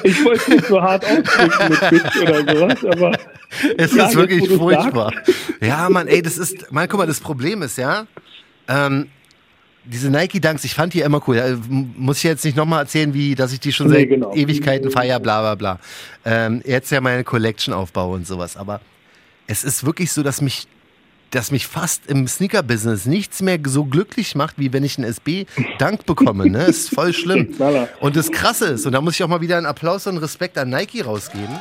ich 0.02 0.24
wollte 0.24 0.50
nicht 0.50 0.66
so 0.66 0.80
hart 0.80 1.04
ausdrücken 1.04 1.68
mit 1.70 1.90
Bitch 1.90 2.22
oder 2.22 2.54
sowas, 2.54 2.84
aber. 2.84 3.12
Es 3.76 3.94
ja, 3.94 4.03
ist 4.10 4.16
wirklich 4.16 4.48
furchtbar. 4.48 5.12
Ja, 5.60 5.88
Mann, 5.88 6.08
ey, 6.08 6.22
das 6.22 6.38
ist, 6.38 6.70
man, 6.72 6.88
guck 6.88 6.98
mal, 6.98 7.06
das 7.06 7.20
Problem 7.20 7.62
ist, 7.62 7.78
ja, 7.78 8.06
ähm, 8.68 9.08
diese 9.84 10.10
Nike 10.10 10.40
Dunks, 10.40 10.64
ich 10.64 10.74
fand 10.74 10.94
die 10.94 11.00
immer 11.00 11.20
cool. 11.28 11.60
Muss 11.68 12.18
ich 12.18 12.24
jetzt 12.24 12.44
nicht 12.44 12.56
nochmal 12.56 12.80
erzählen, 12.80 13.12
wie, 13.12 13.34
dass 13.34 13.52
ich 13.52 13.60
die 13.60 13.72
schon 13.72 13.88
nee, 13.88 14.00
seit 14.00 14.08
genau. 14.08 14.34
Ewigkeiten 14.34 14.90
feier, 14.90 15.20
bla 15.20 15.40
bla 15.40 15.54
bla. 15.54 15.78
Ähm, 16.24 16.62
jetzt 16.64 16.90
ja 16.90 17.00
meine 17.00 17.22
Collection 17.22 17.74
aufbaue 17.74 18.14
und 18.14 18.26
sowas. 18.26 18.56
Aber 18.56 18.80
es 19.46 19.62
ist 19.62 19.84
wirklich 19.84 20.10
so, 20.10 20.22
dass 20.22 20.40
mich 20.40 20.66
das 21.34 21.50
mich 21.50 21.66
fast 21.66 22.06
im 22.06 22.28
Sneaker-Business 22.28 23.06
nichts 23.06 23.42
mehr 23.42 23.58
so 23.66 23.84
glücklich 23.84 24.34
macht, 24.34 24.58
wie 24.58 24.72
wenn 24.72 24.84
ich 24.84 24.98
einen 24.98 25.08
SB-Dank 25.08 26.06
bekomme. 26.06 26.48
Ne? 26.48 26.64
Ist 26.64 26.94
voll 26.94 27.12
schlimm. 27.12 27.54
Und 28.00 28.16
das 28.16 28.30
Krasse 28.30 28.66
ist, 28.66 28.86
und 28.86 28.92
da 28.92 29.00
muss 29.00 29.14
ich 29.14 29.24
auch 29.24 29.28
mal 29.28 29.40
wieder 29.40 29.56
einen 29.56 29.66
Applaus 29.66 30.06
und 30.06 30.18
Respekt 30.18 30.56
an 30.58 30.70
Nike 30.70 31.02
rausgeben, 31.02 31.58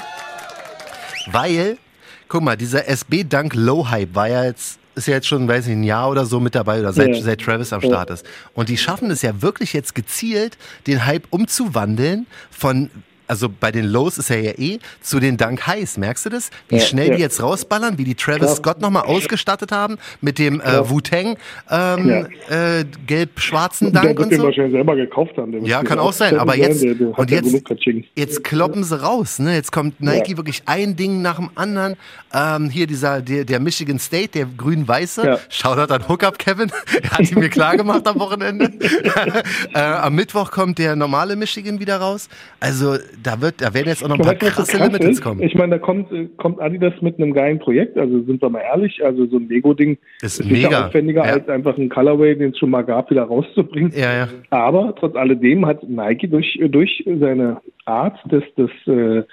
weil, 1.32 1.78
guck 2.34 2.42
mal, 2.42 2.58
dieser 2.58 2.88
SB-Dank 2.88 3.54
Low-Hype 3.54 4.16
war 4.16 4.28
ja 4.28 4.44
jetzt 4.44 4.80
ist 4.96 5.08
ja 5.08 5.14
jetzt 5.16 5.28
schon, 5.28 5.48
weiß 5.48 5.68
ich, 5.68 5.74
ein 5.74 5.84
Jahr 5.84 6.10
oder 6.10 6.26
so 6.26 6.40
mit 6.40 6.56
dabei 6.56 6.80
oder 6.80 6.94
seit, 6.94 7.10
ja. 7.10 7.22
seit 7.22 7.42
Travis 7.42 7.74
am 7.74 7.82
Start 7.82 8.10
ist. 8.10 8.26
Und 8.54 8.70
die 8.70 8.78
schaffen 8.78 9.12
es 9.12 9.22
ja 9.22 9.42
wirklich 9.42 9.74
jetzt 9.74 9.94
gezielt, 9.94 10.58
den 10.86 11.06
Hype 11.06 11.26
umzuwandeln 11.30 12.28
von 12.52 12.90
also 13.28 13.50
bei 13.50 13.72
den 13.72 13.86
Lows 13.86 14.18
ist 14.18 14.30
er 14.30 14.40
ja 14.42 14.52
eh 14.58 14.80
zu 15.02 15.20
den 15.20 15.38
Dank 15.38 15.66
Highs. 15.68 15.98
Merkst 15.98 16.26
du 16.26 16.30
das? 16.30 16.50
Wie 16.70 16.76
ja, 16.76 16.82
schnell 16.82 17.10
ja. 17.10 17.16
die 17.16 17.22
jetzt 17.22 17.42
rausballern, 17.42 17.98
wie 17.98 18.04
die 18.04 18.16
Travis 18.16 18.42
Klar. 18.42 18.56
Scott 18.56 18.82
nochmal 18.82 19.04
ausgestattet 19.04 19.72
haben 19.72 19.98
mit 20.22 20.40
dem 20.40 20.62
äh, 20.62 20.90
Wu-Tang 20.90 21.38
ähm, 21.70 22.10
ja. 22.10 22.80
äh, 22.80 22.86
gelb-schwarzen 23.08 23.94
Dank 23.94 24.20
und 24.20 24.34
so. 24.34 24.44
wahrscheinlich 24.44 24.74
selber 24.74 24.96
gekauft 24.96 25.38
haben. 25.38 25.66
Ja, 25.66 25.84
kann 25.84 26.00
auch 26.00 26.14
sein. 26.14 26.38
Aber 26.38 26.56
jetzt, 26.56 26.84
der, 26.84 26.96
der 26.96 27.18
und 27.18 27.32
jetzt, 27.32 27.56
jetzt 28.16 28.44
kloppen 28.44 28.84
sie 28.84 29.00
raus. 29.00 29.40
Ne? 29.40 29.56
Jetzt 29.56 29.72
kommt 29.72 30.02
Nike 30.02 30.38
wirklich 30.38 30.64
ein 30.66 30.96
Ding 30.96 31.22
nach 31.22 31.38
dem 31.38 31.50
anderen. 31.56 31.96
Ähm, 32.34 32.70
hier 32.70 32.88
dieser, 32.88 33.22
der, 33.22 33.46
der 33.46 33.60
Michigan 33.60 34.00
State, 34.00 34.30
der 34.30 34.46
grün-weiße. 34.46 35.26
Ja. 35.26 35.40
Shoutout 35.50 35.94
an 35.94 36.08
Hookup 36.08 36.40
Kevin. 36.40 36.72
er 37.02 37.12
hat 37.18 37.32
ihn 37.32 37.40
mir 37.40 37.50
klar 37.50 37.78
gemacht 37.78 38.08
am 38.08 38.20
Wochenende. 38.20 38.72
äh, 39.74 39.80
am 39.80 40.16
Mittwoch 40.16 40.52
kommt 40.52 40.80
der 40.80 40.96
normale 40.96 41.36
Michigan 41.36 41.80
wieder 41.80 41.98
raus. 41.98 42.30
Also 42.60 42.98
da 43.22 43.42
wird, 43.42 43.62
da 43.62 43.74
werden 43.74 43.88
jetzt 43.88 44.04
auch 44.04 44.10
noch 44.10 44.18
ein 44.18 44.26
paar 44.26 44.36
krasse 44.36 44.78
krass 44.78 44.88
Limiteds 44.88 45.22
kommen. 45.22 45.42
Ich 45.42 45.56
meine, 45.56 45.72
da 45.72 45.80
kommt, 45.80 46.12
äh, 46.12 46.28
kommt 46.38 46.62
Adidas 46.62 46.94
mit 47.02 47.18
einem 47.18 47.34
geilen 47.34 47.60
Projekt, 47.60 47.98
also 47.98 48.24
sind 48.24 48.42
wir 48.42 48.50
mal 48.50 48.62
ehrlich, 48.62 49.04
also 49.04 49.26
so 49.28 49.38
ein 49.38 49.48
Lego-Ding 49.50 49.98
ist, 50.22 50.40
ist 50.40 50.50
mega 50.50 50.88
aufwendiger 50.88 51.26
ja. 51.26 51.34
als 51.34 51.50
einfach 51.50 51.78
ein 51.78 51.90
Colorway, 51.90 52.36
den 52.36 52.52
es 52.52 52.58
schon 52.58 52.70
mal 52.70 52.84
gab, 52.84 53.10
wieder 53.10 53.24
rauszubringen. 53.24 53.92
Ja, 53.96 54.14
ja. 54.14 54.28
Aber 54.50 54.96
trotz 54.98 55.16
alledem 55.16 55.66
hat 55.66 55.84
Nike 55.88 56.28
durch, 56.28 56.60
durch 56.70 57.04
seine 57.06 57.62
Art 57.86 58.18
des, 58.32 58.44
des 58.56 58.72
äh, 58.88 59.24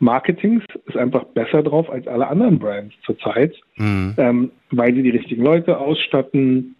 Marketings 0.00 0.62
ist 0.86 0.96
einfach 0.96 1.24
besser 1.24 1.62
drauf 1.62 1.90
als 1.90 2.06
alle 2.06 2.28
anderen 2.28 2.58
Brands 2.58 2.94
zurzeit, 3.04 3.54
mhm. 3.76 4.14
ähm, 4.16 4.50
weil 4.70 4.94
sie 4.94 5.02
die 5.02 5.10
richtigen 5.10 5.42
Leute 5.42 5.78
ausstatten, 5.78 6.74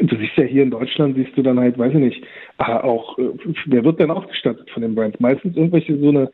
du 0.00 0.16
siehst 0.16 0.36
ja 0.36 0.44
hier 0.44 0.62
in 0.62 0.70
Deutschland, 0.70 1.16
siehst 1.16 1.36
du 1.36 1.42
dann 1.42 1.58
halt, 1.58 1.78
weiß 1.78 1.92
ich 1.92 1.98
nicht, 1.98 2.24
ah, 2.58 2.80
auch, 2.80 3.18
äh, 3.18 3.30
wer 3.66 3.84
wird 3.84 4.00
denn 4.00 4.10
ausgestattet 4.10 4.70
von 4.70 4.82
den 4.82 4.94
Brands? 4.94 5.18
Meistens 5.20 5.56
irgendwelche 5.56 5.98
so 5.98 6.08
eine, 6.08 6.30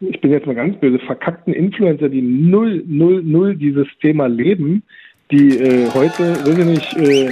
ich 0.00 0.20
bin 0.20 0.30
jetzt 0.30 0.46
mal 0.46 0.54
ganz 0.54 0.78
böse, 0.78 0.98
verkackten 1.00 1.52
Influencer, 1.52 2.08
die 2.08 2.22
null, 2.22 2.84
null, 2.86 3.22
null 3.22 3.56
dieses 3.56 3.86
Thema 4.00 4.28
leben, 4.28 4.82
die 5.30 5.58
äh, 5.58 5.88
heute, 5.90 6.34
weiß 6.46 6.58
ich 6.58 6.64
nicht, 6.64 6.96
äh, 6.96 7.28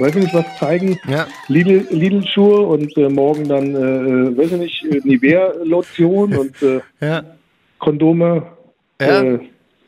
weiß 0.00 0.16
ich 0.16 0.22
nicht 0.22 0.34
was 0.34 0.58
zeigen, 0.58 0.98
ja. 1.08 1.26
Lidl, 1.48 1.86
Lidl-Schuhe 1.90 2.60
und 2.60 2.96
äh, 2.96 3.08
morgen 3.08 3.46
dann, 3.48 3.74
äh, 3.74 4.30
äh 4.30 4.38
weiß 4.38 4.52
ich 4.52 4.58
nicht, 4.58 4.84
äh, 4.84 5.00
Nivea-Lotion 5.04 6.36
und 6.36 6.62
äh, 6.62 6.80
ja. 7.00 7.22
Kondome, 7.78 8.44
ja. 9.00 9.22
äh, 9.22 9.38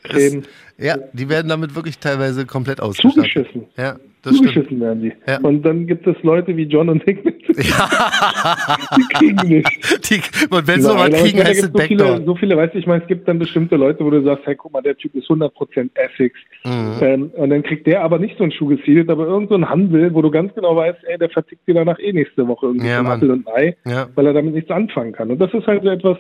Creme. 0.09 0.43
Ja, 0.79 0.97
die 1.13 1.29
werden 1.29 1.49
damit 1.49 1.75
wirklich 1.75 1.99
teilweise 1.99 2.45
komplett 2.45 2.81
ausgestattet. 2.81 3.33
Zugeschissen. 3.33 3.67
Ja, 3.77 3.97
das 4.23 4.37
Zugeschissen 4.37 4.81
werden 4.81 5.03
die. 5.03 5.13
Ja. 5.27 5.39
Und 5.41 5.63
dann 5.63 5.87
gibt 5.87 6.07
es 6.07 6.17
Leute 6.23 6.57
wie 6.57 6.65
John 6.65 6.89
und 6.89 7.03
Hickman. 7.05 7.35
Ja. 7.57 8.77
die 8.99 9.15
kriegen 9.15 9.49
nicht. 9.49 10.11
Die, 10.11 10.21
und 10.51 10.67
wenn 10.67 10.83
sie 10.83 10.89
noch 10.89 10.97
mal 10.97 11.11
kriegen, 11.11 11.43
heißt 11.43 11.65
es 11.65 11.71
so 11.73 11.79
viele, 11.79 12.23
so 12.27 12.35
viele, 12.35 12.57
weißt 12.57 12.75
du, 12.75 12.79
ich 12.79 12.87
meine, 12.87 13.03
es 13.03 13.09
gibt 13.09 13.27
dann 13.27 13.39
bestimmte 13.39 13.77
Leute, 13.77 14.05
wo 14.05 14.11
du 14.11 14.23
sagst, 14.25 14.45
hey, 14.47 14.55
guck 14.57 14.73
mal, 14.73 14.83
der 14.83 14.97
Typ 14.97 15.15
ist 15.15 15.31
100% 15.31 15.91
Essex. 15.95 16.39
Mhm. 16.65 16.93
Ähm, 17.01 17.31
und 17.35 17.49
dann 17.49 17.63
kriegt 17.63 17.87
der 17.87 18.03
aber 18.03 18.19
nicht 18.19 18.37
so 18.37 18.43
einen 18.43 18.53
Schuh 18.53 18.67
gesiedelt, 18.67 19.09
aber 19.09 19.27
irgendein 19.27 19.61
so 19.63 19.69
Handel, 19.69 20.13
wo 20.13 20.21
du 20.21 20.31
ganz 20.31 20.55
genau 20.55 20.77
weißt, 20.77 20.99
ey, 21.05 21.17
der 21.17 21.31
vertickt 21.31 21.67
dir 21.67 21.75
danach 21.75 21.99
eh 21.99 22.13
nächste 22.13 22.47
Woche 22.47 22.67
irgendwie 22.67 22.89
ja, 22.89 23.01
Apfel 23.01 23.31
und 23.31 23.49
Ei, 23.49 23.77
ja. 23.87 24.09
weil 24.15 24.27
er 24.27 24.35
damit 24.35 24.55
nichts 24.55 24.71
anfangen 24.71 25.13
kann. 25.13 25.31
Und 25.31 25.39
das 25.39 25.55
ist 25.55 25.67
halt 25.67 25.83
so 25.83 25.89
etwas, 25.89 26.19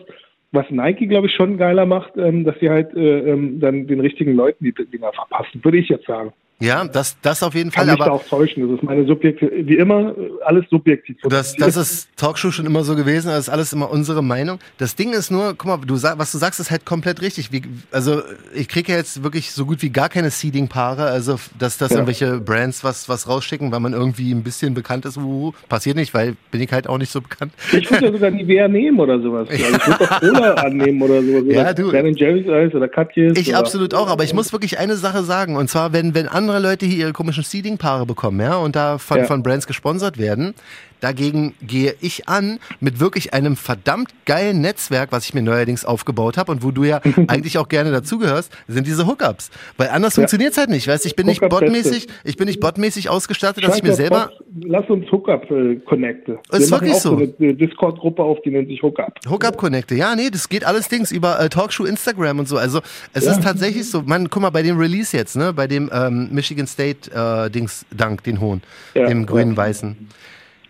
was 0.56 0.70
Nike, 0.70 1.06
glaube 1.06 1.28
ich, 1.28 1.34
schon 1.34 1.58
geiler 1.58 1.86
macht, 1.86 2.16
ähm, 2.16 2.44
dass 2.44 2.58
sie 2.58 2.70
halt 2.70 2.94
äh, 2.94 3.30
ähm, 3.30 3.60
dann 3.60 3.86
den 3.86 4.00
richtigen 4.00 4.34
Leuten 4.34 4.64
die 4.64 4.72
Dinger 4.72 5.12
verpassen, 5.12 5.62
würde 5.62 5.78
ich 5.78 5.88
jetzt 5.88 6.06
sagen. 6.06 6.32
Ja, 6.58 6.86
das, 6.86 7.20
das 7.20 7.42
auf 7.42 7.54
jeden 7.54 7.70
Fall. 7.70 7.84
Kann 7.84 7.94
mich 7.94 8.00
aber 8.00 8.10
da 8.10 8.16
auch 8.16 8.26
täuschen. 8.26 8.66
Das 8.66 8.78
ist 8.78 8.82
meine 8.82 9.06
subjektive, 9.06 9.50
wie 9.66 9.76
immer, 9.76 10.14
alles 10.42 10.64
subjektiv. 10.70 11.18
Das, 11.28 11.54
das 11.54 11.76
ist 11.76 12.08
Talkshow 12.16 12.50
schon 12.50 12.64
immer 12.64 12.82
so 12.82 12.96
gewesen. 12.96 13.28
Das 13.28 13.40
ist 13.40 13.48
alles 13.50 13.74
immer 13.74 13.90
unsere 13.90 14.22
Meinung. 14.22 14.58
Das 14.78 14.96
Ding 14.96 15.12
ist 15.12 15.30
nur, 15.30 15.54
guck 15.54 15.66
mal, 15.66 15.78
du 15.86 15.96
sag, 15.96 16.18
was 16.18 16.32
du 16.32 16.38
sagst, 16.38 16.58
ist 16.58 16.70
halt 16.70 16.86
komplett 16.86 17.20
richtig. 17.20 17.52
Wie, 17.52 17.62
also 17.92 18.22
ich 18.54 18.68
kriege 18.68 18.92
ja 18.92 18.98
jetzt 18.98 19.22
wirklich 19.22 19.50
so 19.50 19.66
gut 19.66 19.82
wie 19.82 19.90
gar 19.90 20.08
keine 20.08 20.30
Seeding-Paare. 20.30 21.04
Also 21.04 21.38
dass, 21.58 21.76
dass 21.76 21.90
ja. 21.90 21.96
irgendwelche 21.96 22.40
Brands 22.40 22.82
was, 22.82 23.06
was 23.06 23.28
rausschicken, 23.28 23.70
weil 23.70 23.80
man 23.80 23.92
irgendwie 23.92 24.32
ein 24.32 24.42
bisschen 24.42 24.72
bekannt 24.72 25.04
ist. 25.04 25.18
Uh, 25.18 25.52
passiert 25.68 25.96
nicht, 25.96 26.14
weil 26.14 26.36
bin 26.50 26.62
ich 26.62 26.72
halt 26.72 26.88
auch 26.88 26.96
nicht 26.96 27.12
so 27.12 27.20
bekannt. 27.20 27.52
Ich 27.72 27.90
würde 27.90 28.06
ja 28.06 28.12
sogar 28.12 28.30
Nivea 28.30 28.66
nehmen 28.66 28.98
oder 28.98 29.20
sowas. 29.20 29.48
Also 29.66 29.76
ich 29.76 29.86
würde 29.86 29.98
doch 29.98 30.20
Cola 30.20 30.54
annehmen 30.54 31.02
oder 31.02 31.22
sowas. 31.22 31.44
Ja, 31.48 31.72
du. 31.72 31.90
Ben 31.90 32.14
Jerry's 32.14 32.48
Eis 32.48 32.74
oder 32.74 32.88
Katjes. 32.88 33.36
Ich 33.36 33.48
oder 33.48 33.58
absolut 33.58 33.94
auch. 33.94 34.08
Aber 34.08 34.22
ich 34.22 34.32
muss 34.32 34.52
wirklich 34.52 34.78
eine 34.78 34.96
Sache 34.96 35.22
sagen. 35.22 35.56
Und 35.56 35.68
zwar, 35.68 35.92
wenn, 35.92 36.14
wenn 36.14 36.28
andere 36.28 36.45
Leute 36.48 36.86
hier 36.86 36.98
ihre 36.98 37.12
komischen 37.12 37.44
Seeding-Paare 37.44 38.06
bekommen, 38.06 38.40
ja, 38.40 38.56
und 38.56 38.76
da 38.76 38.98
von, 38.98 39.18
ja. 39.18 39.24
von 39.24 39.42
Brands 39.42 39.66
gesponsert 39.66 40.18
werden, 40.18 40.54
Dagegen 41.00 41.54
gehe 41.62 41.94
ich 42.00 42.28
an 42.28 42.58
mit 42.80 43.00
wirklich 43.00 43.34
einem 43.34 43.56
verdammt 43.56 44.08
geilen 44.24 44.60
Netzwerk, 44.60 45.12
was 45.12 45.24
ich 45.26 45.34
mir 45.34 45.42
neuerdings 45.42 45.84
aufgebaut 45.84 46.36
habe 46.36 46.52
und 46.52 46.62
wo 46.62 46.70
du 46.70 46.84
ja 46.84 47.00
eigentlich 47.28 47.58
auch 47.58 47.68
gerne 47.68 47.90
dazugehörst, 47.90 48.52
sind 48.66 48.86
diese 48.86 49.06
Hookups. 49.06 49.50
Weil 49.76 49.88
anders 49.90 50.16
ja. 50.16 50.22
funktioniert 50.22 50.52
es 50.52 50.58
halt 50.58 50.70
nicht. 50.70 50.88
Weißt, 50.88 51.06
ich 51.06 51.16
bin 51.16 51.26
nicht 51.26 51.40
botmäßig, 51.40 52.06
ich 52.24 52.36
bin 52.36 52.46
nicht 52.46 52.60
botmäßig 52.60 53.10
ausgestattet, 53.10 53.64
dass 53.64 53.76
ich 53.76 53.82
mir 53.82 53.94
selber. 53.94 54.30
Lass 54.62 54.88
uns 54.88 55.10
Hookup 55.12 55.50
äh, 55.50 55.76
connecte. 55.84 56.38
Ist 56.50 56.70
wirklich 56.70 56.94
auch 56.94 57.00
so. 57.00 57.16
eine 57.16 57.54
Discord-Gruppe 57.54 58.22
auf, 58.22 58.38
die 58.42 58.50
nennt 58.50 58.68
sich 58.68 58.82
Hookup. 58.82 59.12
Hookup 59.28 59.56
connecte. 59.58 59.94
Ja, 59.94 60.16
nee, 60.16 60.30
das 60.30 60.48
geht 60.48 60.64
alles 60.64 60.88
Dings 60.88 61.12
über 61.12 61.38
äh, 61.40 61.48
Talkshow, 61.48 61.84
Instagram 61.84 62.38
und 62.38 62.48
so. 62.48 62.56
Also 62.56 62.80
es 63.12 63.24
ja. 63.24 63.32
ist 63.32 63.42
tatsächlich 63.42 63.90
so. 63.90 64.02
Man, 64.02 64.30
guck 64.30 64.42
mal 64.42 64.50
bei 64.50 64.62
dem 64.62 64.78
Release 64.78 65.16
jetzt, 65.16 65.36
ne, 65.36 65.52
bei 65.52 65.66
dem 65.66 65.90
ähm, 65.92 66.28
Michigan 66.32 66.66
State 66.66 67.10
äh, 67.10 67.50
Dings 67.50 67.84
Dank, 67.94 68.24
den 68.24 68.40
hohen, 68.40 68.62
ja. 68.94 69.06
dem 69.06 69.26
grün-weißen 69.26 69.96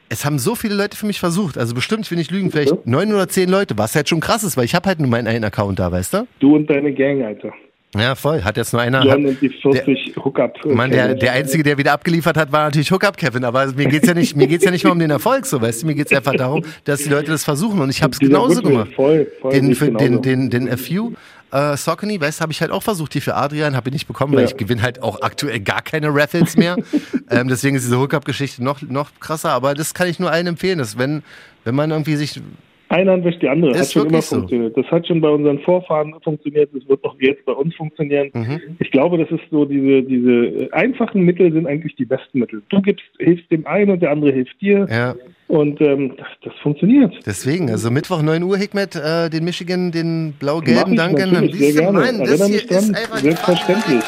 es 0.08 0.24
haben 0.24 0.38
so 0.38 0.54
viele 0.54 0.74
Leute 0.74 0.96
für 0.96 1.06
mich 1.06 1.20
versucht. 1.20 1.58
Also 1.58 1.74
bestimmt, 1.74 2.06
ich 2.06 2.10
will 2.10 2.18
nicht 2.18 2.30
lügen, 2.30 2.50
vielleicht 2.50 2.86
neun 2.86 3.12
oder 3.12 3.28
zehn 3.28 3.48
Leute, 3.48 3.76
was 3.78 3.94
halt 3.94 4.08
schon 4.08 4.20
krass 4.20 4.44
ist, 4.44 4.56
weil 4.56 4.64
ich 4.64 4.74
habe 4.74 4.88
halt 4.88 5.00
nur 5.00 5.08
meinen 5.08 5.26
einen 5.26 5.44
Account 5.44 5.78
da, 5.78 5.90
weißt 5.90 6.14
du? 6.14 6.26
Du 6.40 6.56
und 6.56 6.68
deine 6.68 6.92
Gang, 6.92 7.22
Alter. 7.22 7.52
Ja, 7.96 8.14
voll. 8.14 8.42
Hat 8.42 8.56
jetzt 8.56 8.72
nur 8.72 8.82
einer. 8.82 9.00
Und 9.00 9.40
die 9.40 9.48
40 9.48 10.14
der, 10.14 10.24
Hookup. 10.24 10.64
Mann, 10.66 10.90
der, 10.90 11.14
der 11.14 11.32
Einzige, 11.32 11.62
der 11.62 11.78
wieder 11.78 11.92
abgeliefert 11.92 12.36
hat, 12.36 12.52
war 12.52 12.64
natürlich 12.64 12.90
Hookup 12.90 13.16
Kevin. 13.16 13.44
Aber 13.44 13.66
mir 13.72 13.86
geht's 13.86 14.06
ja 14.06 14.14
nicht, 14.14 14.36
mir 14.36 14.46
geht's 14.46 14.64
ja 14.64 14.70
nicht 14.70 14.84
mal 14.84 14.90
um 14.90 14.98
den 14.98 15.10
Erfolg, 15.10 15.46
so 15.46 15.60
weißt 15.60 15.82
du. 15.82 15.86
Mir 15.86 15.94
geht's 15.94 16.12
einfach 16.12 16.34
darum, 16.34 16.62
dass 16.84 17.04
die 17.04 17.08
Leute 17.08 17.30
das 17.30 17.44
versuchen. 17.44 17.80
Und 17.80 17.90
ich 17.90 18.02
habe 18.02 18.12
es 18.12 18.18
genauso 18.18 18.60
gemacht. 18.60 18.92
Voll, 18.94 19.26
voll 19.40 19.52
den, 19.52 19.74
für, 19.74 19.90
den, 19.90 20.20
den, 20.20 20.50
den, 20.50 20.66
den 20.66 20.78
FU 20.78 21.12
äh, 21.52 21.76
Saucony, 21.76 22.20
weißt 22.20 22.40
habe 22.40 22.52
ich 22.52 22.61
halt 22.61 22.70
auch 22.70 22.82
versucht, 22.82 23.14
die 23.14 23.20
für 23.20 23.35
Adrian, 23.35 23.76
habe 23.76 23.88
ich 23.88 23.92
nicht 23.92 24.06
bekommen, 24.06 24.35
weil 24.35 24.44
ja. 24.44 24.48
ich 24.48 24.56
gewinne 24.56 24.82
halt 24.82 25.02
auch 25.02 25.20
aktuell 25.22 25.61
gar 25.61 25.82
keine 25.82 26.09
Raffles 26.14 26.56
mehr. 26.56 26.76
ähm, 27.30 27.48
deswegen 27.48 27.76
ist 27.76 27.85
diese 27.85 27.98
Hookup-Geschichte 27.98 28.62
noch, 28.62 28.82
noch 28.82 29.11
krasser, 29.20 29.50
aber 29.50 29.74
das 29.74 29.94
kann 29.94 30.09
ich 30.09 30.18
nur 30.18 30.30
allen 30.30 30.46
empfehlen, 30.46 30.78
dass 30.78 30.98
wenn, 30.98 31.22
wenn 31.64 31.74
man 31.74 31.90
irgendwie 31.90 32.16
sich 32.16 32.40
Eine 32.88 33.12
Hand 33.12 33.25
wäscht 33.25 33.42
die 33.42 33.49
andere. 33.49 33.72
Ist 33.72 33.81
hat 33.81 33.92
schon 33.92 34.07
immer 34.09 34.22
so. 34.22 34.37
funktioniert. 34.37 34.77
Das 34.77 34.87
hat 34.87 35.07
schon 35.07 35.20
bei 35.20 35.29
unseren 35.29 35.59
Vorfahren 35.61 36.14
funktioniert. 36.22 36.70
Das 36.72 36.88
wird 36.88 37.03
auch 37.05 37.16
jetzt 37.18 37.44
bei 37.44 37.53
uns 37.53 37.75
funktionieren. 37.75 38.31
Mhm. 38.33 38.61
Ich 38.79 38.90
glaube, 38.92 39.18
das 39.18 39.29
ist 39.31 39.42
so 39.51 39.64
diese, 39.64 40.03
diese 40.03 40.68
einfachen 40.72 41.22
Mittel 41.22 41.53
sind 41.53 41.66
eigentlich 41.66 41.96
die 41.96 42.05
besten 42.05 42.38
Mittel. 42.38 42.62
Du 42.68 42.81
gibst, 42.81 43.05
hilfst 43.18 43.51
dem 43.51 43.66
einen 43.66 43.90
und 43.90 44.03
der 44.03 44.12
andere 44.12 44.33
hilft 44.33 44.61
dir. 44.61 44.87
Ja. 44.88 45.16
Und 45.49 45.81
ähm, 45.81 46.14
das, 46.16 46.27
das, 46.42 46.53
funktioniert. 46.62 47.14
Deswegen, 47.25 47.70
also 47.70 47.90
Mittwoch 47.90 48.22
9 48.22 48.42
Uhr, 48.42 48.57
Hikmet, 48.57 48.96
äh, 48.96 49.31
den 49.31 49.44
Michigan, 49.44 49.92
den 49.92 50.35
blau-gelben 50.38 50.96
Duncan. 50.96 51.51
Sehr 51.53 51.72
gerne. 51.72 51.99
Mann, 51.99 52.18
das 52.25 52.46
hier 52.46 52.66
dran. 52.66 52.79
ist 52.79 52.96
einfach 52.96 53.18
Selbstverständlich. 53.18 54.05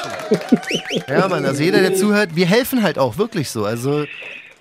ja, 1.08 1.28
Mann, 1.28 1.44
also 1.44 1.62
jeder, 1.62 1.80
der 1.80 1.94
zuhört, 1.94 2.30
wir 2.34 2.46
helfen 2.46 2.82
halt 2.82 2.98
auch 2.98 3.18
wirklich 3.18 3.50
so. 3.50 3.64
Also 3.64 4.04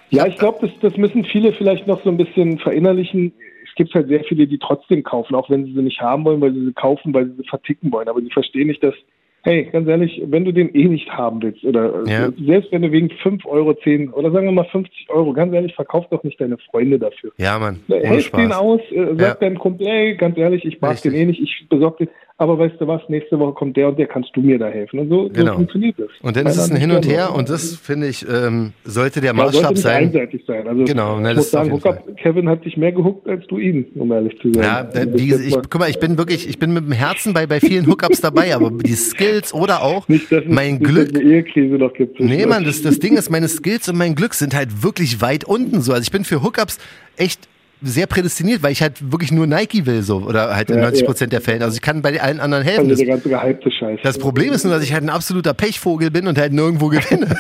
ja, 0.10 0.26
ich 0.26 0.38
glaube, 0.38 0.66
das, 0.66 0.72
das 0.82 0.98
müssen 0.98 1.26
viele 1.26 1.52
vielleicht 1.54 1.88
noch 1.88 2.02
so 2.04 2.10
ein 2.10 2.18
bisschen 2.18 2.60
verinnerlichen. 2.60 3.34
Es 3.78 3.86
gibt 3.86 3.94
halt 3.94 4.08
sehr 4.08 4.24
viele, 4.24 4.48
die 4.48 4.58
trotzdem 4.58 5.04
kaufen, 5.04 5.36
auch 5.36 5.52
wenn 5.52 5.66
sie 5.66 5.74
sie 5.74 5.84
nicht 5.84 6.02
haben 6.02 6.26
wollen, 6.26 6.42
weil 6.42 6.52
sie 6.52 6.66
sie 6.66 6.74
kaufen, 6.74 7.14
weil 7.14 7.28
sie 7.28 7.36
sie 7.36 7.48
verticken 7.48 7.92
wollen. 7.92 8.08
Aber 8.08 8.22
die 8.22 8.32
verstehen 8.32 8.68
nicht, 8.68 8.84
dass 8.84 8.96
hey, 9.44 9.70
ganz 9.72 9.88
ehrlich, 9.88 10.22
wenn 10.26 10.44
du 10.44 10.52
den 10.52 10.74
eh 10.76 10.86
nicht 10.86 11.10
haben 11.10 11.42
willst, 11.42 11.64
oder 11.64 12.04
ja. 12.06 12.30
selbst 12.46 12.72
wenn 12.72 12.82
du 12.82 12.92
wegen 12.92 13.10
5 13.10 13.46
Euro, 13.46 13.74
10 13.74 14.10
oder 14.10 14.32
sagen 14.32 14.46
wir 14.46 14.52
mal 14.52 14.66
50 14.66 15.10
Euro, 15.10 15.32
ganz 15.32 15.54
ehrlich, 15.54 15.74
verkauf 15.74 16.06
doch 16.10 16.24
nicht 16.24 16.42
deine 16.42 16.58
Freunde 16.58 17.00
dafür. 17.00 17.32
Ja, 17.38 17.58
Mann. 17.58 17.80
Helf 17.88 18.30
den 18.32 18.52
aus, 18.52 18.82
äh, 18.92 19.16
sag 19.16 19.20
ja. 19.20 19.34
deinem 19.36 19.60
Kumpel, 19.60 19.88
hey, 19.88 20.16
ganz 20.16 20.38
ehrlich, 20.38 20.66
ich 20.66 20.82
mag 20.82 20.94
Richtig. 20.94 21.14
den 21.14 21.22
eh 21.22 21.26
nicht, 21.28 21.40
ich 21.40 21.70
besorge 21.70 22.06
den 22.06 22.10
aber 22.40 22.60
weißt 22.60 22.80
du 22.80 22.86
was, 22.86 23.02
nächste 23.08 23.40
Woche 23.40 23.54
kommt 23.54 23.76
der 23.78 23.88
und 23.88 23.98
der, 23.98 24.06
kannst 24.06 24.30
du 24.36 24.42
mir 24.42 24.60
da 24.60 24.68
helfen. 24.68 25.00
Und 25.00 25.10
so, 25.10 25.28
genau. 25.30 25.52
so 25.52 25.58
funktioniert 25.58 25.96
das. 25.98 26.10
Und 26.22 26.38
dann 26.38 26.46
ist 26.46 26.58
es 26.58 26.70
ein 26.70 26.78
Hin 26.78 26.92
und 26.92 27.08
Her 27.08 27.34
und 27.34 27.50
das, 27.50 27.76
finde 27.76 28.08
ich, 28.08 28.28
ähm, 28.30 28.74
sollte 28.84 29.22
der 29.22 29.34
Maßstab 29.34 29.56
ja, 29.56 29.68
sollte 29.68 29.82
sein. 29.82 30.04
einseitig 30.04 30.44
sein. 30.46 30.68
Also, 30.68 30.84
genau, 30.84 31.20
ne, 31.20 31.32
ich 31.32 31.38
muss 31.38 31.50
sagen, 31.50 31.72
Hookup, 31.72 32.16
Kevin 32.18 32.48
hat 32.48 32.64
dich 32.64 32.78
mehr 32.78 32.92
gehuckt 32.92 33.28
als 33.28 33.46
du 33.48 33.58
ihn, 33.58 33.88
um 33.96 34.12
ehrlich 34.12 34.40
zu 34.40 34.54
sein. 34.54 34.64
Ja, 34.64 34.84
da, 34.84 35.12
wie, 35.18 35.34
ich, 35.34 35.56
guck 35.56 35.80
mal, 35.80 35.90
ich 35.90 36.00
bin 36.00 36.20
wirklich, 36.20 36.48
ich 36.48 36.60
bin 36.60 36.74
mit 36.74 36.86
dem 36.86 36.92
Herzen 36.92 37.34
bei, 37.34 37.48
bei 37.48 37.60
vielen 37.60 37.88
Hookups 37.88 38.22
dabei, 38.22 38.54
aber 38.54 38.70
die 38.70 38.94
Skills 38.94 39.52
oder 39.52 39.82
auch 39.82 40.08
nicht, 40.08 40.32
dass 40.32 40.44
mein 40.46 40.76
nicht, 40.76 40.84
Glück. 40.84 41.14
Dass 41.14 41.22
eine 41.22 41.32
Ehekrise 41.32 41.76
noch 41.76 41.94
gibt. 41.94 42.20
Nee, 42.20 42.46
Mann, 42.46 42.66
das, 42.66 42.84
das 42.84 43.00
Ding 43.00 43.18
ist, 43.18 43.32
meine 43.32 43.48
Skills 43.48 43.90
und 43.90 43.98
mein 43.98 44.14
Glück 44.14 44.36
sind 44.36 44.54
halt 44.54 44.84
wirklich 44.84 45.22
weit 45.22 45.44
unten 45.44 45.82
so. 45.82 45.92
Also 45.92 46.04
ich 46.04 46.12
bin 46.12 46.24
für 46.24 46.44
Hookups 46.44 46.78
echt 47.18 47.48
sehr 47.82 48.08
prädestiniert, 48.08 48.64
weil 48.64 48.72
ich 48.72 48.82
halt 48.82 49.12
wirklich 49.12 49.32
nur 49.32 49.46
Nike 49.46 49.86
will, 49.86 50.02
so, 50.02 50.18
oder 50.18 50.56
halt 50.56 50.70
in 50.70 50.78
ja, 50.78 50.84
90 50.84 51.06
Prozent 51.06 51.32
ja. 51.32 51.40
der 51.40 51.46
Fällen. 51.46 51.62
Also 51.62 51.76
ich 51.76 51.82
kann 51.82 52.02
bei 52.02 52.20
allen 52.20 52.40
anderen 52.40 52.64
helfen. 52.64 52.90
Also 52.90 52.96
der 52.96 53.14
ganze 53.14 53.30
gehypte 53.30 53.72
Scheiß. 53.72 54.00
Das 54.02 54.18
Problem 54.18 54.52
ist 54.52 54.64
nur, 54.64 54.74
dass 54.74 54.84
ich 54.84 54.94
halt 54.94 55.04
ein 55.04 55.10
absoluter 55.10 55.54
Pechvogel 55.54 56.10
bin 56.10 56.28
und 56.28 56.40
halt 56.40 56.54
nirgendwo 56.54 56.88
gewinne. 56.88 57.28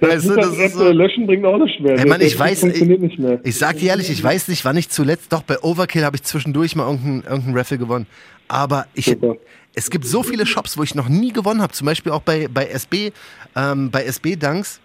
das 0.00 0.10
weißt 0.10 0.28
du, 0.28 0.34
das 0.34 0.58
ist 0.58 0.74
so, 0.74 0.90
löschen 0.90 1.26
bringt 1.26 1.44
auch 1.44 1.58
nicht 1.58 1.80
mehr. 1.80 1.98
Ey, 1.98 2.06
Mann, 2.06 2.20
ich 2.20 2.36
weiß, 2.38 2.64
ich, 2.64 2.82
ich 3.44 3.56
sag 3.56 3.78
dir 3.78 3.90
ehrlich, 3.90 4.10
ich 4.10 4.22
weiß 4.22 4.48
nicht, 4.48 4.64
wann 4.64 4.76
ich 4.76 4.88
zuletzt, 4.88 5.32
doch 5.32 5.42
bei 5.42 5.60
Overkill 5.60 6.04
habe 6.04 6.16
ich 6.16 6.24
zwischendurch 6.24 6.74
mal 6.74 6.88
irgendeinen 6.88 7.22
irgendein 7.22 7.56
Raffle 7.56 7.78
gewonnen. 7.78 8.06
Aber 8.48 8.86
ich, 8.94 9.04
Super. 9.04 9.36
es 9.74 9.90
gibt 9.90 10.04
so 10.04 10.22
viele 10.22 10.46
Shops, 10.46 10.76
wo 10.78 10.82
ich 10.82 10.94
noch 10.94 11.08
nie 11.08 11.32
gewonnen 11.32 11.62
habe. 11.62 11.72
Zum 11.72 11.86
Beispiel 11.86 12.10
auch 12.12 12.22
bei, 12.22 12.48
bei 12.48 12.66
SB, 12.66 13.12
ähm, 13.54 13.90
bei 13.90 14.04
SB 14.04 14.36
Dunks 14.36 14.80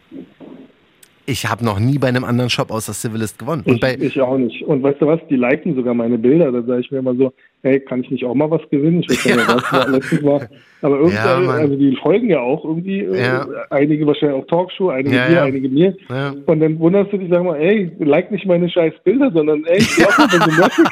ich 1.26 1.50
habe 1.50 1.64
noch 1.64 1.80
nie 1.80 1.98
bei 1.98 2.08
einem 2.08 2.24
anderen 2.24 2.50
Shop 2.50 2.72
außer 2.72 2.94
Civilist 2.94 3.40
gewonnen. 3.40 3.64
Und 3.66 3.84
ich, 3.84 4.02
ich, 4.02 4.22
auch 4.22 4.38
nicht. 4.38 4.64
Und 4.64 4.84
weißt 4.84 5.02
du 5.02 5.08
was, 5.08 5.20
die 5.30 5.36
liken 5.36 5.76
sogar 5.76 5.94
meine 5.94 6.18
Bilder. 6.18 6.52
Da 6.52 6.62
sage 6.64 6.82
ich 6.82 6.92
mir 6.92 7.00
immer 7.00 7.16
so, 7.16 7.34
hey, 7.62 7.80
kann 7.80 8.02
ich 8.02 8.12
nicht 8.12 8.26
auch 8.26 8.36
mal 8.36 8.50
was 8.52 8.62
gewinnen? 8.70 9.02
Ich 9.02 9.10
weiß 9.10 9.26
nicht, 9.26 9.38
ja. 9.38 9.56
was 9.56 9.72
war 9.72 9.90
letztes 9.90 10.22
Mal. 10.22 10.50
Aber 10.84 10.98
irgendwie, 10.98 11.16
ja, 11.16 11.38
also 11.38 11.76
die 11.78 11.96
folgen 11.96 12.30
ja 12.30 12.42
auch 12.42 12.66
irgendwie, 12.66 13.00
äh, 13.00 13.22
ja. 13.22 13.48
einige 13.70 14.06
wahrscheinlich 14.06 14.44
auch 14.44 14.48
Talkshow, 14.48 14.90
einige 14.90 15.16
ja, 15.16 15.28
dir, 15.30 15.42
einige 15.44 15.70
mir. 15.70 15.96
Und 16.46 16.60
dann 16.60 16.78
wunderst 16.78 17.14
du 17.14 17.18
dich, 17.18 17.30
sag 17.32 17.42
mal, 17.42 17.56
ey, 17.56 17.90
like 18.00 18.32
nicht 18.32 18.46
meine 18.46 18.70
scheiß 18.70 18.94
Bilder, 19.06 19.32
sondern 19.34 19.64
ey, 19.64 19.78
ich 19.78 20.06
auch 20.06 20.18
mal 20.18 20.30
so 20.30 20.62
Nerven 20.62 20.86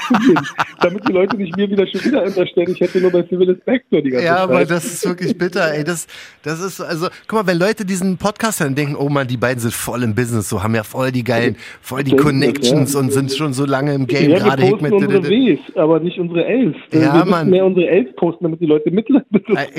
damit 0.79 1.07
die 1.07 1.11
Leute 1.11 1.35
nicht 1.35 1.55
mir 1.57 1.69
wieder 1.69 1.85
schon 1.87 2.05
wieder 2.05 2.23
unterstellen, 2.23 2.71
ich 2.71 2.79
hätte 2.79 3.01
nur 3.01 3.11
bei 3.11 3.23
Civilist 3.23 3.65
Backdoor 3.65 4.01
die 4.01 4.11
ganze 4.11 4.25
ja, 4.25 4.37
Zeit. 4.37 4.39
Ja, 4.39 4.43
aber 4.43 4.65
das 4.65 4.85
ist 4.85 5.05
wirklich 5.05 5.37
bitter, 5.37 5.73
ey. 5.73 5.83
Das, 5.83 6.07
das 6.43 6.61
ist, 6.61 6.79
also, 6.79 7.07
guck 7.27 7.39
mal, 7.39 7.47
wenn 7.47 7.59
Leute 7.59 7.83
diesen 7.85 8.17
Podcast 8.17 8.61
dann 8.61 8.75
denken, 8.75 8.95
oh 8.95 9.09
man, 9.09 9.27
die 9.27 9.37
beiden 9.37 9.59
sind 9.59 9.73
voll 9.73 10.03
im 10.03 10.15
Business, 10.15 10.49
so 10.49 10.63
haben 10.63 10.73
ja 10.73 10.83
voll 10.83 11.11
die 11.11 11.23
geilen, 11.23 11.57
voll 11.81 12.03
die 12.03 12.15
Connections 12.15 12.95
und 12.95 13.11
sind 13.11 13.33
schon 13.33 13.51
so 13.53 13.65
lange 13.65 13.93
im 13.93 14.07
Game, 14.07 14.31
gerade 14.31 14.63
wir 14.63 14.71
posten 14.71 14.93
unsere 14.93 15.29
Ws, 15.29 15.59
aber 15.75 15.99
nicht 15.99 16.17
unsere 16.17 16.45
Ls. 16.45 16.75
Ja, 16.93 17.13
wir 17.13 17.25
Mann. 17.25 17.49
mehr 17.49 17.65
unsere 17.65 17.87
Ls 17.87 18.15
posten, 18.15 18.45
damit 18.45 18.61
die 18.61 18.65
Leute 18.65 18.89
mitleiden. 18.89 19.27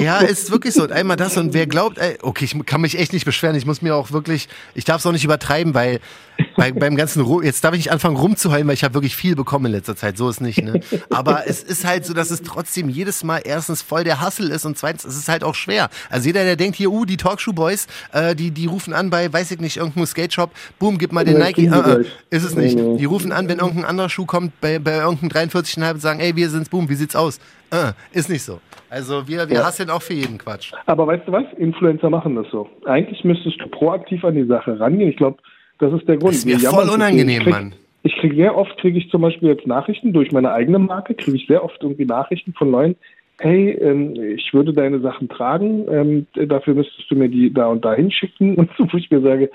Ja, 0.03 0.19
ist 0.19 0.51
wirklich 0.51 0.75
so. 0.75 0.83
Und 0.83 0.93
einmal 0.93 1.17
das 1.17 1.37
und 1.37 1.55
wer 1.55 1.67
glaubt, 1.67 1.99
ey, 1.99 2.19
okay, 2.23 2.45
ich 2.45 2.67
kann 2.67 2.81
mich 2.81 2.99
echt 2.99 3.13
nicht 3.13 3.25
beschweren. 3.25 3.57
Ich 3.57 3.67
muss 3.67 3.83
mir 3.83 3.95
auch 3.95 4.13
wirklich, 4.13 4.49
ich 4.75 4.85
darf 4.85 5.01
es 5.01 5.07
auch 5.07 5.13
nicht 5.13 5.25
übertreiben, 5.25 5.75
weil 5.75 6.01
bei, 6.57 6.73
beim 6.73 6.97
ganzen, 6.97 7.25
jetzt 7.43 7.63
darf 7.65 7.73
ich 7.75 7.79
nicht 7.79 7.93
anfangen 7.93 8.17
rumzuheulen, 8.17 8.67
weil 8.67 8.75
ich 8.75 8.85
habe 8.85 8.95
wirklich 8.95 9.17
viel 9.17 9.37
bekommen 9.37 9.67
in 9.67 9.73
letzter 9.73 9.97
Zeit. 9.97 10.17
So 10.17 10.29
ist 10.29 10.41
nicht, 10.41 10.63
ne? 10.63 10.81
Aber 11.11 11.47
es 11.47 11.63
ist 11.63 11.85
halt 11.85 12.05
so, 12.05 12.15
dass 12.15 12.31
es 12.31 12.43
trotzdem 12.43 12.89
jedes 12.89 13.25
Mal 13.25 13.43
erstens 13.45 13.83
voll 13.83 14.05
der 14.05 14.21
Hassel 14.21 14.51
ist 14.51 14.65
und 14.65 14.77
zweitens 14.79 15.05
es 15.05 15.17
ist 15.17 15.29
halt 15.29 15.45
auch 15.45 15.55
schwer. 15.55 15.89
Also 16.11 16.27
jeder, 16.27 16.45
der 16.45 16.57
denkt 16.57 16.77
hier, 16.77 16.91
uh, 16.91 17.05
die 17.05 17.17
Talkshow 17.17 17.53
Boys, 17.53 17.87
äh, 18.13 18.35
die, 18.35 18.51
die 18.51 18.67
rufen 18.67 18.93
an 18.93 19.11
bei, 19.11 19.33
weiß 19.33 19.51
ich 19.51 19.61
nicht, 19.61 19.77
irgendeinem 19.77 20.07
Skate 20.07 20.33
Shop, 20.33 20.51
boom, 20.79 20.99
gib 20.99 21.13
mal 21.13 21.25
den 21.25 21.39
ja, 21.39 21.47
Nike. 21.47 21.69
Uh, 21.69 22.05
ist 22.31 22.45
es 22.45 22.55
nicht. 22.55 22.79
Die 22.79 23.05
rufen 23.05 23.33
an, 23.33 23.49
wenn 23.49 23.59
irgendein 23.59 23.85
anderer 23.85 24.09
Schuh 24.09 24.27
kommt, 24.27 24.61
bei, 24.61 24.79
bei 24.79 24.99
irgendeinem 24.99 25.49
43,5 25.51 25.91
und 25.93 26.01
sagen, 26.01 26.21
ey, 26.21 26.37
wir 26.37 26.51
sind's, 26.51 26.69
boom, 26.69 26.89
wie 26.89 26.95
sieht's 26.95 27.17
aus? 27.17 27.39
Uh, 27.73 27.93
ist 28.13 28.29
nicht 28.29 28.43
so. 28.43 28.61
Also 28.91 29.27
wir, 29.27 29.49
wir 29.49 29.57
ja. 29.57 29.65
hasseln 29.65 29.89
auch 29.89 30.03
für 30.03 30.13
jeden 30.13 30.37
Quatsch. 30.37 30.73
Aber 30.85 31.07
weißt 31.07 31.27
du 31.27 31.33
was? 31.33 31.45
Influencer 31.57 32.11
machen 32.11 32.37
das 32.37 32.47
so. 32.51 32.69
Eigentlich 32.85 33.25
müsstest 33.25 33.61
du 33.61 33.69
proaktiv 33.69 34.25
an 34.25 34.35
die 34.35 34.45
Sache 34.45 34.79
rangehen. 34.79 35.09
Ich 35.09 35.17
glaube, 35.17 35.39
das 35.79 35.93
ist 35.95 36.07
der 36.07 36.19
Grund. 36.19 36.35
Das 36.35 36.45
ist 36.45 36.47
mir 36.47 36.59
voll 36.59 36.91
unangenehm, 36.91 37.39
ich 37.39 37.45
krieg, 37.45 37.53
Mann. 37.53 37.75
Ich 38.03 38.15
kriege 38.17 38.37
sehr 38.37 38.57
oft, 38.57 38.77
kriege 38.79 38.99
ich 38.99 39.09
zum 39.11 39.23
Beispiel 39.23 39.49
jetzt 39.49 39.67
Nachrichten 39.67 40.13
durch 40.13 40.33
meine 40.33 40.53
eigene 40.53 40.79
Marke, 40.79 41.15
kriege 41.15 41.37
ich 41.37 41.47
sehr 41.47 41.65
oft 41.65 41.79
irgendwie 41.83 42.05
Nachrichten 42.05 42.53
von 42.53 42.71
Leuten, 42.71 42.97
hey, 43.43 43.71
ähm, 43.71 44.15
ich 44.37 44.53
würde 44.55 44.73
deine 44.73 45.01
Sachen 45.01 45.29
tragen, 45.29 45.87
ähm, 45.91 46.27
dafür 46.49 46.75
müsstest 46.75 47.11
du 47.11 47.17
mir 47.17 47.29
die 47.29 47.53
da 47.53 47.67
und 47.67 47.85
da 47.85 47.95
hinschicken. 47.95 48.55
Und 48.57 48.71
so, 48.77 48.87
wo 48.93 48.97
ich 48.97 49.11
mir 49.11 49.21
sage, 49.21 49.51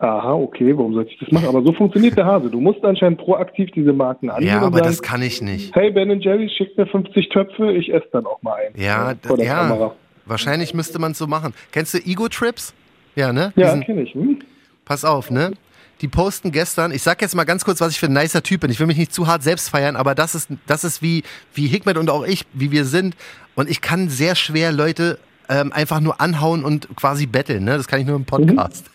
aha, 0.00 0.32
okay, 0.32 0.76
warum 0.76 0.94
sollte 0.94 1.10
ich 1.12 1.18
das 1.18 1.30
machen? 1.30 1.46
Aber 1.48 1.62
so 1.62 1.72
funktioniert 1.72 2.16
der 2.16 2.24
Hase. 2.24 2.50
Du 2.50 2.60
musst 2.60 2.84
anscheinend 2.84 3.18
proaktiv 3.18 3.70
diese 3.72 3.92
Marken 3.92 4.30
angehen. 4.30 4.48
Ja, 4.48 4.60
aber 4.60 4.78
sagen, 4.78 4.88
das 4.88 5.02
kann 5.02 5.22
ich 5.22 5.42
nicht. 5.42 5.74
Hey, 5.74 5.90
Ben 5.90 6.20
Jerry, 6.20 6.48
schickt 6.48 6.76
mir 6.78 6.86
50 6.86 7.28
Töpfe, 7.28 7.72
ich 7.72 7.92
esse 7.92 8.08
dann 8.12 8.26
auch 8.26 8.42
mal 8.42 8.54
einen. 8.54 8.80
Ja, 8.80 9.12
äh, 9.12 9.44
ja. 9.44 9.68
Kamera. 9.68 9.94
Wahrscheinlich 10.26 10.74
müsste 10.74 10.98
man 10.98 11.12
es 11.12 11.18
so 11.18 11.26
machen. 11.26 11.54
Kennst 11.72 11.94
du 11.94 11.98
Ego 11.98 12.28
Trips? 12.28 12.74
Ja, 13.14 13.32
ne? 13.32 13.52
Ja, 13.56 13.76
kenne 13.78 14.02
ich. 14.02 14.14
Hm? 14.14 14.38
Pass 14.84 15.04
auf, 15.04 15.30
ne? 15.30 15.52
Die 16.00 16.08
posten 16.08 16.50
gestern, 16.50 16.92
ich 16.92 17.02
sag 17.02 17.20
jetzt 17.20 17.34
mal 17.34 17.44
ganz 17.44 17.64
kurz, 17.64 17.80
was 17.80 17.92
ich 17.92 18.00
für 18.00 18.06
ein 18.06 18.14
nicer 18.14 18.42
Typ 18.42 18.62
bin. 18.62 18.70
Ich 18.70 18.80
will 18.80 18.86
mich 18.86 18.96
nicht 18.96 19.12
zu 19.12 19.26
hart 19.26 19.42
selbst 19.42 19.68
feiern, 19.68 19.96
aber 19.96 20.14
das 20.14 20.34
ist, 20.34 20.48
das 20.66 20.84
ist 20.84 21.02
wie, 21.02 21.24
wie 21.52 21.66
Hikmet 21.66 21.98
und 21.98 22.08
auch 22.08 22.24
ich, 22.24 22.46
wie 22.54 22.70
wir 22.70 22.86
sind. 22.86 23.16
Und 23.54 23.68
ich 23.68 23.82
kann 23.82 24.08
sehr 24.08 24.34
schwer 24.34 24.72
Leute 24.72 25.18
ähm, 25.50 25.72
einfach 25.72 26.00
nur 26.00 26.20
anhauen 26.20 26.64
und 26.64 26.88
quasi 26.96 27.26
betteln. 27.26 27.64
Ne? 27.64 27.76
Das 27.76 27.88
kann 27.88 28.00
ich 28.00 28.06
nur 28.06 28.16
im 28.16 28.24
Podcast. 28.24 28.88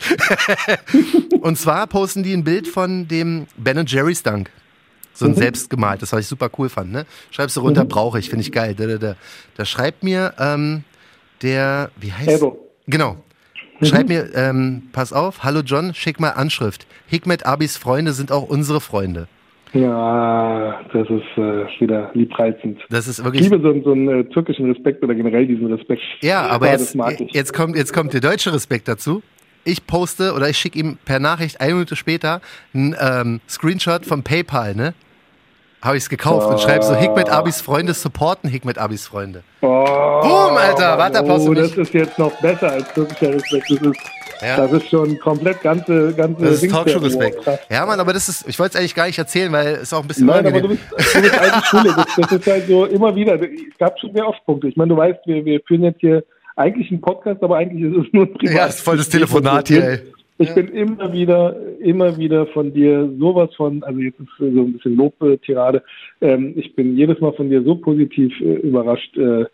Mhm. 0.94 1.34
und 1.42 1.60
zwar 1.60 1.86
posten 1.86 2.24
die 2.24 2.34
ein 2.34 2.44
Bild 2.44 2.68
von 2.68 3.08
dem 3.08 3.46
Ben 3.58 3.86
Jerry's 3.86 4.24
Dunk. 4.24 4.50
So 5.14 5.26
ein 5.26 5.32
mhm. 5.32 5.36
selbstgemalt, 5.36 6.02
das 6.02 6.12
was 6.12 6.22
ich 6.22 6.28
super 6.28 6.50
cool 6.58 6.70
fand. 6.70 6.92
Ne? 6.92 7.06
Schreibst 7.32 7.56
du 7.58 7.62
runter, 7.62 7.84
mhm. 7.84 7.90
brauche 7.90 8.20
ich, 8.20 8.30
finde 8.30 8.42
ich 8.42 8.52
geil. 8.52 8.74
Da, 8.74 8.88
da, 8.88 8.98
da. 8.98 9.16
da 9.56 9.66
schreibt 9.66 10.04
mir 10.04 10.34
ähm, 10.40 10.84
der, 11.42 11.92
wie 11.98 12.12
heißt 12.12 12.30
Edo. 12.30 12.70
Genau. 12.88 13.18
Mhm. 13.80 13.86
Schreib 13.86 14.08
mir, 14.08 14.34
ähm, 14.34 14.84
pass 14.94 15.12
auf, 15.12 15.44
hallo 15.44 15.60
John, 15.60 15.94
schick 15.94 16.20
mal 16.20 16.32
Anschrift. 16.32 16.88
Hikmet 17.08 17.46
Abis 17.46 17.78
Freunde 17.78 18.14
sind 18.14 18.32
auch 18.32 18.44
unsere 18.44 18.80
Freunde. 18.80 19.28
Ja, 19.76 20.82
das 20.94 21.10
ist 21.10 21.38
äh, 21.38 21.66
wieder 21.80 22.10
liebreizend. 22.14 22.80
Das 22.90 23.08
ist 23.08 23.24
wirklich. 23.24 23.44
Ich 23.44 23.52
liebe 23.52 23.62
so, 23.62 23.84
so 23.84 23.92
einen 23.92 24.08
äh, 24.08 24.24
türkischen 24.26 24.72
Respekt 24.72 25.04
oder 25.04 25.14
generell 25.14 25.46
diesen 25.46 25.72
Respekt. 25.72 26.02
Ja, 26.22 26.48
aber 26.48 26.68
ja, 26.68 26.74
jetzt, 26.74 26.96
jetzt, 27.32 27.54
kommt, 27.54 27.76
jetzt 27.76 27.94
kommt 27.94 28.14
der 28.14 28.22
deutsche 28.22 28.54
Respekt 28.54 28.88
dazu. 28.88 29.22
Ich 29.66 29.86
poste 29.86 30.34
oder 30.34 30.50
ich 30.50 30.58
schicke 30.58 30.80
ihm 30.80 30.98
per 31.04 31.20
Nachricht 31.20 31.60
eine 31.60 31.74
Minute 31.74 31.96
später 31.96 32.42
einen 32.74 32.96
ähm, 33.00 33.42
Screenshot 33.50 34.06
vom 34.06 34.24
PayPal, 34.24 34.76
ne? 34.76 34.94
habe 35.86 35.98
ich 35.98 36.04
es 36.04 36.10
gekauft 36.10 36.48
oh. 36.50 36.54
und 36.54 36.60
schreibe 36.60 36.84
so 36.84 36.96
Hikmet 36.96 37.30
Abis 37.30 37.62
Freunde 37.62 37.94
supporten 37.94 38.50
Hikmet 38.50 38.80
Abis 38.80 39.06
Freunde. 39.06 39.44
Oh. 39.62 39.68
Boom, 40.22 40.58
Alter, 40.58 40.98
warte, 40.98 41.24
oh, 41.24 41.54
das 41.54 41.78
ist 41.78 41.94
jetzt 41.94 42.18
noch 42.18 42.32
besser 42.42 42.72
als 42.72 42.92
türkischer 42.94 43.34
Respekt. 43.34 43.70
Das 43.70 43.82
ist, 43.82 44.00
ja. 44.42 44.58
das 44.58 44.72
ist 44.74 44.90
schon 44.90 45.18
komplett 45.20 45.62
ganze, 45.62 46.14
ganze 46.14 46.44
Das 46.44 46.64
ist 46.64 46.72
Talkshow-Respekt. 46.72 47.40
Ja, 47.70 47.86
Mann, 47.86 48.00
aber 48.00 48.14
das 48.14 48.30
ist, 48.30 48.48
ich 48.48 48.58
wollte 48.60 48.74
es 48.74 48.80
eigentlich 48.80 48.96
gar 48.96 49.08
nicht 49.08 49.18
erzählen, 49.18 49.52
weil 49.52 49.68
es 49.68 49.94
auch 49.94 50.02
ein 50.02 50.08
bisschen 50.08 50.28
Nein, 50.28 50.46
aber 50.46 50.62
du 50.62 50.70
bist, 50.70 50.82
du 50.92 51.22
bist 51.22 51.40
alte 51.40 51.66
Schule. 51.66 51.94
Das, 51.96 52.16
das 52.16 52.32
ist 52.32 52.48
halt 52.48 52.68
so 52.68 52.86
immer 52.86 53.16
wieder, 53.16 53.42
es 53.42 53.78
gab 53.78 54.00
schon 54.00 54.14
sehr 54.14 54.28
oft 54.28 54.44
Punkte. 54.46 54.68
Ich 54.68 54.76
meine, 54.76 54.90
du 54.90 54.98
weißt, 54.98 55.20
wir, 55.26 55.46
wir 55.46 55.62
führen 55.68 55.84
jetzt 55.84 56.00
hier 56.00 56.24
eigentlich 56.56 56.90
einen 56.92 57.02
Podcast, 57.02 57.44
aber 57.44 57.58
eigentlich 57.58 57.84
ist 57.84 58.08
es 58.08 58.14
nur 58.14 58.26
ein 58.26 58.34
Privat. 58.34 58.56
Ja, 58.56 58.66
ist 58.68 58.82
voll 58.82 58.98
das 58.98 59.10
Telefonat 59.10 59.68
hier, 59.68 59.84
ey. 59.84 60.00
Ich 60.38 60.54
bin 60.54 60.68
immer 60.68 61.14
wieder, 61.14 61.56
immer 61.80 62.18
wieder 62.18 62.46
von 62.48 62.74
dir 62.74 63.10
sowas 63.18 63.50
von, 63.56 63.82
also 63.84 64.00
jetzt 64.02 64.20
ist 64.20 64.28
so 64.38 64.46
ein 64.46 64.74
bisschen 64.74 64.98
Lobtirade, 64.98 65.82
ähm, 66.20 66.54
ich 66.58 66.76
bin 66.76 66.98
jedes 66.98 67.22
Mal 67.22 67.32
von 67.34 67.50
dir 67.50 67.64
so 67.64 67.76
positiv 67.76 68.34
äh, 68.42 68.56
überrascht, 68.56 69.16
äh, 69.16 69.46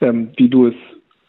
ähm, 0.00 0.30
wie 0.36 0.48
du 0.48 0.66
es 0.66 0.74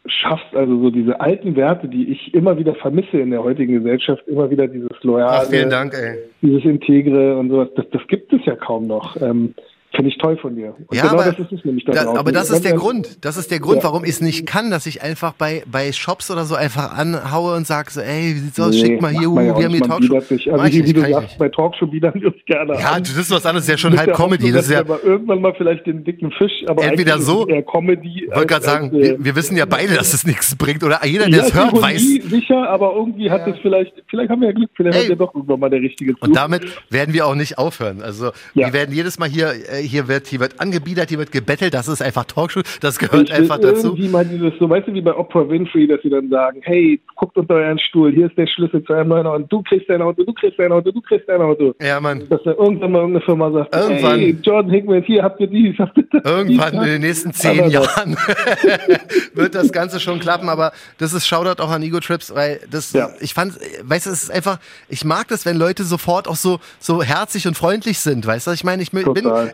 schaffst, 0.06 0.56
also 0.56 0.80
so 0.82 0.90
diese 0.90 1.20
alten 1.20 1.56
Werte, 1.56 1.88
die 1.88 2.12
ich 2.12 2.34
immer 2.34 2.58
wieder 2.58 2.74
vermisse 2.76 3.20
in 3.20 3.32
der 3.32 3.44
heutigen 3.44 3.74
Gesellschaft, 3.74 4.28
immer 4.28 4.50
wieder 4.50 4.68
dieses 4.68 5.04
Loyale, 5.04 5.48
Ach, 5.48 5.70
Dank, 5.70 5.94
dieses 6.42 6.64
Integre 6.66 7.38
und 7.38 7.50
sowas, 7.50 7.70
das, 7.76 7.86
das 7.92 8.02
gibt 8.08 8.34
es 8.34 8.44
ja 8.46 8.56
kaum 8.56 8.88
noch. 8.88 9.16
Ähm, 9.22 9.54
Finde 9.94 10.10
ich 10.10 10.18
toll 10.20 10.38
von 10.38 10.56
dir. 10.56 10.74
Und 10.88 10.96
ja, 10.96 11.04
genau 11.04 11.16
aber, 11.16 11.32
das 11.32 11.40
ist 11.40 11.52
es 11.52 11.66
nämlich 11.66 11.84
da, 11.84 12.14
aber 12.14 12.32
das 12.32 12.50
ist 12.50 12.64
der 12.64 12.76
Grund. 12.76 13.26
Das 13.26 13.36
ist 13.36 13.52
der 13.52 13.60
Grund, 13.60 13.80
ja. 13.80 13.84
warum 13.84 14.06
ich 14.06 14.12
es 14.12 14.22
nicht 14.22 14.46
kann, 14.46 14.72
dass 14.72 14.86
ich 14.86 15.02
einfach 15.02 15.34
bei, 15.34 15.64
bei 15.70 15.92
Shops 15.92 16.32
oder 16.32 16.46
so 16.46 16.56
einfach 16.56 16.98
anhaue 16.98 17.56
und 17.58 17.68
sage 17.68 17.92
so, 17.92 18.00
ey, 18.00 18.36
wie 18.36 18.40
sieht's 18.40 18.60
aus? 18.60 18.74
Nee, 18.74 18.80
Schick 18.80 19.02
mal 19.02 19.12
hier, 19.12 19.30
wir 19.30 19.54
haben 19.54 19.70
hier 19.70 19.82
Talkshow. 19.82 20.16
Also 20.16 20.30
wie, 20.40 20.86
wie 20.86 20.94
du 20.94 21.02
sagst, 21.02 21.38
bei 21.38 21.50
Talkshow 21.50 21.88
biedern 21.88 22.14
wir 22.16 22.28
uns 22.28 22.38
gerne 22.46 22.80
Ja, 22.80 22.92
an. 22.92 23.04
das 23.04 23.18
ist 23.18 23.32
was 23.32 23.46
anderes, 23.46 23.66
das 23.66 23.76
ist 23.76 23.84
ja 23.84 23.90
schon 23.90 23.98
halb 23.98 24.14
Comedy. 24.16 24.44
Hoffnung, 24.44 24.54
das 24.54 24.66
ist 24.68 24.72
ja 24.72 24.80
aber 24.80 25.04
irgendwann 25.04 25.42
mal 25.42 25.54
vielleicht 25.58 25.86
den 25.86 26.06
dicken 26.06 26.32
Fisch, 26.32 26.64
aber 26.68 26.84
entweder 26.86 27.20
so, 27.20 27.46
eher 27.48 27.64
Comedy. 27.64 28.28
Ich 28.30 28.34
wollte 28.34 28.48
gerade 28.48 28.64
sagen, 28.64 28.96
äh, 28.96 29.02
wir, 29.02 29.26
wir, 29.26 29.36
wissen 29.36 29.58
ja 29.58 29.66
beide, 29.66 29.96
dass 29.96 30.14
es 30.14 30.26
nichts 30.26 30.56
bringt 30.56 30.86
oder 30.86 31.06
jeder, 31.06 31.30
der 31.30 31.44
es 31.44 31.54
hört, 31.54 31.74
weiß. 31.74 32.02
sicher, 32.30 32.70
aber 32.70 32.94
irgendwie 32.96 33.30
hat 33.30 33.46
es 33.46 33.58
vielleicht, 33.62 33.92
vielleicht 34.10 34.30
haben 34.30 34.40
wir 34.40 34.48
ja 34.48 34.54
Glück, 34.54 34.70
vielleicht 34.74 34.98
hat 34.98 35.10
ja 35.10 35.16
doch 35.16 35.36
irgendwann 35.36 35.60
mal 35.60 35.70
der 35.70 35.82
richtige 35.82 36.14
Zug. 36.14 36.24
Und 36.24 36.36
damit 36.36 36.64
werden 36.90 37.14
wir 37.14 37.28
auch 37.28 37.36
nicht 37.36 37.58
aufhören. 37.58 38.02
Also, 38.02 38.32
wir 38.54 38.72
werden 38.72 38.96
jedes 38.96 39.20
Mal 39.20 39.28
hier, 39.28 39.52
äh, 39.70 39.81
hier 39.82 40.08
wird, 40.08 40.28
hier 40.28 40.40
wird 40.40 40.60
angebiedert, 40.60 41.10
hier 41.10 41.20
wird 41.20 41.32
gebettelt, 41.32 41.74
das 41.74 41.88
ist 41.88 42.02
einfach 42.02 42.26
Talkshow, 42.26 42.62
das 42.82 43.00
gehört 43.00 43.30
ich 43.30 43.34
einfach 43.34 43.60
dazu. 43.60 43.96
Mal 44.12 44.26
dieses, 44.26 44.54
so 44.60 44.70
weißt 44.70 44.88
du, 44.88 44.94
wie 44.94 45.02
bei 45.02 45.16
Oprah 45.16 45.48
Winfrey, 45.48 45.88
dass 45.88 46.02
sie 46.02 46.10
dann 46.10 46.30
sagen, 46.30 46.62
hey, 46.64 47.00
guckt 47.16 47.38
unter 47.38 47.56
euren 47.56 47.80
Stuhl, 47.80 48.12
hier 48.12 48.28
ist 48.28 48.38
der 48.38 48.48
Schlüssel 48.48 48.84
zu 48.84 48.94
einem 48.94 49.10
neuen 49.10 49.28
Auto, 49.28 49.46
du 49.50 49.64
kriegst 49.64 49.90
dein 49.90 50.02
Auto, 50.02 50.24
du 50.24 50.34
kriegst 50.34 50.60
dein 50.60 50.72
Auto, 50.72 50.92
du 50.92 51.02
kriegst 51.02 51.28
dein 51.28 51.42
Auto. 51.42 51.74
Ja, 51.82 52.00
Mann. 52.00 52.28
Dass 52.30 52.42
dann 52.44 52.56
irgendwann 52.56 52.92
mal 52.92 53.00
irgendeine 53.00 53.26
Firma 53.26 53.52
sagt, 53.52 53.76
irgendwann, 53.76 54.20
hey, 54.20 54.38
Jordan 54.42 54.72
Hickman, 54.72 55.04
hier 55.04 55.24
habt 55.24 55.40
ihr 55.40 55.48
dies, 55.48 55.76
habt 55.80 55.98
ihr 55.98 56.06
das. 56.12 56.24
Irgendwann 56.24 56.74
in 56.76 56.84
den 56.84 57.02
nächsten 57.02 57.34
zehn 57.34 57.70
Jahren 57.70 58.18
wird 59.34 59.56
das 59.56 59.72
Ganze 59.72 60.00
schon 60.00 60.20
klappen, 60.20 60.50
aber 60.50 60.72
das 60.98 61.14
ist 61.14 61.28
Shoutout 61.28 61.62
auch 61.62 61.72
an 61.72 61.84
Ego 61.84 62.00
Trips, 62.00 62.34
weil 62.34 62.60
das, 62.70 62.94
ja. 62.94 63.10
ich 63.20 63.34
fand, 63.34 63.54
weißt 63.84 64.06
du, 64.06 64.10
es 64.12 64.24
ist 64.24 64.32
einfach, 64.32 64.60
ich 64.90 65.06
mag 65.06 65.28
das, 65.28 65.46
wenn 65.46 65.58
Leute 65.58 65.84
sofort 65.84 66.28
auch 66.28 66.36
so, 66.36 66.60
so 66.80 67.04
herzig 67.04 67.48
und 67.48 67.56
freundlich 67.56 68.00
sind, 68.00 68.26
weißt 68.26 68.48
du, 68.48 68.52
ich 68.52 68.64
meine, 68.64 68.84
ich 68.84 68.92
bin, 68.92 69.06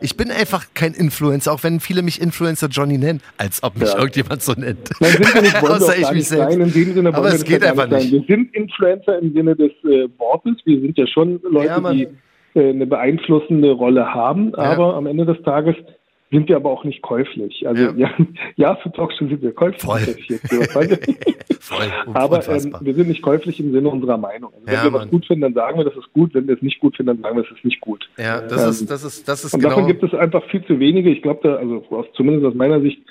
ich 0.02 0.17
bin 0.18 0.32
einfach 0.32 0.66
kein 0.74 0.94
Influencer, 0.94 1.54
auch 1.54 1.64
wenn 1.64 1.80
viele 1.80 2.02
mich 2.02 2.22
Influencer 2.22 2.68
Johnny 2.68 2.98
nennen, 2.98 3.22
als 3.38 3.64
ob 3.64 3.78
mich 3.78 3.90
ja. 3.90 3.98
irgendjemand 3.98 4.42
so 4.42 4.54
nennt. 4.54 4.90
Nein, 5.00 5.12
sind 5.12 5.34
wir 5.34 5.42
nicht, 5.42 5.56
Außer 5.64 5.98
ich 5.98 6.12
mich 6.12 6.28
selbst. 6.28 6.54
Sein. 6.54 6.62
In 6.62 6.74
dem 6.74 6.94
Sinne 6.94 7.14
Aber 7.14 7.28
es 7.28 7.44
geht 7.44 7.64
einfach 7.64 7.88
nicht. 7.88 8.12
Wir 8.12 8.24
sind 8.28 8.54
Influencer 8.54 9.20
im 9.20 9.34
Sinne 9.34 9.56
des 9.56 9.72
äh, 9.84 10.08
Wortes. 10.18 10.58
Wir 10.66 10.82
sind 10.82 10.98
ja 10.98 11.08
schon 11.08 11.40
Leute, 11.50 11.68
ja, 11.68 11.94
die 11.94 12.08
äh, 12.56 12.70
eine 12.70 12.88
beeinflussende 12.88 13.72
Rolle 13.72 14.14
haben. 14.14 14.54
Aber 14.56 14.96
am 14.96 15.06
Ende 15.06 15.26
des 15.26 15.42
Tages 15.44 15.76
sind 16.32 16.50
wir 16.50 16.58
aber 16.58 16.70
auch 16.70 16.84
nicht 16.84 17.02
käuflich. 17.02 17.68
Also 17.68 17.84
ja, 17.84 17.94
ja, 17.96 18.12
ja 18.56 18.76
für 18.76 18.92
Talkshow 18.92 19.28
sind 19.28 19.42
wir 19.42 19.54
käuflich. 19.54 19.82
Voll. 19.82 20.02
Voll. 21.60 21.92
aber 22.14 22.48
ähm, 22.48 22.76
wir 22.80 22.94
sind 22.94 23.10
nicht 23.10 23.22
käuflich 23.22 23.60
im 23.60 23.74
Sinne 23.74 23.90
unserer 23.90 24.18
Meinung. 24.18 24.54
Also, 24.54 24.68
wenn 24.68 24.74
ja, 24.74 24.84
wir 24.84 24.92
Mann. 24.92 25.02
was 25.02 25.10
gut 25.10 25.26
finden, 25.26 25.42
dann 25.42 25.54
sagen 25.54 25.78
wir, 25.78 25.84
das 25.84 25.96
ist 25.98 26.14
gut. 26.14 26.34
Wenn 26.34 26.48
wir 26.48 26.56
es 26.56 26.62
nicht 26.62 26.80
gut 26.80 26.96
finden, 26.96 27.08
dann 27.08 27.22
sagen 27.22 27.38
wir, 27.38 27.44
es 27.44 27.58
ist 27.58 27.66
nicht 27.66 27.82
gut. 27.82 28.10
Ja, 28.18 28.42
das 28.42 28.64
ähm, 28.64 28.70
ist, 28.70 28.92
das 28.92 29.04
ist, 29.04 29.28
das 29.28 29.44
ist 29.44 29.54
und 29.54 29.60
genau. 29.60 29.76
davon 29.76 29.88
gibt 29.88 30.04
es 30.04 30.14
einfach 30.14 30.44
viel 30.46 30.64
zu 30.66 30.80
wenige. 30.80 31.10
Ich 31.10 31.22
glaube, 31.22 31.42
da, 31.44 31.56
also 31.56 31.84
aus, 31.90 32.06
zumindest 32.14 32.46
aus 32.46 32.54
meiner 32.54 32.80
Sicht, 32.80 33.02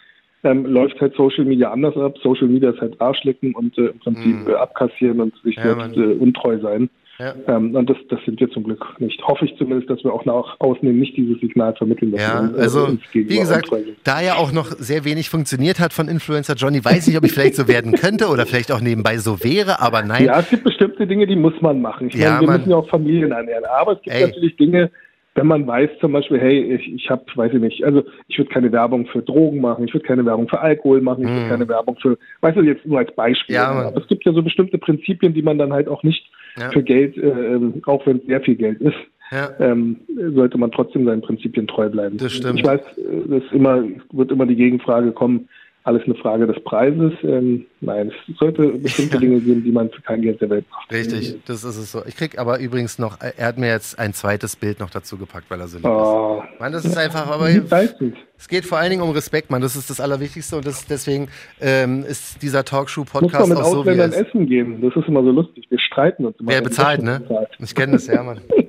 ähm, 0.45 0.65
läuft 0.65 1.01
halt 1.01 1.15
Social 1.17 1.45
Media 1.45 1.71
anders 1.71 1.97
ab. 1.97 2.17
Social 2.23 2.49
Media 2.49 2.71
ist 2.71 2.81
halt 2.81 3.01
Arschlecken 3.01 3.55
und 3.55 3.77
äh, 3.79 3.87
im 3.87 3.99
Prinzip 3.99 4.49
äh, 4.49 4.55
abkassieren 4.55 5.21
und 5.21 5.35
sich 5.43 5.57
selbst 5.57 5.97
äh, 5.97 6.15
untreu 6.15 6.59
sein. 6.61 6.89
Ja. 7.19 7.35
Ähm, 7.49 7.75
und 7.75 7.89
das, 7.89 7.97
das 8.09 8.21
sind 8.25 8.39
wir 8.41 8.51
zum 8.51 8.65
Glück 8.65 8.85
nicht. 8.99 9.23
Hoffe 9.27 9.47
ich 9.47 9.57
zumindest, 9.57 9.89
dass 9.89 10.05
wir 10.05 10.13
auch 10.13 10.25
nach 10.25 10.57
außen 10.59 10.99
nicht 10.99 11.17
dieses 11.17 11.41
Signal 11.41 11.75
vermitteln. 11.75 12.13
Dass 12.13 12.21
ja, 12.21 12.51
wir, 12.53 12.59
äh, 12.59 12.63
also 12.63 12.99
wie 13.13 13.39
gesagt, 13.39 13.71
da 14.05 14.21
ja 14.21 14.35
auch 14.35 14.53
noch 14.53 14.67
sehr 14.67 15.05
wenig 15.05 15.31
funktioniert 15.31 15.81
hat 15.81 15.93
von 15.93 16.09
Influencer 16.09 16.55
Johnny, 16.55 16.85
weiß 16.85 17.09
ich, 17.09 17.17
ob 17.17 17.25
ich 17.25 17.33
vielleicht 17.33 17.55
so 17.55 17.69
werden 17.69 17.93
könnte 17.93 18.29
oder 18.29 18.45
vielleicht 18.45 18.71
auch 18.71 18.81
nebenbei 18.81 19.17
so 19.19 19.43
wäre, 19.43 19.81
aber 19.81 20.03
nein. 20.03 20.25
Ja, 20.27 20.41
es 20.41 20.51
gibt 20.51 20.65
bestimmte 20.65 21.07
Dinge, 21.07 21.27
die 21.27 21.37
muss 21.37 21.55
man 21.61 21.81
machen. 21.81 22.09
Ich 22.09 22.15
ja, 22.15 22.31
meine, 22.31 22.41
wir 22.41 22.47
man, 22.49 22.57
müssen 22.59 22.71
ja 22.71 22.77
auch 22.77 22.89
Familien 22.89 23.33
ernähren. 23.33 23.65
Aber 23.65 23.93
es 23.93 24.03
gibt 24.03 24.15
ey. 24.15 24.27
natürlich 24.27 24.57
Dinge, 24.57 24.91
wenn 25.37 25.47
man 25.47 25.67
weiß 25.67 25.91
zum 26.01 26.13
Beispiel, 26.13 26.41
hey, 26.41 26.75
ich, 26.75 26.95
ich 26.95 27.11
habe, 27.11 27.25
weiß 27.35 27.53
ich 27.53 27.61
nicht, 27.61 27.85
also 27.85 28.03
ich 28.27 28.39
würde 28.39 28.51
keine 28.51 28.73
Werbung 28.73 29.07
für 29.07 29.23
Drogen 29.23 29.61
machen, 29.61 29.85
ich 29.87 29.93
würde 29.93 30.07
keine 30.07 30.25
Werbung 30.25 30.49
für 30.49 30.61
Alkohol 30.61 31.03
machen, 31.03 31.25
ich 31.25 31.29
würde 31.29 31.47
mm. 31.47 31.51
keine 31.51 31.69
Werbung 31.69 31.97
für, 32.01 32.19
weißt 32.41 32.57
du, 32.57 32.63
jetzt 32.63 32.87
nur 32.87 32.99
als 32.99 33.15
Beispiel. 33.15 33.55
Ja, 33.55 33.69
aber 33.69 34.01
es 34.01 34.09
gibt 34.09 34.25
ja 34.25 34.33
so 34.33 34.43
bestimmte 34.43 34.79
Prinzipien, 34.79 35.35
die 35.35 35.43
man 35.43 35.59
dann 35.59 35.75
halt 35.75 35.89
auch 35.89 36.03
nicht 36.03 36.27
ja. 36.59 36.71
für 36.71 36.83
Geld, 36.83 37.17
äh, 37.17 37.59
auch 37.87 38.07
wenn 38.07 38.19
es 38.19 38.27
sehr 38.27 38.41
viel 38.41 38.57
Geld 38.57 38.81
ist, 38.81 38.97
ja. 39.31 39.51
ähm, 39.59 39.97
sollte 40.35 40.59
man 40.59 40.71
trotzdem 40.71 41.05
seinen 41.05 41.23
Prinzipien 41.23 41.67
treu 41.67 41.89
bleiben. 41.89 42.17
Das 42.17 42.33
stimmt. 42.33 42.61
Ich 42.61 42.65
weiß, 42.65 42.81
äh, 42.99 43.29
das 43.29 43.43
immer, 43.53 43.85
wird 44.13 44.31
immer 44.31 44.47
die 44.47 44.57
Gegenfrage 44.57 45.13
kommen, 45.13 45.49
alles 45.87 46.03
eine 46.05 46.17
Frage 46.17 46.49
des 46.49 46.63
Preises. 46.65 47.13
Ähm, 47.23 47.65
nein, 47.81 48.11
es 48.29 48.37
sollte 48.39 48.67
bestimmte 48.73 49.19
Dinge 49.21 49.41
geben, 49.41 49.63
die 49.63 49.71
man 49.71 49.89
für 49.91 50.03
kein 50.03 50.21
Geld 50.21 50.41
der 50.41 50.51
Welt 50.51 50.65
macht. 50.69 50.93
Richtig, 50.93 51.37
das 51.47 51.63
ist 51.63 51.77
es 51.77 51.93
so. 51.93 52.03
Ich 52.07 52.17
krieg 52.17 52.39
aber 52.39 52.59
übrigens 52.59 52.99
noch, 52.99 53.19
er 53.21 53.47
hat 53.47 53.57
mir 53.57 53.69
jetzt 53.69 53.97
ein 53.97 54.13
zweites 54.13 54.57
Bild 54.57 54.81
noch 54.81 54.91
dazu 54.91 55.17
gepackt, 55.17 55.49
weil 55.49 55.61
er 55.61 55.69
so 55.69 55.79
lieb 55.79 55.87
oh. 55.87 56.43
ist. 56.43 56.61
Man, 56.61 56.73
das 56.73 56.85
ist 56.85 56.99
einfach, 56.99 57.31
aber 57.31 57.49
es 57.49 58.49
geht 58.49 58.65
vor 58.65 58.79
allen 58.79 58.91
Dingen 58.91 59.03
um 59.03 59.11
Respekt, 59.11 59.49
man. 59.49 59.63
Das 59.63 59.77
ist 59.77 59.89
das 59.89 60.01
Allerwichtigste 60.01 60.57
und 60.57 60.67
das, 60.67 60.87
deswegen 60.87 61.29
ähm, 61.61 62.05
ist 62.09 62.43
dieser 62.43 62.65
Talkshow-Podcast 62.65 63.55
auch 63.55 63.65
so, 63.65 63.87
wie 63.87 63.91
es 63.91 64.13
Essen 64.13 64.47
geben. 64.47 64.81
Das 64.83 64.95
ist 64.97 65.07
immer 65.07 65.23
so 65.23 65.31
lustig. 65.31 65.67
Wir 65.69 65.79
streiten 65.79 66.25
uns 66.25 66.37
immer. 66.41 66.51
Wer 66.51 66.63
bezahlt, 66.63 67.03
ne? 67.03 67.21
Bezahlt. 67.21 67.49
Ich 67.61 67.75
kenne 67.75 67.93
das, 67.93 68.09
ja, 68.09 68.23
Mann. 68.25 68.41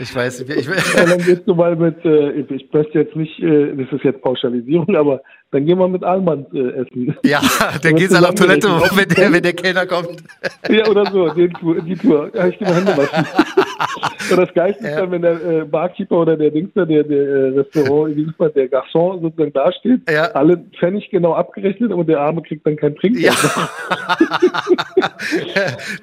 Ich 0.00 0.14
weiß, 0.14 0.42
ich, 0.42 0.66
ja, 0.66 1.04
dann 1.06 1.18
gehst 1.18 1.42
du 1.46 1.56
mal 1.56 1.74
mit, 1.74 2.04
äh, 2.04 2.30
ich 2.30 2.72
möchte 2.72 3.00
jetzt 3.00 3.16
nicht, 3.16 3.36
äh, 3.40 3.74
das 3.74 3.92
ist 3.92 4.04
jetzt 4.04 4.22
Pauschalisierung, 4.22 4.94
aber 4.94 5.22
dann 5.50 5.64
gehen 5.64 5.78
wir 5.78 5.88
mit 5.88 6.04
Allmann 6.04 6.44
äh, 6.52 6.82
essen. 6.82 7.16
Ja, 7.24 7.40
dann 7.82 7.94
geht's 7.96 8.14
halt 8.14 8.26
auf 8.26 8.34
Toilette, 8.34 8.68
wenn 8.68 9.08
der, 9.08 9.32
wenn 9.32 9.42
der 9.42 9.54
Kellner 9.54 9.86
kommt. 9.86 10.22
Ja, 10.68 10.86
oder 10.86 11.10
so, 11.10 11.28
den, 11.30 11.52
die 11.86 11.96
Tour. 11.96 12.30
Ja, 12.34 12.48
ich 12.48 12.58
geh 12.58 12.64
mal 12.64 12.74
Hände 12.74 12.96
waschen. 12.96 13.26
Und 14.30 14.36
das 14.36 14.52
Geilste 14.52 14.86
ist 14.86 14.96
dann, 14.96 15.10
wenn 15.10 15.22
der 15.22 15.42
äh, 15.44 15.64
Barkeeper 15.64 16.16
oder 16.16 16.36
der 16.36 16.50
Dingster, 16.50 16.84
der, 16.84 17.04
der 17.04 17.18
äh, 17.18 17.48
Restaurant, 17.60 18.38
mal, 18.38 18.50
der 18.50 18.70
Garçon 18.70 19.22
sozusagen 19.22 19.52
dasteht, 19.52 20.10
ja. 20.10 20.24
alle 20.32 20.58
Pfennig 20.78 21.08
genau 21.10 21.32
abgerechnet, 21.34 21.92
aber 21.92 22.04
der 22.04 22.20
Arme 22.20 22.42
kriegt 22.42 22.66
dann 22.66 22.76
kein 22.76 22.94
Trinkgeld. 22.96 23.24
Ja. 23.24 23.34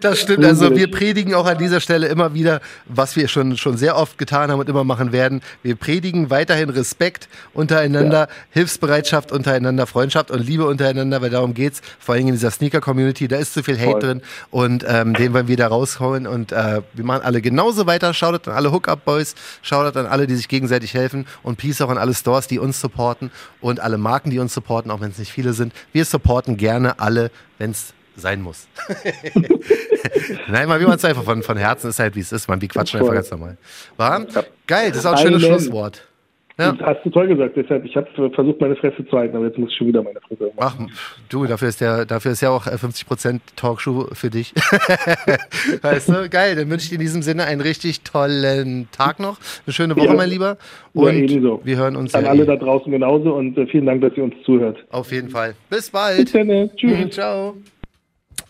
das 0.02 0.22
stimmt. 0.22 0.46
Also 0.46 0.76
wir 0.76 0.90
predigen 0.90 1.36
auch 1.36 1.46
an 1.46 1.58
dieser 1.58 1.80
Stelle 1.80 2.08
immer 2.08 2.34
wieder, 2.34 2.62
was 2.86 3.16
wir 3.16 3.28
schon, 3.28 3.58
schon 3.58 3.78
sehr 3.78 3.98
oft 3.98 4.18
getan 4.18 4.52
haben 4.52 4.60
und 4.60 4.70
immer 4.70 4.84
machen 4.84 5.12
werden. 5.12 5.42
Wir 5.62 5.76
predigen 5.76 6.30
weiterhin 6.30 6.70
Respekt 6.70 7.30
untereinander, 7.54 8.22
ja. 8.22 8.28
Hilfsbereitschaft 8.52 9.32
untereinander, 9.36 9.86
Freundschaft 9.86 10.32
und 10.32 10.40
Liebe 10.40 10.66
untereinander, 10.66 11.22
weil 11.22 11.30
darum 11.30 11.54
geht's. 11.54 11.82
Vor 12.00 12.16
allem 12.16 12.28
in 12.28 12.34
dieser 12.34 12.52
Sneaker-Community, 12.52 13.28
da 13.28 13.38
ist 13.38 13.54
zu 13.54 13.64
viel 13.64 13.78
Hate 13.78 13.92
Voll. 13.92 14.00
drin 14.00 14.22
und 14.52 14.86
ähm, 14.88 15.14
den 15.14 15.34
wollen 15.34 15.48
wir 15.48 15.58
da 15.58 15.68
rausholen 15.68 16.28
und 16.28 16.52
äh, 16.52 16.82
wir 16.94 17.06
machen 17.06 17.22
alle 17.24 17.42
genauso 17.42 17.86
weiter. 17.86 18.14
Shoutout 18.14 18.50
an 18.50 18.56
alle 18.56 18.72
Hookup-Boys, 18.72 19.36
Shoutout 19.62 20.00
an 20.00 20.06
alle, 20.06 20.28
die 20.28 20.36
sich 20.36 20.48
gegenseitig 20.48 20.94
helfen 20.94 21.28
und 21.44 21.58
Peace 21.58 21.82
auch 21.82 21.90
an 21.90 21.98
alle 21.98 22.14
Stores, 22.14 22.48
die 22.48 22.60
uns 22.60 22.80
supporten 22.82 23.32
und 23.62 23.80
alle 23.80 23.98
Marken, 23.98 24.30
die 24.30 24.40
uns 24.40 24.54
supporten, 24.54 24.92
auch 24.92 25.02
wenn 25.02 25.12
es 25.12 25.18
nicht 25.18 25.32
viele 25.32 25.54
sind. 25.54 25.74
Wir 25.92 26.06
supporten 26.06 26.58
gerne 26.58 27.00
alle, 27.00 27.32
wenn 27.58 27.72
es 27.72 27.94
sein 28.18 28.42
muss. 28.42 28.68
Nein, 30.48 30.68
mal 30.68 30.80
wie 30.80 30.86
man 30.86 30.96
es 30.96 31.06
einfach 31.06 31.24
von, 31.24 31.44
von 31.44 31.58
Herzen 31.58 31.90
ist 31.90 32.00
halt, 32.00 32.16
wie 32.16 32.22
es 32.22 32.32
ist. 32.32 32.48
Man, 32.48 32.62
wir 32.62 32.68
quatschen 32.68 33.00
einfach 33.00 33.14
ganz 33.14 33.30
normal. 33.32 33.58
War? 33.98 34.26
Geil, 34.68 34.90
das 34.90 35.00
ist 35.00 35.06
auch 35.06 35.14
ein 35.14 35.18
schönes 35.18 35.44
Schlusswort. 35.44 36.04
Ja. 36.58 36.74
Hast 36.80 37.06
du 37.06 37.10
toll 37.10 37.28
gesagt, 37.28 37.58
deshalb, 37.58 37.84
ich 37.84 37.98
habe 37.98 38.08
versucht, 38.34 38.62
meine 38.62 38.78
Fresse 38.78 39.06
zu 39.06 39.18
halten, 39.18 39.36
aber 39.36 39.48
jetzt 39.48 39.58
muss 39.58 39.72
ich 39.72 39.78
schon 39.78 39.88
wieder 39.88 40.02
meine 40.02 40.22
Fresse 40.22 40.52
machen. 40.58 40.90
Ach, 40.90 41.18
du, 41.28 41.46
dafür 41.46 41.68
ist, 41.68 41.82
der, 41.82 42.06
dafür 42.06 42.32
ist 42.32 42.42
ja 42.42 42.50
auch 42.50 42.66
50% 42.66 43.36
äh, 43.36 43.40
Talkshow 43.58 44.08
für 44.14 44.30
dich. 44.30 44.54
weißt 45.82 46.10
du, 46.10 46.30
geil, 46.30 46.56
dann 46.56 46.70
wünsche 46.70 46.86
ich 46.86 46.90
dir 46.90 46.96
in 46.96 47.02
diesem 47.02 47.24
Sinne 47.24 47.44
einen 47.44 47.60
richtig 47.60 48.02
tollen 48.02 48.88
Tag 48.94 49.20
noch, 49.20 49.38
eine 49.66 49.74
schöne 49.74 49.98
Woche, 49.98 50.06
ja. 50.06 50.14
mein 50.14 50.30
Lieber. 50.30 50.58
Und 50.94 51.30
ja, 51.30 51.60
wir 51.66 51.78
hören 51.78 51.98
uns. 51.98 52.16
An 52.16 52.24
ja 52.24 52.30
alle 52.30 52.44
eh. 52.44 52.46
da 52.46 52.56
draußen 52.56 52.90
genauso 52.90 53.34
und 53.34 53.58
äh, 53.58 53.68
vielen 53.68 53.86
Dank, 53.86 54.02
dass 54.02 54.16
ihr 54.16 54.24
uns 54.24 54.36
zuhört. 54.46 54.78
Auf 54.92 55.12
jeden 55.12 55.30
Fall. 55.30 55.56
Bis 55.70 55.90
bald. 55.90 56.24
Bis 56.24 56.32
dann, 56.32 56.72
tschüss. 56.78 56.98
Mhm, 56.98 57.12
ciao. 57.12 57.56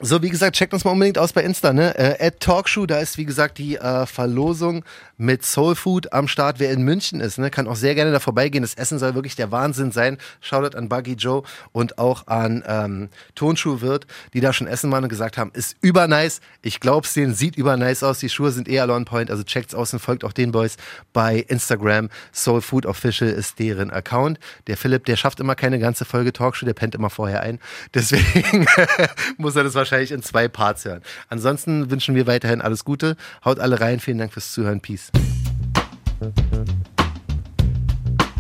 So, 0.02 0.22
wie 0.22 0.30
gesagt, 0.30 0.58
checkt 0.58 0.74
uns 0.74 0.84
mal 0.84 0.92
unbedingt 0.92 1.18
aus 1.18 1.32
bei 1.32 1.42
Insta, 1.42 1.72
ne? 1.72 1.98
Äh, 1.98 2.32
Talkshow, 2.38 2.86
da 2.86 3.00
ist 3.00 3.18
wie 3.18 3.24
gesagt 3.24 3.58
die 3.58 3.76
äh, 3.76 4.06
Verlosung 4.06 4.84
mit 5.18 5.46
Soul 5.46 5.76
Food 5.76 6.14
am 6.14 6.28
Start. 6.28 6.60
Wer 6.60 6.72
in 6.72 6.84
München 6.84 7.22
ist, 7.22 7.38
ne, 7.38 7.50
kann 7.50 7.68
auch 7.68 7.76
sehr 7.76 7.96
gerne 7.96 8.12
da 8.12 8.20
vorbeigehen. 8.20 8.62
Das 8.62 8.76
Essen 8.76 9.00
soll 9.00 9.16
wirklich 9.16 9.36
der 9.36 9.52
Wahnsinn 9.52 9.92
sein. 9.92 10.18
Shoutout 10.42 10.78
an 10.78 10.90
Buggy 10.90 11.14
Joe 11.14 11.44
und 11.72 11.98
auch 11.98 12.28
an 12.28 12.64
ähm, 12.68 13.10
Tonschuhwirt, 13.36 14.08
die 14.34 14.42
da 14.42 14.54
schon 14.54 14.68
essen 14.68 14.92
waren 14.92 15.04
und 15.04 15.10
gesagt 15.10 15.38
haben, 15.38 15.52
ist 15.54 15.76
übernice. 15.82 16.42
Ich 16.62 16.80
glaub's 16.80 17.14
denen, 17.14 17.34
sieht 17.34 17.56
übernice 17.56 18.04
aus. 18.04 18.20
Die 18.20 18.30
Schuhe 18.30 18.52
sind 18.52 18.68
eher 18.68 18.90
on 18.90 19.06
point, 19.06 19.32
also 19.32 19.44
checkt's 19.44 19.74
aus 19.74 19.94
und 19.94 20.00
folgt 20.00 20.24
auch 20.24 20.34
den 20.34 20.52
Boys 20.52 20.78
bei 21.14 21.38
Instagram. 21.38 22.10
Soul 22.34 22.62
Food 22.62 22.86
Official 22.86 23.30
ist 23.30 23.60
deren 23.60 23.92
Account. 23.92 24.40
Der 24.68 24.78
Philipp, 24.78 25.06
der 25.06 25.16
schafft 25.16 25.40
immer 25.40 25.56
keine 25.56 25.80
ganze 25.80 26.06
Folge 26.06 26.34
Talkshow, 26.34 26.66
der 26.66 26.74
pennt 26.74 26.96
immer 26.96 27.10
vorher 27.10 27.42
ein. 27.42 27.60
Deswegen 27.94 28.66
muss 29.38 29.56
er 29.56 29.64
das 29.64 29.74
wahrscheinlich 29.76 30.12
in 30.12 30.22
zwei 30.22 30.48
Parts 30.48 30.86
hören. 30.86 31.02
Ansonsten 31.30 31.90
wünschen 31.90 32.16
wir 32.16 32.28
weiterhin 32.28 32.62
alles 32.62 32.86
Gute. 32.86 33.16
Haut 33.44 33.60
alle 33.60 33.80
rein. 33.80 34.00
Vielen 34.00 34.18
Dank 34.18 34.34
fürs 34.34 34.52
Zuhören. 34.52 34.82
Peace. 34.82 35.05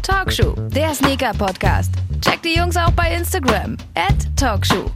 Talkshow, 0.02 0.56
der 0.70 0.94
Sneaker-Podcast. 0.94 1.92
Checkt 2.22 2.46
die 2.46 2.56
Jungs 2.58 2.78
auch 2.78 2.92
bei 2.92 3.14
Instagram. 3.14 3.78
At 3.96 4.16
Talkshow. 4.36 4.92